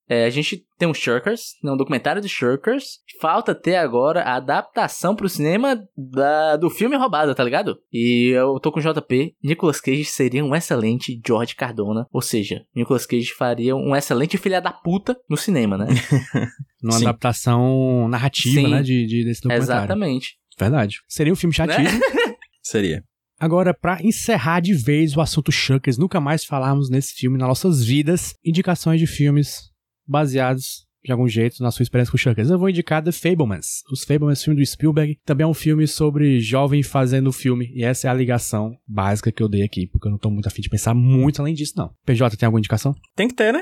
é, 0.07 0.25
a 0.25 0.29
gente 0.29 0.65
tem 0.77 0.87
um 0.87 0.93
Shirkers, 0.93 1.53
né, 1.63 1.71
um 1.71 1.77
documentário 1.77 2.21
do 2.21 2.27
Shirkers. 2.27 2.99
Falta 3.21 3.55
ter 3.55 3.75
agora 3.77 4.21
a 4.21 4.35
adaptação 4.35 5.15
pro 5.15 5.29
cinema 5.29 5.81
da, 5.95 6.57
do 6.57 6.69
filme 6.69 6.95
Roubado, 6.97 7.33
tá 7.33 7.43
ligado? 7.43 7.77
E 7.91 8.29
eu 8.35 8.59
tô 8.59 8.71
com 8.71 8.79
o 8.79 8.83
JP. 8.83 9.35
Nicolas 9.43 9.79
Cage 9.79 10.03
seria 10.05 10.43
um 10.43 10.53
excelente 10.55 11.21
George 11.25 11.55
Cardona. 11.55 12.05
Ou 12.11 12.21
seja, 12.21 12.65
Nicolas 12.75 13.05
Cage 13.05 13.33
faria 13.33 13.75
um 13.75 13.95
excelente 13.95 14.37
filha 14.37 14.59
da 14.61 14.73
puta 14.73 15.17
no 15.29 15.37
cinema, 15.37 15.77
né? 15.77 15.87
Numa 16.81 16.99
Sim. 16.99 17.05
adaptação 17.05 18.07
narrativa, 18.09 18.61
Sim. 18.61 18.71
né? 18.71 18.81
De, 18.81 19.05
de- 19.05 19.23
desse 19.23 19.41
documentário. 19.41 19.63
Exatamente. 19.83 20.37
Verdade. 20.59 20.97
Seria 21.07 21.31
um 21.31 21.35
filme 21.37 21.53
chatíssimo. 21.55 22.01
Seria. 22.61 23.03
Agora, 23.39 23.73
pra 23.73 23.99
encerrar 24.01 24.59
de 24.59 24.73
vez 24.73 25.17
o 25.17 25.21
assunto 25.21 25.51
Shuckers, 25.51 25.97
nunca 25.97 26.21
mais 26.21 26.45
falarmos 26.45 26.89
nesse 26.89 27.13
filme 27.13 27.37
nas 27.37 27.47
nossas 27.47 27.83
vidas, 27.83 28.35
indicações 28.45 28.99
de 28.99 29.07
filmes 29.07 29.72
baseados 30.07 30.85
de 31.03 31.11
algum 31.11 31.27
jeito 31.27 31.61
na 31.61 31.69
sua 31.69 31.83
experiência 31.83 32.11
com 32.11 32.17
Shuckers. 32.17 32.49
Eu 32.49 32.57
vou 32.57 32.69
indicar 32.69 33.03
The 33.03 33.11
Fablemans. 33.11 33.83
Os 33.91 34.03
Fablemans, 34.03 34.41
filme 34.43 34.59
do 34.59 34.65
Spielberg, 34.65 35.19
também 35.25 35.43
é 35.43 35.47
um 35.47 35.53
filme 35.53 35.85
sobre 35.85 36.39
jovem 36.39 36.81
fazendo 36.81 37.31
filme, 37.31 37.69
e 37.73 37.83
essa 37.83 38.07
é 38.07 38.09
a 38.09 38.13
ligação 38.13 38.71
básica 38.87 39.31
que 39.31 39.43
eu 39.43 39.49
dei 39.49 39.63
aqui, 39.63 39.87
porque 39.87 40.07
eu 40.07 40.11
não 40.11 40.17
tô 40.17 40.29
muito 40.29 40.47
afim 40.47 40.61
de 40.61 40.69
pensar 40.69 40.93
muito 40.93 41.41
além 41.41 41.53
disso, 41.53 41.73
não. 41.75 41.93
PJ, 42.05 42.37
tem 42.37 42.47
alguma 42.47 42.59
indicação? 42.59 42.95
Tem 43.15 43.27
que 43.27 43.35
ter, 43.35 43.51
né? 43.51 43.61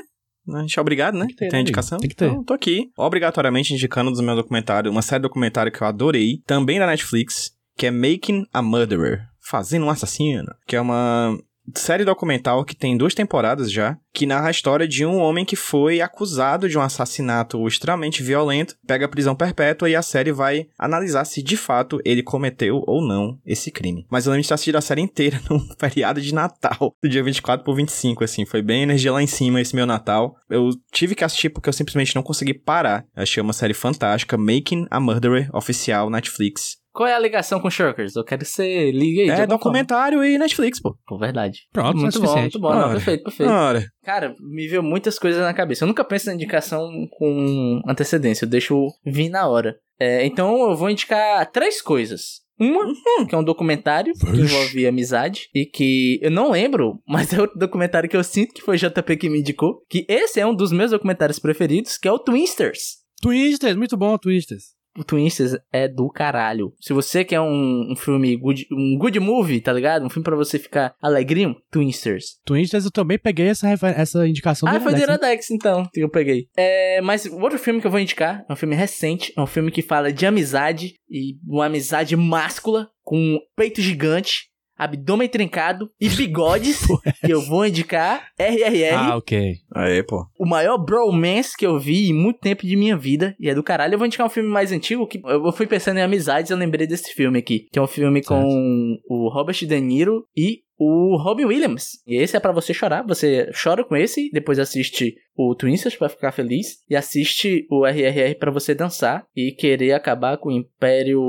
A 0.54 0.60
gente 0.60 0.76
é 0.76 0.82
obrigado, 0.82 1.14
né? 1.14 1.26
Tem 1.26 1.28
que 1.28 1.34
ter, 1.36 1.48
Tem 1.48 1.58
né, 1.58 1.62
indicação? 1.62 1.98
amigo? 1.98 2.02
Tem 2.02 2.10
que 2.10 2.16
ter. 2.16 2.26
Então, 2.26 2.44
tô 2.44 2.54
aqui, 2.54 2.90
obrigatoriamente 2.96 3.74
indicando 3.74 4.10
dos 4.10 4.20
meus 4.20 4.36
documentários, 4.36 4.92
uma 4.92 5.02
série 5.02 5.20
de 5.20 5.28
documentário 5.28 5.70
que 5.70 5.82
eu 5.82 5.86
adorei, 5.86 6.38
também 6.46 6.78
da 6.78 6.86
Netflix, 6.86 7.52
que 7.76 7.86
é 7.86 7.90
Making 7.90 8.44
a 8.52 8.62
Murderer, 8.62 9.20
Fazendo 9.44 9.86
um 9.86 9.90
Assassino, 9.90 10.54
que 10.66 10.76
é 10.76 10.80
uma 10.80 11.36
série 11.74 12.04
documental 12.04 12.64
que 12.64 12.76
tem 12.76 12.96
duas 12.96 13.14
temporadas 13.14 13.70
já, 13.70 13.96
que 14.12 14.26
narra 14.26 14.48
a 14.48 14.50
história 14.50 14.86
de 14.86 15.04
um 15.04 15.18
homem 15.18 15.44
que 15.44 15.56
foi 15.56 16.00
acusado 16.00 16.68
de 16.68 16.76
um 16.76 16.82
assassinato 16.82 17.66
extremamente 17.66 18.22
violento, 18.22 18.76
pega 18.86 19.08
prisão 19.08 19.34
perpétua 19.34 19.88
e 19.88 19.96
a 19.96 20.02
série 20.02 20.32
vai 20.32 20.66
analisar 20.78 21.24
se 21.24 21.42
de 21.42 21.56
fato 21.56 22.00
ele 22.04 22.22
cometeu 22.22 22.82
ou 22.86 23.00
não 23.06 23.38
esse 23.46 23.70
crime. 23.70 24.06
Mas 24.10 24.26
eu 24.26 24.32
lembro 24.32 24.42
de 24.42 24.48
ter 24.48 24.54
assistido 24.54 24.76
a 24.76 24.82
série 24.82 25.00
inteira 25.00 25.40
num 25.48 25.60
feriado 25.78 26.20
de 26.20 26.34
Natal, 26.34 26.94
do 27.02 27.08
dia 27.08 27.22
24 27.22 27.64
por 27.64 27.74
25, 27.74 28.24
assim, 28.24 28.44
foi 28.44 28.62
bem 28.62 28.82
energia 28.82 29.12
lá 29.12 29.22
em 29.22 29.26
cima 29.26 29.60
esse 29.60 29.74
meu 29.74 29.86
Natal. 29.86 30.36
Eu 30.50 30.70
tive 30.90 31.14
que 31.14 31.24
assistir 31.24 31.48
porque 31.48 31.68
eu 31.68 31.72
simplesmente 31.72 32.14
não 32.14 32.22
consegui 32.22 32.54
parar. 32.54 33.04
Achei 33.14 33.42
uma 33.42 33.52
série 33.52 33.74
fantástica, 33.74 34.36
Making 34.36 34.86
a 34.90 35.00
Murderer, 35.00 35.48
oficial, 35.54 36.10
Netflix. 36.10 36.81
Qual 36.92 37.08
é 37.08 37.14
a 37.14 37.18
ligação 37.18 37.58
com 37.58 37.70
Shirkers? 37.70 38.14
Eu 38.14 38.24
quero 38.24 38.42
que 38.42 38.50
você 38.50 38.90
ligue 38.90 39.22
aí. 39.22 39.30
É 39.30 39.46
documentário 39.46 40.22
e 40.22 40.36
Netflix, 40.36 40.80
pô. 40.80 40.90
forma. 40.90 41.02
Pô, 41.06 41.18
verdade. 41.18 41.60
Pronto, 41.72 41.96
muito 41.96 42.18
é 42.18 42.20
bom, 42.20 42.40
muito 42.40 42.60
bom. 42.60 42.74
Não, 42.74 42.90
perfeito, 42.90 43.24
perfeito. 43.24 43.50
Ora, 43.50 43.84
Cara, 44.04 44.34
me 44.40 44.68
veio 44.68 44.82
muitas 44.82 45.18
coisas 45.18 45.40
na 45.40 45.54
cabeça. 45.54 45.84
Eu 45.84 45.88
nunca 45.88 46.04
penso 46.04 46.26
na 46.26 46.34
indicação 46.34 46.90
com 47.12 47.80
antecedência, 47.86 48.44
eu 48.44 48.48
deixo 48.48 48.88
vir 49.04 49.30
na 49.30 49.46
hora. 49.46 49.76
É, 49.98 50.26
então 50.26 50.70
eu 50.70 50.76
vou 50.76 50.90
indicar 50.90 51.50
três 51.50 51.80
coisas. 51.80 52.42
Uma, 52.58 53.26
que 53.28 53.34
é 53.34 53.38
um 53.38 53.42
documentário 53.42 54.12
que 54.14 54.40
envolve 54.40 54.86
amizade 54.86 55.48
e 55.54 55.64
que 55.64 56.20
eu 56.22 56.30
não 56.30 56.50
lembro, 56.50 57.00
mas 57.08 57.32
é 57.32 57.40
outro 57.40 57.58
documentário 57.58 58.08
que 58.08 58.16
eu 58.16 58.22
sinto 58.22 58.52
que 58.52 58.62
foi 58.62 58.76
JP 58.76 59.16
que 59.16 59.30
me 59.30 59.40
indicou. 59.40 59.82
Que 59.88 60.04
esse 60.08 60.38
é 60.38 60.46
um 60.46 60.54
dos 60.54 60.70
meus 60.70 60.90
documentários 60.90 61.38
preferidos, 61.38 61.96
que 61.96 62.06
é 62.06 62.12
o 62.12 62.18
Twinsters. 62.18 63.02
Twisters, 63.20 63.76
muito 63.76 63.96
bom, 63.96 64.18
Twisters. 64.18 64.74
O 64.96 65.02
Twinsters 65.02 65.56
é 65.72 65.88
do 65.88 66.08
caralho. 66.10 66.72
Se 66.80 66.92
você 66.92 67.24
quer 67.24 67.40
um, 67.40 67.92
um 67.92 67.96
filme 67.96 68.36
good, 68.36 68.66
um 68.70 68.98
good 68.98 69.18
movie, 69.20 69.60
tá 69.60 69.72
ligado? 69.72 70.04
Um 70.04 70.10
filme 70.10 70.24
pra 70.24 70.36
você 70.36 70.58
ficar 70.58 70.94
alegrinho, 71.00 71.56
Twinsters. 71.70 72.38
Twisters 72.44 72.84
eu 72.84 72.90
também 72.90 73.18
peguei 73.18 73.48
essa, 73.48 73.68
essa 73.70 74.28
indicação 74.28 74.68
Ah, 74.68 74.78
do 74.78 74.80
foi 74.84 74.94
do? 74.94 75.00
Iradex, 75.00 75.50
então, 75.50 75.88
que 75.92 76.00
eu 76.00 76.10
peguei. 76.10 76.46
É, 76.56 77.00
mas 77.00 77.24
o 77.24 77.40
outro 77.40 77.58
filme 77.58 77.80
que 77.80 77.86
eu 77.86 77.90
vou 77.90 78.00
indicar 78.00 78.44
é 78.48 78.52
um 78.52 78.56
filme 78.56 78.74
recente, 78.74 79.32
é 79.36 79.40
um 79.40 79.46
filme 79.46 79.70
que 79.70 79.82
fala 79.82 80.12
de 80.12 80.26
amizade 80.26 80.94
e 81.10 81.36
uma 81.46 81.66
amizade 81.66 82.14
máscula 82.16 82.88
com 83.02 83.16
um 83.18 83.38
peito 83.56 83.80
gigante, 83.80 84.51
abdômen 84.84 85.28
trincado 85.28 85.90
e 86.00 86.08
bigodes. 86.08 86.82
e 87.26 87.30
eu 87.30 87.40
vou 87.42 87.66
indicar 87.66 88.26
RRR, 88.38 88.94
Ah, 88.94 89.16
ok. 89.16 89.54
aí, 89.74 90.02
pô. 90.02 90.24
o 90.38 90.46
maior 90.46 90.78
bromance 90.78 91.56
que 91.56 91.66
eu 91.66 91.78
vi 91.78 92.10
em 92.10 92.14
muito 92.14 92.40
tempo 92.40 92.66
de 92.66 92.76
minha 92.76 92.96
vida. 92.96 93.34
E 93.38 93.48
é 93.48 93.54
do 93.54 93.62
caralho. 93.62 93.94
Eu 93.94 93.98
vou 93.98 94.06
indicar 94.06 94.26
um 94.26 94.30
filme 94.30 94.48
mais 94.48 94.72
antigo 94.72 95.06
que 95.06 95.20
eu 95.24 95.52
fui 95.52 95.66
pensando 95.66 95.98
em 95.98 96.02
amizades 96.02 96.50
e 96.50 96.54
eu 96.54 96.58
lembrei 96.58 96.86
desse 96.86 97.12
filme 97.14 97.38
aqui. 97.38 97.66
Que 97.72 97.78
é 97.78 97.82
um 97.82 97.86
filme 97.86 98.22
com 98.22 98.96
o 99.08 99.28
Robert 99.28 99.56
De 99.66 99.80
Niro 99.80 100.24
e 100.36 100.60
o 100.82 101.16
Robin 101.16 101.44
Williams. 101.44 102.02
E 102.06 102.16
esse 102.16 102.36
é 102.36 102.40
pra 102.40 102.52
você 102.52 102.74
chorar. 102.74 103.06
Você 103.06 103.50
chora 103.62 103.84
com 103.84 103.96
esse, 103.96 104.30
depois 104.32 104.58
assiste 104.58 105.14
o 105.36 105.54
Twinsters 105.54 105.96
pra 105.96 106.08
ficar 106.08 106.32
feliz. 106.32 106.78
E 106.88 106.96
assiste 106.96 107.66
o 107.70 107.86
RRR 107.86 108.34
pra 108.38 108.50
você 108.50 108.74
dançar 108.74 109.24
e 109.36 109.52
querer 109.52 109.92
acabar 109.92 110.36
com 110.38 110.48
o 110.48 110.52
império 110.52 111.22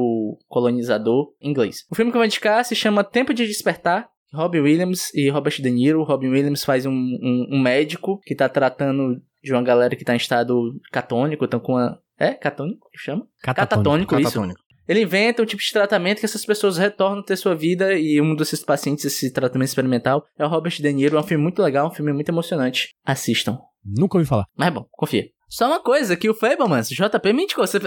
colonizador 0.48 1.34
inglês. 1.42 1.86
O 1.92 1.96
filme 1.96 2.12
que 2.12 2.18
eu 2.18 2.20
vou 2.20 2.26
indicar 2.26 2.66
se 2.66 2.76
chama 2.76 3.04
Tempo 3.04 3.34
de 3.34 3.46
Despertar. 3.46 4.10
Robin 4.34 4.62
Williams 4.62 5.14
e 5.14 5.30
Robert 5.30 5.62
De 5.62 5.70
Niro. 5.70 6.04
Robin 6.04 6.30
Williams 6.30 6.64
faz 6.64 6.88
um, 6.88 6.92
um, 6.92 7.48
um 7.52 7.62
médico 7.62 8.20
que 8.24 8.34
tá 8.34 8.50
tratando 8.50 9.22
de 9.44 9.54
uma 9.54 9.62
galera 9.62 9.96
que 9.96 10.04
tá 10.04 10.14
em 10.14 10.18
estado 10.18 10.80
catônico, 10.92 11.46
então 11.46 11.60
com 11.60 11.78
a... 11.78 12.00
É? 12.18 12.34
Catônico 12.34 12.88
chama? 12.96 13.28
Catatônico, 13.42 14.16
isso. 14.16 14.24
Catatônico. 14.24 14.63
Ele 14.88 15.02
inventa 15.02 15.42
um 15.42 15.46
tipo 15.46 15.62
de 15.62 15.72
tratamento 15.72 16.20
que 16.20 16.26
essas 16.26 16.46
pessoas 16.46 16.78
retornam 16.78 17.20
a 17.20 17.24
ter 17.24 17.38
sua 17.38 17.56
vida 17.56 17.94
e 17.94 18.20
um 18.22 18.36
desses 18.36 18.64
pacientes, 18.64 19.06
esse 19.06 19.32
tratamento 19.32 19.70
experimental, 19.70 20.26
é 20.38 20.46
o 20.46 20.50
Robert 20.50 20.74
De 20.74 20.92
Niro. 20.92 21.18
É 21.18 21.20
um 21.20 21.24
filme 21.24 21.44
muito 21.44 21.62
legal, 21.62 21.88
um 21.88 21.92
filme 21.92 22.12
muito 22.12 22.30
emocionante. 22.30 22.90
Assistam. 23.06 23.60
Nunca 23.86 24.18
ouvi 24.18 24.28
falar. 24.28 24.46
Mas 24.58 24.70
é 24.70 24.72
bom, 24.72 24.86
confia. 24.92 25.26
Só 25.54 25.68
uma 25.68 25.80
coisa, 25.80 26.16
que 26.16 26.28
o 26.28 26.34
Fablemans, 26.34 26.90
JP 26.90 27.32
me 27.32 27.44
indicou. 27.44 27.68
Você 27.68 27.78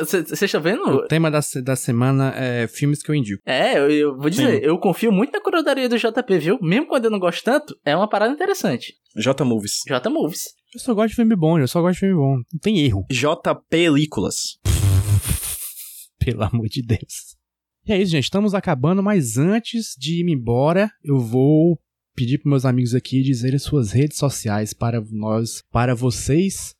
está 0.44 0.58
vendo? 0.60 0.82
O 0.82 1.08
tema 1.08 1.28
da, 1.28 1.40
da 1.64 1.74
semana 1.74 2.32
é 2.36 2.68
filmes 2.68 3.02
que 3.02 3.10
eu 3.10 3.14
indico. 3.14 3.42
É, 3.44 3.76
eu, 3.76 3.90
eu 3.90 4.16
vou 4.16 4.30
dizer, 4.30 4.60
Sim. 4.60 4.60
eu 4.62 4.78
confio 4.78 5.10
muito 5.10 5.32
na 5.32 5.40
curadoria 5.40 5.88
do 5.88 5.98
JP, 5.98 6.38
viu? 6.38 6.58
Mesmo 6.62 6.86
quando 6.86 7.06
eu 7.06 7.10
não 7.10 7.18
gosto 7.18 7.42
tanto, 7.42 7.76
é 7.84 7.96
uma 7.96 8.08
parada 8.08 8.32
interessante. 8.32 8.94
J 9.16 9.44
Movies. 9.44 9.80
J 9.88 10.08
Movies. 10.08 10.44
Eu 10.72 10.78
só 10.78 10.94
gosto 10.94 11.08
de 11.08 11.16
filme 11.16 11.34
bom, 11.34 11.58
eu 11.58 11.66
só 11.66 11.80
gosto 11.80 11.94
de 11.94 12.00
filme 12.00 12.14
bom. 12.14 12.36
Não 12.36 12.60
tem 12.62 12.78
erro, 12.84 13.04
J 13.10 13.52
Películas. 13.68 14.60
pelo 16.30 16.42
amor 16.42 16.68
de 16.68 16.82
Deus. 16.82 17.36
E 17.86 17.92
é 17.92 18.02
isso, 18.02 18.10
gente. 18.10 18.24
Estamos 18.24 18.52
acabando, 18.52 19.00
mas 19.02 19.38
antes 19.38 19.94
de 19.96 20.20
ir 20.20 20.28
embora, 20.28 20.90
eu 21.04 21.20
vou 21.20 21.78
pedir 22.16 22.38
para 22.38 22.50
meus 22.50 22.64
amigos 22.64 22.94
aqui 22.94 23.22
dizerem 23.22 23.58
suas 23.58 23.92
redes 23.92 24.18
sociais 24.18 24.72
para 24.72 25.00
nós, 25.12 25.62
para 25.70 25.94
vocês 25.94 26.74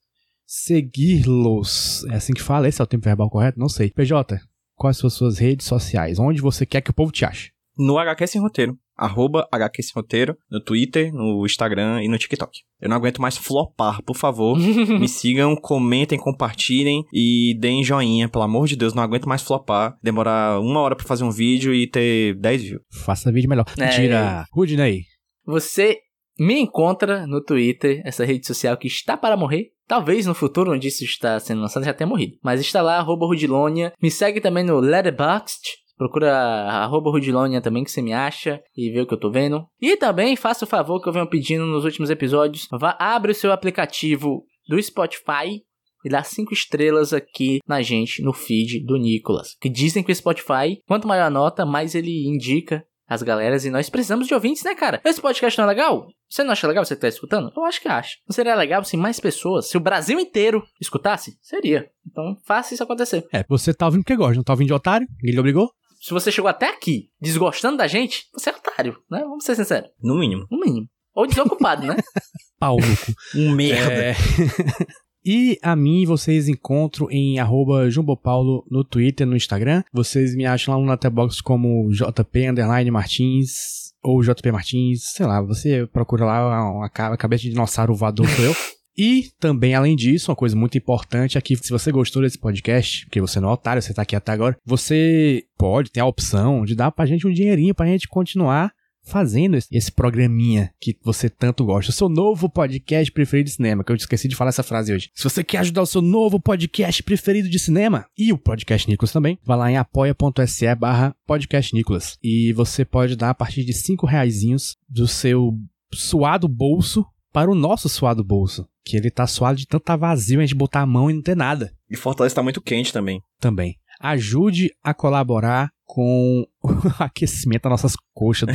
segui-los. 0.45 2.05
É 2.11 2.17
assim 2.17 2.33
que 2.33 2.43
fala? 2.43 2.69
Esse 2.69 2.81
é 2.81 2.85
o 2.85 2.87
tempo 2.87 3.05
verbal 3.05 3.31
correto? 3.31 3.59
Não 3.59 3.69
sei. 3.69 3.91
PJ, 3.91 4.41
quais 4.75 4.97
são 4.97 5.07
as 5.07 5.15
suas 5.15 5.39
redes 5.39 5.67
sociais? 5.67 6.19
Onde 6.19 6.41
você 6.41 6.67
quer 6.67 6.81
que 6.81 6.91
o 6.91 6.95
povo 6.95 7.13
te 7.13 7.25
ache? 7.25 7.53
No 7.79 7.99
HQ 7.99 8.27
Sem 8.27 8.41
Roteiro. 8.41 8.77
Arroba 8.97 9.47
HQ 9.53 9.83
Sem 9.83 9.93
Roteiro, 9.95 10.37
no 10.51 10.61
Twitter, 10.61 11.13
no 11.13 11.45
Instagram 11.45 12.03
e 12.03 12.09
no 12.09 12.19
TikTok. 12.19 12.61
Eu 12.81 12.89
não 12.89 12.97
aguento 12.97 13.21
mais 13.21 13.37
flopar, 13.37 14.03
por 14.03 14.17
favor. 14.17 14.59
me 14.59 15.09
sigam, 15.09 15.55
comentem, 15.57 16.19
compartilhem 16.19 17.05
e 17.13 17.57
deem 17.59 17.85
joinha, 17.85 18.29
pelo 18.29 18.45
amor 18.45 18.67
de 18.67 18.77
Deus, 18.77 18.95
não 18.95 19.03
aguento 19.03 19.29
mais 19.29 19.43
flopar. 19.43 19.97
Demorar 20.03 20.61
uma 20.61 20.81
hora 20.81 20.97
pra 20.97 21.07
fazer 21.07 21.25
um 21.25 21.31
vídeo 21.31 21.75
e 21.75 21.87
ter 21.87 22.35
10 22.35 22.63
views. 22.63 22.83
Faça 23.05 23.33
vídeo 23.33 23.49
melhor. 23.49 23.67
É. 23.79 23.85
Mentira. 23.85 24.45
Rudney. 24.53 25.05
Você 25.45 25.99
me 26.39 26.61
encontra 26.61 27.27
no 27.27 27.43
Twitter, 27.43 28.03
essa 28.05 28.25
rede 28.25 28.47
social 28.47 28.77
que 28.77 28.87
está 28.87 29.17
para 29.17 29.37
morrer. 29.37 29.71
Talvez 29.87 30.27
no 30.27 30.35
futuro, 30.35 30.73
onde 30.73 30.89
isso 30.89 31.05
está 31.05 31.39
sendo 31.39 31.61
lançado, 31.61 31.85
já 31.85 31.95
tenha 31.95 32.09
morrido. 32.09 32.37
Mas 32.43 32.61
está 32.61 32.83
lá, 32.83 32.99
arroba 32.99 33.27
Rudilonia. 33.27 33.93
Me 34.03 34.11
segue 34.11 34.41
também 34.41 34.65
no 34.65 34.81
Letterboxd. 34.81 35.61
Procura 35.97 36.33
arroba 36.35 37.11
Rudilonia 37.11 37.61
também 37.61 37.83
que 37.83 37.91
você 37.91 38.03
me 38.03 38.13
acha 38.13 38.61
e 38.77 38.91
vê 38.91 39.01
o 39.01 39.07
que 39.07 39.15
eu 39.15 39.21
tô 39.21 39.31
vendo. 39.31 39.67
E 39.81 39.97
também 39.97 40.37
faça 40.37 40.65
o 40.65 40.69
favor 40.69 41.01
que 41.01 41.09
eu 41.09 41.13
venho 41.13 41.29
pedindo 41.29 41.65
nos 41.65 41.85
últimos 41.85 42.11
episódios. 42.11 42.69
Vá, 42.71 42.97
abre 42.99 43.33
o 43.33 43.35
seu 43.35 43.53
aplicativo 43.53 44.45
do 44.69 44.81
Spotify 44.83 45.63
e 46.05 46.09
dá 46.09 46.23
cinco 46.23 46.53
estrelas 46.53 47.13
aqui 47.13 47.59
na 47.67 47.83
gente, 47.83 48.23
no 48.23 48.33
feed 48.33 48.85
do 48.85 48.97
Nicolas. 48.97 49.57
Que 49.61 49.69
dizem 49.69 50.03
que 50.03 50.13
o 50.13 50.15
Spotify, 50.15 50.81
quanto 50.87 51.09
maior 51.09 51.27
a 51.27 51.31
nota, 51.31 51.65
mais 51.65 51.95
ele 51.95 52.29
indica 52.29 52.85
as 53.09 53.23
galeras 53.23 53.65
e 53.65 53.71
nós 53.71 53.89
precisamos 53.89 54.27
de 54.27 54.35
ouvintes, 54.35 54.65
né, 54.65 54.75
cara? 54.75 55.01
Esse 55.05 55.21
podcast 55.21 55.59
não 55.59 55.65
é 55.65 55.69
legal? 55.69 56.09
Você 56.29 56.43
não 56.43 56.53
acha 56.53 56.67
legal 56.67 56.85
você 56.85 56.95
que 56.95 57.01
tá 57.01 57.09
escutando? 57.09 57.53
Eu 57.57 57.65
acho 57.65 57.81
que 57.81 57.89
acha. 57.89 58.17
Não 58.29 58.35
seria 58.35 58.55
legal 58.55 58.85
se 58.85 58.97
mais 58.97 59.21
pessoas, 59.21 59.69
se 59.69 59.77
o 59.77 59.81
Brasil 59.81 60.19
inteiro 60.19 60.63
escutasse? 60.81 61.39
Seria. 61.41 61.89
Então 62.07 62.37
faça 62.45 62.75
isso 62.75 62.83
acontecer. 62.83 63.25
É, 63.33 63.45
você 63.49 63.73
tá 63.73 63.87
ouvindo 63.87 64.03
porque 64.03 64.17
gosta, 64.17 64.35
não 64.35 64.43
tá 64.43 64.53
ouvindo 64.53 64.69
de 64.69 64.75
otário? 64.75 65.07
Ninguém 65.21 65.35
lhe 65.35 65.41
obrigou? 65.41 65.71
Se 66.07 66.15
você 66.15 66.31
chegou 66.31 66.49
até 66.49 66.69
aqui 66.69 67.11
desgostando 67.21 67.79
da 67.79 67.89
gente, 67.89 68.29
você 68.33 68.51
é 68.51 68.53
otário, 68.53 68.97
né? 69.11 69.23
Vamos 69.23 69.45
ser 69.45 69.57
sinceros. 69.57 69.91
No 70.01 70.15
mínimo. 70.15 70.47
No 70.49 70.61
mínimo. 70.61 70.89
Ou 71.13 71.27
desocupado, 71.27 71.85
né? 71.85 71.97
Pau 72.61 72.77
no 72.77 72.97
cu. 72.97 73.13
Um 73.35 73.51
merda. 73.51 73.93
É. 73.93 74.15
E 75.29 75.59
a 75.61 75.75
mim 75.75 76.07
vocês 76.07 76.49
encontram 76.49 77.11
em 77.11 77.41
arroba 77.41 77.91
jumbopaulo 77.91 78.65
no 78.71 78.85
Twitter, 78.85 79.27
no 79.27 79.35
Instagram. 79.35 79.83
Vocês 79.93 80.37
me 80.37 80.47
acham 80.47 80.73
lá 80.73 80.81
no 80.81 80.89
Letterboxd 80.89 81.43
como 81.43 81.91
JP 81.91 82.51
Underline 82.51 82.93
Martins 82.93 83.93
ou 84.01 84.23
JP 84.23 84.53
Martins, 84.53 85.03
sei 85.17 85.27
lá, 85.27 85.43
você 85.43 85.85
procura 85.93 86.25
lá 86.25 86.85
a 86.85 87.17
cabeça 87.17 87.43
de 87.43 87.51
dinossauro 87.51 87.93
voador 87.93 88.29
sou 88.29 88.45
eu. 88.45 88.55
E 88.97 89.31
também, 89.39 89.75
além 89.75 89.95
disso, 89.95 90.31
uma 90.31 90.37
coisa 90.37 90.57
muito 90.57 90.79
importante 90.79 91.37
aqui, 91.37 91.57
se 91.57 91.71
você 91.71 91.93
gostou 91.93 92.23
desse 92.23 92.39
podcast, 92.39 93.05
porque 93.07 93.21
você 93.21 93.39
não 93.39 93.51
é 93.51 93.53
otário, 93.53 93.83
você 93.83 93.93
tá 93.93 94.03
aqui 94.03 94.17
até 94.17 94.33
agora, 94.33 94.57
você 94.65 95.45
pode 95.59 95.91
ter 95.91 96.01
a 96.01 96.07
opção 96.07 96.65
de 96.65 96.75
dar 96.75 96.91
pra 96.91 97.07
gente 97.07 97.27
um 97.27 97.33
dinheirinho 97.33 97.75
pra 97.75 97.87
gente 97.87 98.09
continuar 98.09 98.73
fazendo 99.07 99.57
esse, 99.57 99.93
programinha 99.93 100.71
que 100.81 100.97
você 101.03 101.31
tanto 101.31 101.65
gosta. 101.65 101.91
O 101.91 101.95
seu 101.95 102.09
novo 102.09 102.51
podcast 102.51 103.11
preferido 103.13 103.49
de 103.49 103.55
cinema, 103.55 103.85
que 103.85 103.93
eu 103.93 103.97
esqueci 103.97 104.29
de 104.29 104.35
falar 104.35 104.49
essa 104.49 104.65
frase 104.65 104.93
hoje. 104.93 105.11
Se 105.15 105.25
você 105.25 105.45
quer 105.45 105.59
ajudar 105.59 105.83
o 105.83 105.87
seu 105.87 106.03
novo 106.03 106.41
podcast 106.41 107.03
preferido 107.03 107.49
de 107.49 107.59
cinema 107.59 108.07
e 108.19 108.33
o 108.33 108.39
Podcast 108.39 108.91
Nicolas 108.91 109.13
também, 109.13 109.39
vá 109.45 109.55
lá 109.55 109.71
em 109.71 109.77
apoia.se 109.77 110.75
barra 110.75 111.15
podcast 111.25 111.73
Nicolas. 111.73 112.19
E 112.23 112.53
você 112.53 112.85
pode 112.85 113.17
dar 113.17 113.31
a 113.31 113.35
partir 113.35 113.65
de 113.65 113.73
5 113.73 114.07
reaisinhos 114.07 114.77
do 114.89 115.07
seu 115.07 115.57
suado 115.95 116.49
bolso 116.49 117.07
para 117.33 117.51
o 117.51 117.55
nosso 117.55 117.89
suado 117.89 118.25
bolso. 118.25 118.67
Que 118.87 118.97
ele 118.97 119.11
tá 119.11 119.27
suado 119.27 119.59
de 119.59 119.67
tanto 119.67 119.83
tá 119.83 119.97
vazio 119.97 120.39
a 120.39 120.43
gente 120.43 120.55
botar 120.55 120.83
a 120.83 120.87
mão 120.87 121.11
e 121.11 121.15
não 121.15 121.21
ter 121.21 121.35
nada 121.37 121.73
E 121.91 121.97
Fortaleza 121.97 122.37
tá 122.37 122.43
muito 122.43 122.61
quente 122.61 122.93
também. 122.93 123.21
também. 123.41 123.75
Ajude 124.01 124.71
a 124.85 124.95
colaborar 124.95 125.71
com 125.85 126.45
o 126.63 127.03
aquecimento 127.03 127.63
das 127.63 127.71
nossas 127.71 127.95
coxas 128.15 128.47
do 128.49 128.55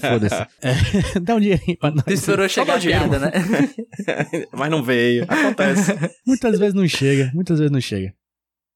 foda-se. 0.00 0.46
É, 0.62 1.20
dá 1.20 1.36
um 1.36 1.40
dinheirinho 1.40 1.78
pra 1.78 1.90
nós. 1.92 2.04
Esperou 2.08 2.48
chegar 2.48 2.78
a 2.78 2.80
piada, 2.80 3.18
né? 3.18 3.30
Mas 4.52 4.70
não 4.70 4.82
veio. 4.82 5.24
Acontece. 5.24 5.92
Muitas 6.26 6.58
vezes 6.58 6.74
não 6.74 6.88
chega, 6.88 7.30
muitas 7.34 7.58
vezes 7.58 7.70
não 7.70 7.80
chega. 7.80 8.12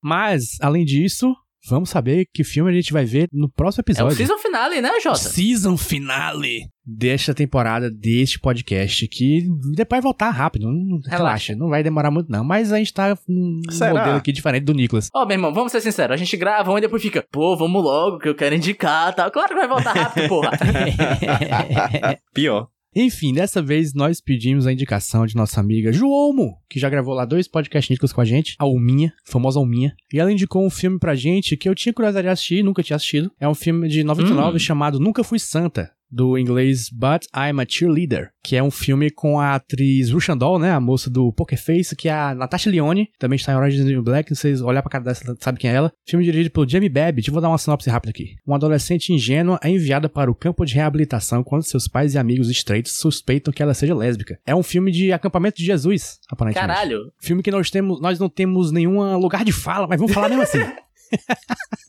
Mas, 0.03 0.59
além 0.61 0.85
disso, 0.85 1.35
vamos 1.68 1.90
saber 1.90 2.26
que 2.32 2.42
filme 2.44 2.70
a 2.70 2.74
gente 2.74 2.92
vai 2.92 3.04
ver 3.04 3.28
no 3.32 3.48
próximo 3.50 3.80
É 3.80 3.82
o 3.82 3.92
episódio. 3.92 4.16
season 4.16 4.38
finale, 4.38 4.80
né, 4.80 4.90
Jota? 5.02 5.18
Season 5.18 5.76
finale 5.76 6.68
desta 6.84 7.34
temporada, 7.34 7.90
deste 7.90 8.38
podcast, 8.40 9.06
que 9.08 9.46
depois 9.74 9.98
vai 9.98 10.00
voltar 10.00 10.30
rápido, 10.30 10.72
não, 10.72 10.98
relaxa, 11.06 11.54
não 11.54 11.68
vai 11.68 11.82
demorar 11.82 12.10
muito 12.10 12.30
não, 12.32 12.42
mas 12.42 12.72
a 12.72 12.78
gente 12.78 12.94
tá 12.94 13.16
num 13.28 13.60
Será? 13.70 13.92
modelo 13.92 14.16
aqui 14.16 14.32
diferente 14.32 14.64
do 14.64 14.72
Nicolas. 14.72 15.10
Ó, 15.14 15.26
meu 15.26 15.34
irmão, 15.34 15.52
vamos 15.52 15.70
ser 15.70 15.82
sinceros. 15.82 16.14
A 16.14 16.16
gente 16.16 16.36
grava 16.36 16.72
um 16.72 16.78
e 16.78 16.80
depois 16.80 17.02
fica, 17.02 17.22
pô, 17.30 17.54
vamos 17.56 17.82
logo, 17.82 18.18
que 18.18 18.28
eu 18.28 18.34
quero 18.34 18.54
indicar 18.54 19.14
tal. 19.14 19.30
Claro 19.30 19.48
que 19.48 19.54
vai 19.54 19.68
voltar 19.68 19.92
rápido, 19.92 20.28
porra. 20.28 20.52
Pior. 22.32 22.68
Enfim, 22.95 23.32
dessa 23.32 23.62
vez 23.62 23.93
nós 23.95 24.20
pedimos 24.20 24.66
a 24.66 24.72
indicação 24.72 25.26
de 25.26 25.36
nossa 25.36 25.61
amiga 25.61 25.93
Joelmo, 25.93 26.57
que 26.68 26.80
já 26.80 26.89
gravou 26.89 27.14
lá 27.14 27.24
dois 27.24 27.47
podcasts 27.47 27.91
Nicolas 27.91 28.12
com 28.12 28.20
a 28.20 28.24
gente, 28.24 28.57
a 28.59 28.64
Alminha, 28.64 29.12
famosa 29.24 29.59
Alminha. 29.59 29.95
E 30.12 30.18
ela 30.18 30.32
indicou 30.32 30.64
um 30.64 30.70
filme 30.70 30.99
pra 30.99 31.14
gente 31.14 31.57
que 31.57 31.68
eu 31.68 31.74
tinha 31.74 31.93
curiosidade 31.93 32.26
de 32.26 32.32
assistir, 32.32 32.62
nunca 32.64 32.82
tinha 32.82 32.97
assistido. 32.97 33.30
É 33.39 33.49
um 33.49 33.55
filme 33.55 33.89
de 33.89 34.03
99 34.03 34.57
Hum. 34.57 34.59
chamado 34.59 34.99
Nunca 34.99 35.22
Fui 35.22 35.39
Santa, 35.39 35.91
do 36.11 36.38
inglês 36.38 36.88
But 36.90 37.26
I'm 37.34 37.61
a 37.61 37.66
Cheerleader, 37.68 38.30
que 38.42 38.56
é 38.56 38.62
um 38.62 38.70
filme 38.70 39.11
com 39.11 39.38
a 39.38 39.54
atriz 39.54 40.11
Rushandol, 40.11 40.59
né, 40.59 40.72
a 40.72 40.80
moça 40.80 41.11
do 41.11 41.32
Poker 41.32 41.61
Face, 41.61 41.94
que 41.94 42.09
é 42.09 42.12
a 42.12 42.34
Natasha 42.34 42.70
Lyonne, 42.70 43.11
também 43.18 43.36
está 43.36 43.52
em 43.52 43.56
Orange 43.56 43.76
is 43.78 43.84
the 43.84 43.90
New 43.90 44.02
Black, 44.02 44.34
se 44.34 44.40
vocês 44.40 44.61
olhar 44.61 44.82
pra 44.82 44.90
cara 44.90 45.14
você 45.14 45.24
sabe 45.40 45.59
quem 45.59 45.70
é 45.70 45.74
ela. 45.74 45.92
Filme 46.06 46.24
dirigido 46.24 46.50
pelo 46.50 46.68
Jamie 46.68 46.88
Babbitt, 46.88 47.30
vou 47.30 47.40
dar 47.40 47.48
uma 47.48 47.59
sinopse 47.59 47.90
rápida 47.90 48.11
aqui. 48.11 48.36
Uma 48.46 48.56
adolescente 48.56 49.12
ingênua 49.12 49.59
é 49.62 49.68
enviada 49.68 50.09
para 50.09 50.30
o 50.30 50.34
campo 50.34 50.64
de 50.64 50.74
reabilitação 50.74 51.42
quando 51.44 51.62
seus 51.62 51.86
pais 51.86 52.14
e 52.14 52.18
amigos 52.18 52.48
estreitos 52.50 52.98
suspeitam 52.98 53.52
que 53.52 53.62
ela 53.62 53.74
seja 53.74 53.94
lésbica. 53.94 54.38
É 54.46 54.54
um 54.54 54.62
filme 54.62 54.90
de 54.90 55.12
acampamento 55.12 55.59
de 55.59 55.64
Jesus, 55.64 56.18
aparentemente. 56.30 56.68
Caralho. 56.68 57.12
Filme 57.20 57.42
que 57.42 57.50
nós 57.50 57.70
temos, 57.70 58.00
nós 58.00 58.18
não 58.18 58.28
temos 58.28 58.72
nenhum 58.72 59.16
lugar 59.18 59.44
de 59.44 59.52
fala, 59.52 59.86
mas 59.86 59.98
vamos 59.98 60.12
falar 60.12 60.28
mesmo 60.28 60.42
assim. 60.42 60.59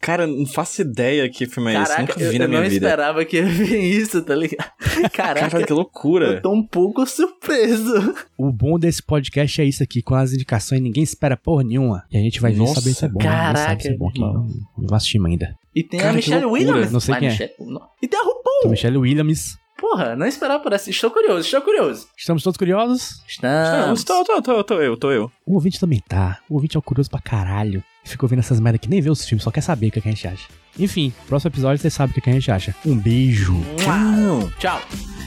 Cara, 0.01 0.26
não 0.26 0.45
faço 0.45 0.82
ideia 0.82 1.30
que 1.30 1.45
filme 1.45 1.74
é 1.74 1.82
esse. 1.82 1.84
Caraca, 1.91 2.01
Nunca 2.13 2.24
eu, 2.24 2.32
vi 2.32 2.39
na 2.39 2.45
eu 2.45 2.49
minha 2.49 2.61
não 2.61 2.70
vida. 2.70 2.86
esperava 2.88 3.26
que 3.26 3.38
ia 3.38 3.45
ver 3.45 3.78
isso, 3.80 4.22
tá 4.24 4.36
ligado? 4.36 4.72
Caraca, 5.13 5.49
Cara, 5.49 5.65
que 5.65 5.72
eu 5.72 5.78
loucura. 5.78 6.41
tô 6.41 6.51
um 6.51 6.65
pouco 6.65 7.05
surpreso. 7.05 8.15
O 8.38 8.51
bom 8.51 8.78
desse 8.80 9.01
podcast 9.03 9.61
é 9.61 9.65
isso 9.65 9.84
aqui, 9.84 10.01
com 10.01 10.15
as 10.15 10.34
indicações, 10.34 10.82
ninguém 10.82 11.03
espera 11.03 11.36
porra 11.38 11.63
nenhuma. 11.63 12.03
E 12.11 12.17
a 12.17 12.22
gente 12.22 12.39
vai 12.39 12.51
ver 12.51 12.59
Nossa, 12.59 12.76
saber 12.82 12.93
se 12.93 13.05
é 13.05 13.07
bom. 13.07 13.20
né? 13.20 13.26
caraca, 13.26 13.59
Não 13.59 13.67
sabe 13.67 13.82
se 13.84 13.89
é 13.89 13.97
bom 13.97 14.07
aqui. 14.09 14.22
irmão. 14.22 14.34
Não, 14.78 14.88
não 14.89 14.95
assistimos 14.95 15.30
ainda. 15.32 15.55
E 15.76 15.84
tem 15.84 15.99
Cara, 15.99 16.11
a 16.17 16.22
que 16.22 16.30
Michelle. 16.30 16.45
Williams. 16.45 16.91
Não 16.91 16.99
sei 16.99 17.15
quem 17.15 17.28
é. 17.28 17.32
Michelle- 17.32 17.53
não. 17.59 17.82
E 18.01 18.07
tem 18.07 18.20
a 18.20 18.24
RuPaul. 18.24 18.43
Então, 18.59 18.72
Michelle 18.72 18.97
Williams. 18.97 19.57
Porra, 19.80 20.13
não 20.13 20.26
esperava 20.26 20.61
por 20.61 20.74
essa. 20.74 20.89
Estou 20.89 21.09
curioso, 21.09 21.39
estou 21.39 21.61
curioso. 21.61 22.07
Estamos 22.17 22.43
todos 22.43 22.57
curiosos? 22.57 23.24
Não, 23.41 23.93
Estamos. 23.93 24.03
tô, 24.03 24.24
tô, 24.26 24.41
tô, 24.41 24.63
tô 24.63 24.82
eu, 24.82 24.97
tô 24.97 25.09
eu. 25.11 25.32
O 25.45 25.53
ouvinte 25.53 25.80
também 25.80 26.03
tá. 26.05 26.39
O 26.49 26.55
ouvinte 26.55 26.76
é 26.76 26.80
o 26.80 26.82
curioso 26.82 27.09
pra 27.09 27.22
caralho. 27.22 27.82
Fica 28.04 28.26
ouvindo 28.26 28.39
essas 28.39 28.60
merda 28.60 28.80
que 28.80 28.89
nem 28.89 29.02
vê 29.02 29.10
os 29.10 29.26
filmes, 29.26 29.43
só 29.43 29.52
quer 29.52 29.62
saber 29.62 29.88
o 29.88 29.91
que, 29.91 30.00
é 30.00 30.02
que 30.02 30.08
a 30.08 30.12
gente 30.12 30.28
acha. 30.28 30.47
Enfim, 30.78 31.14
próximo 31.28 31.50
episódio 31.50 31.82
você 31.82 31.89
sabe 31.89 32.12
o 32.12 32.14
que, 32.14 32.20
é 32.20 32.24
que 32.24 32.30
a 32.30 32.34
gente 32.34 32.52
acha. 32.52 32.76
Um 32.86 32.97
beijo. 32.97 33.62
Tchau. 33.78 34.50
Tchau. 34.60 35.18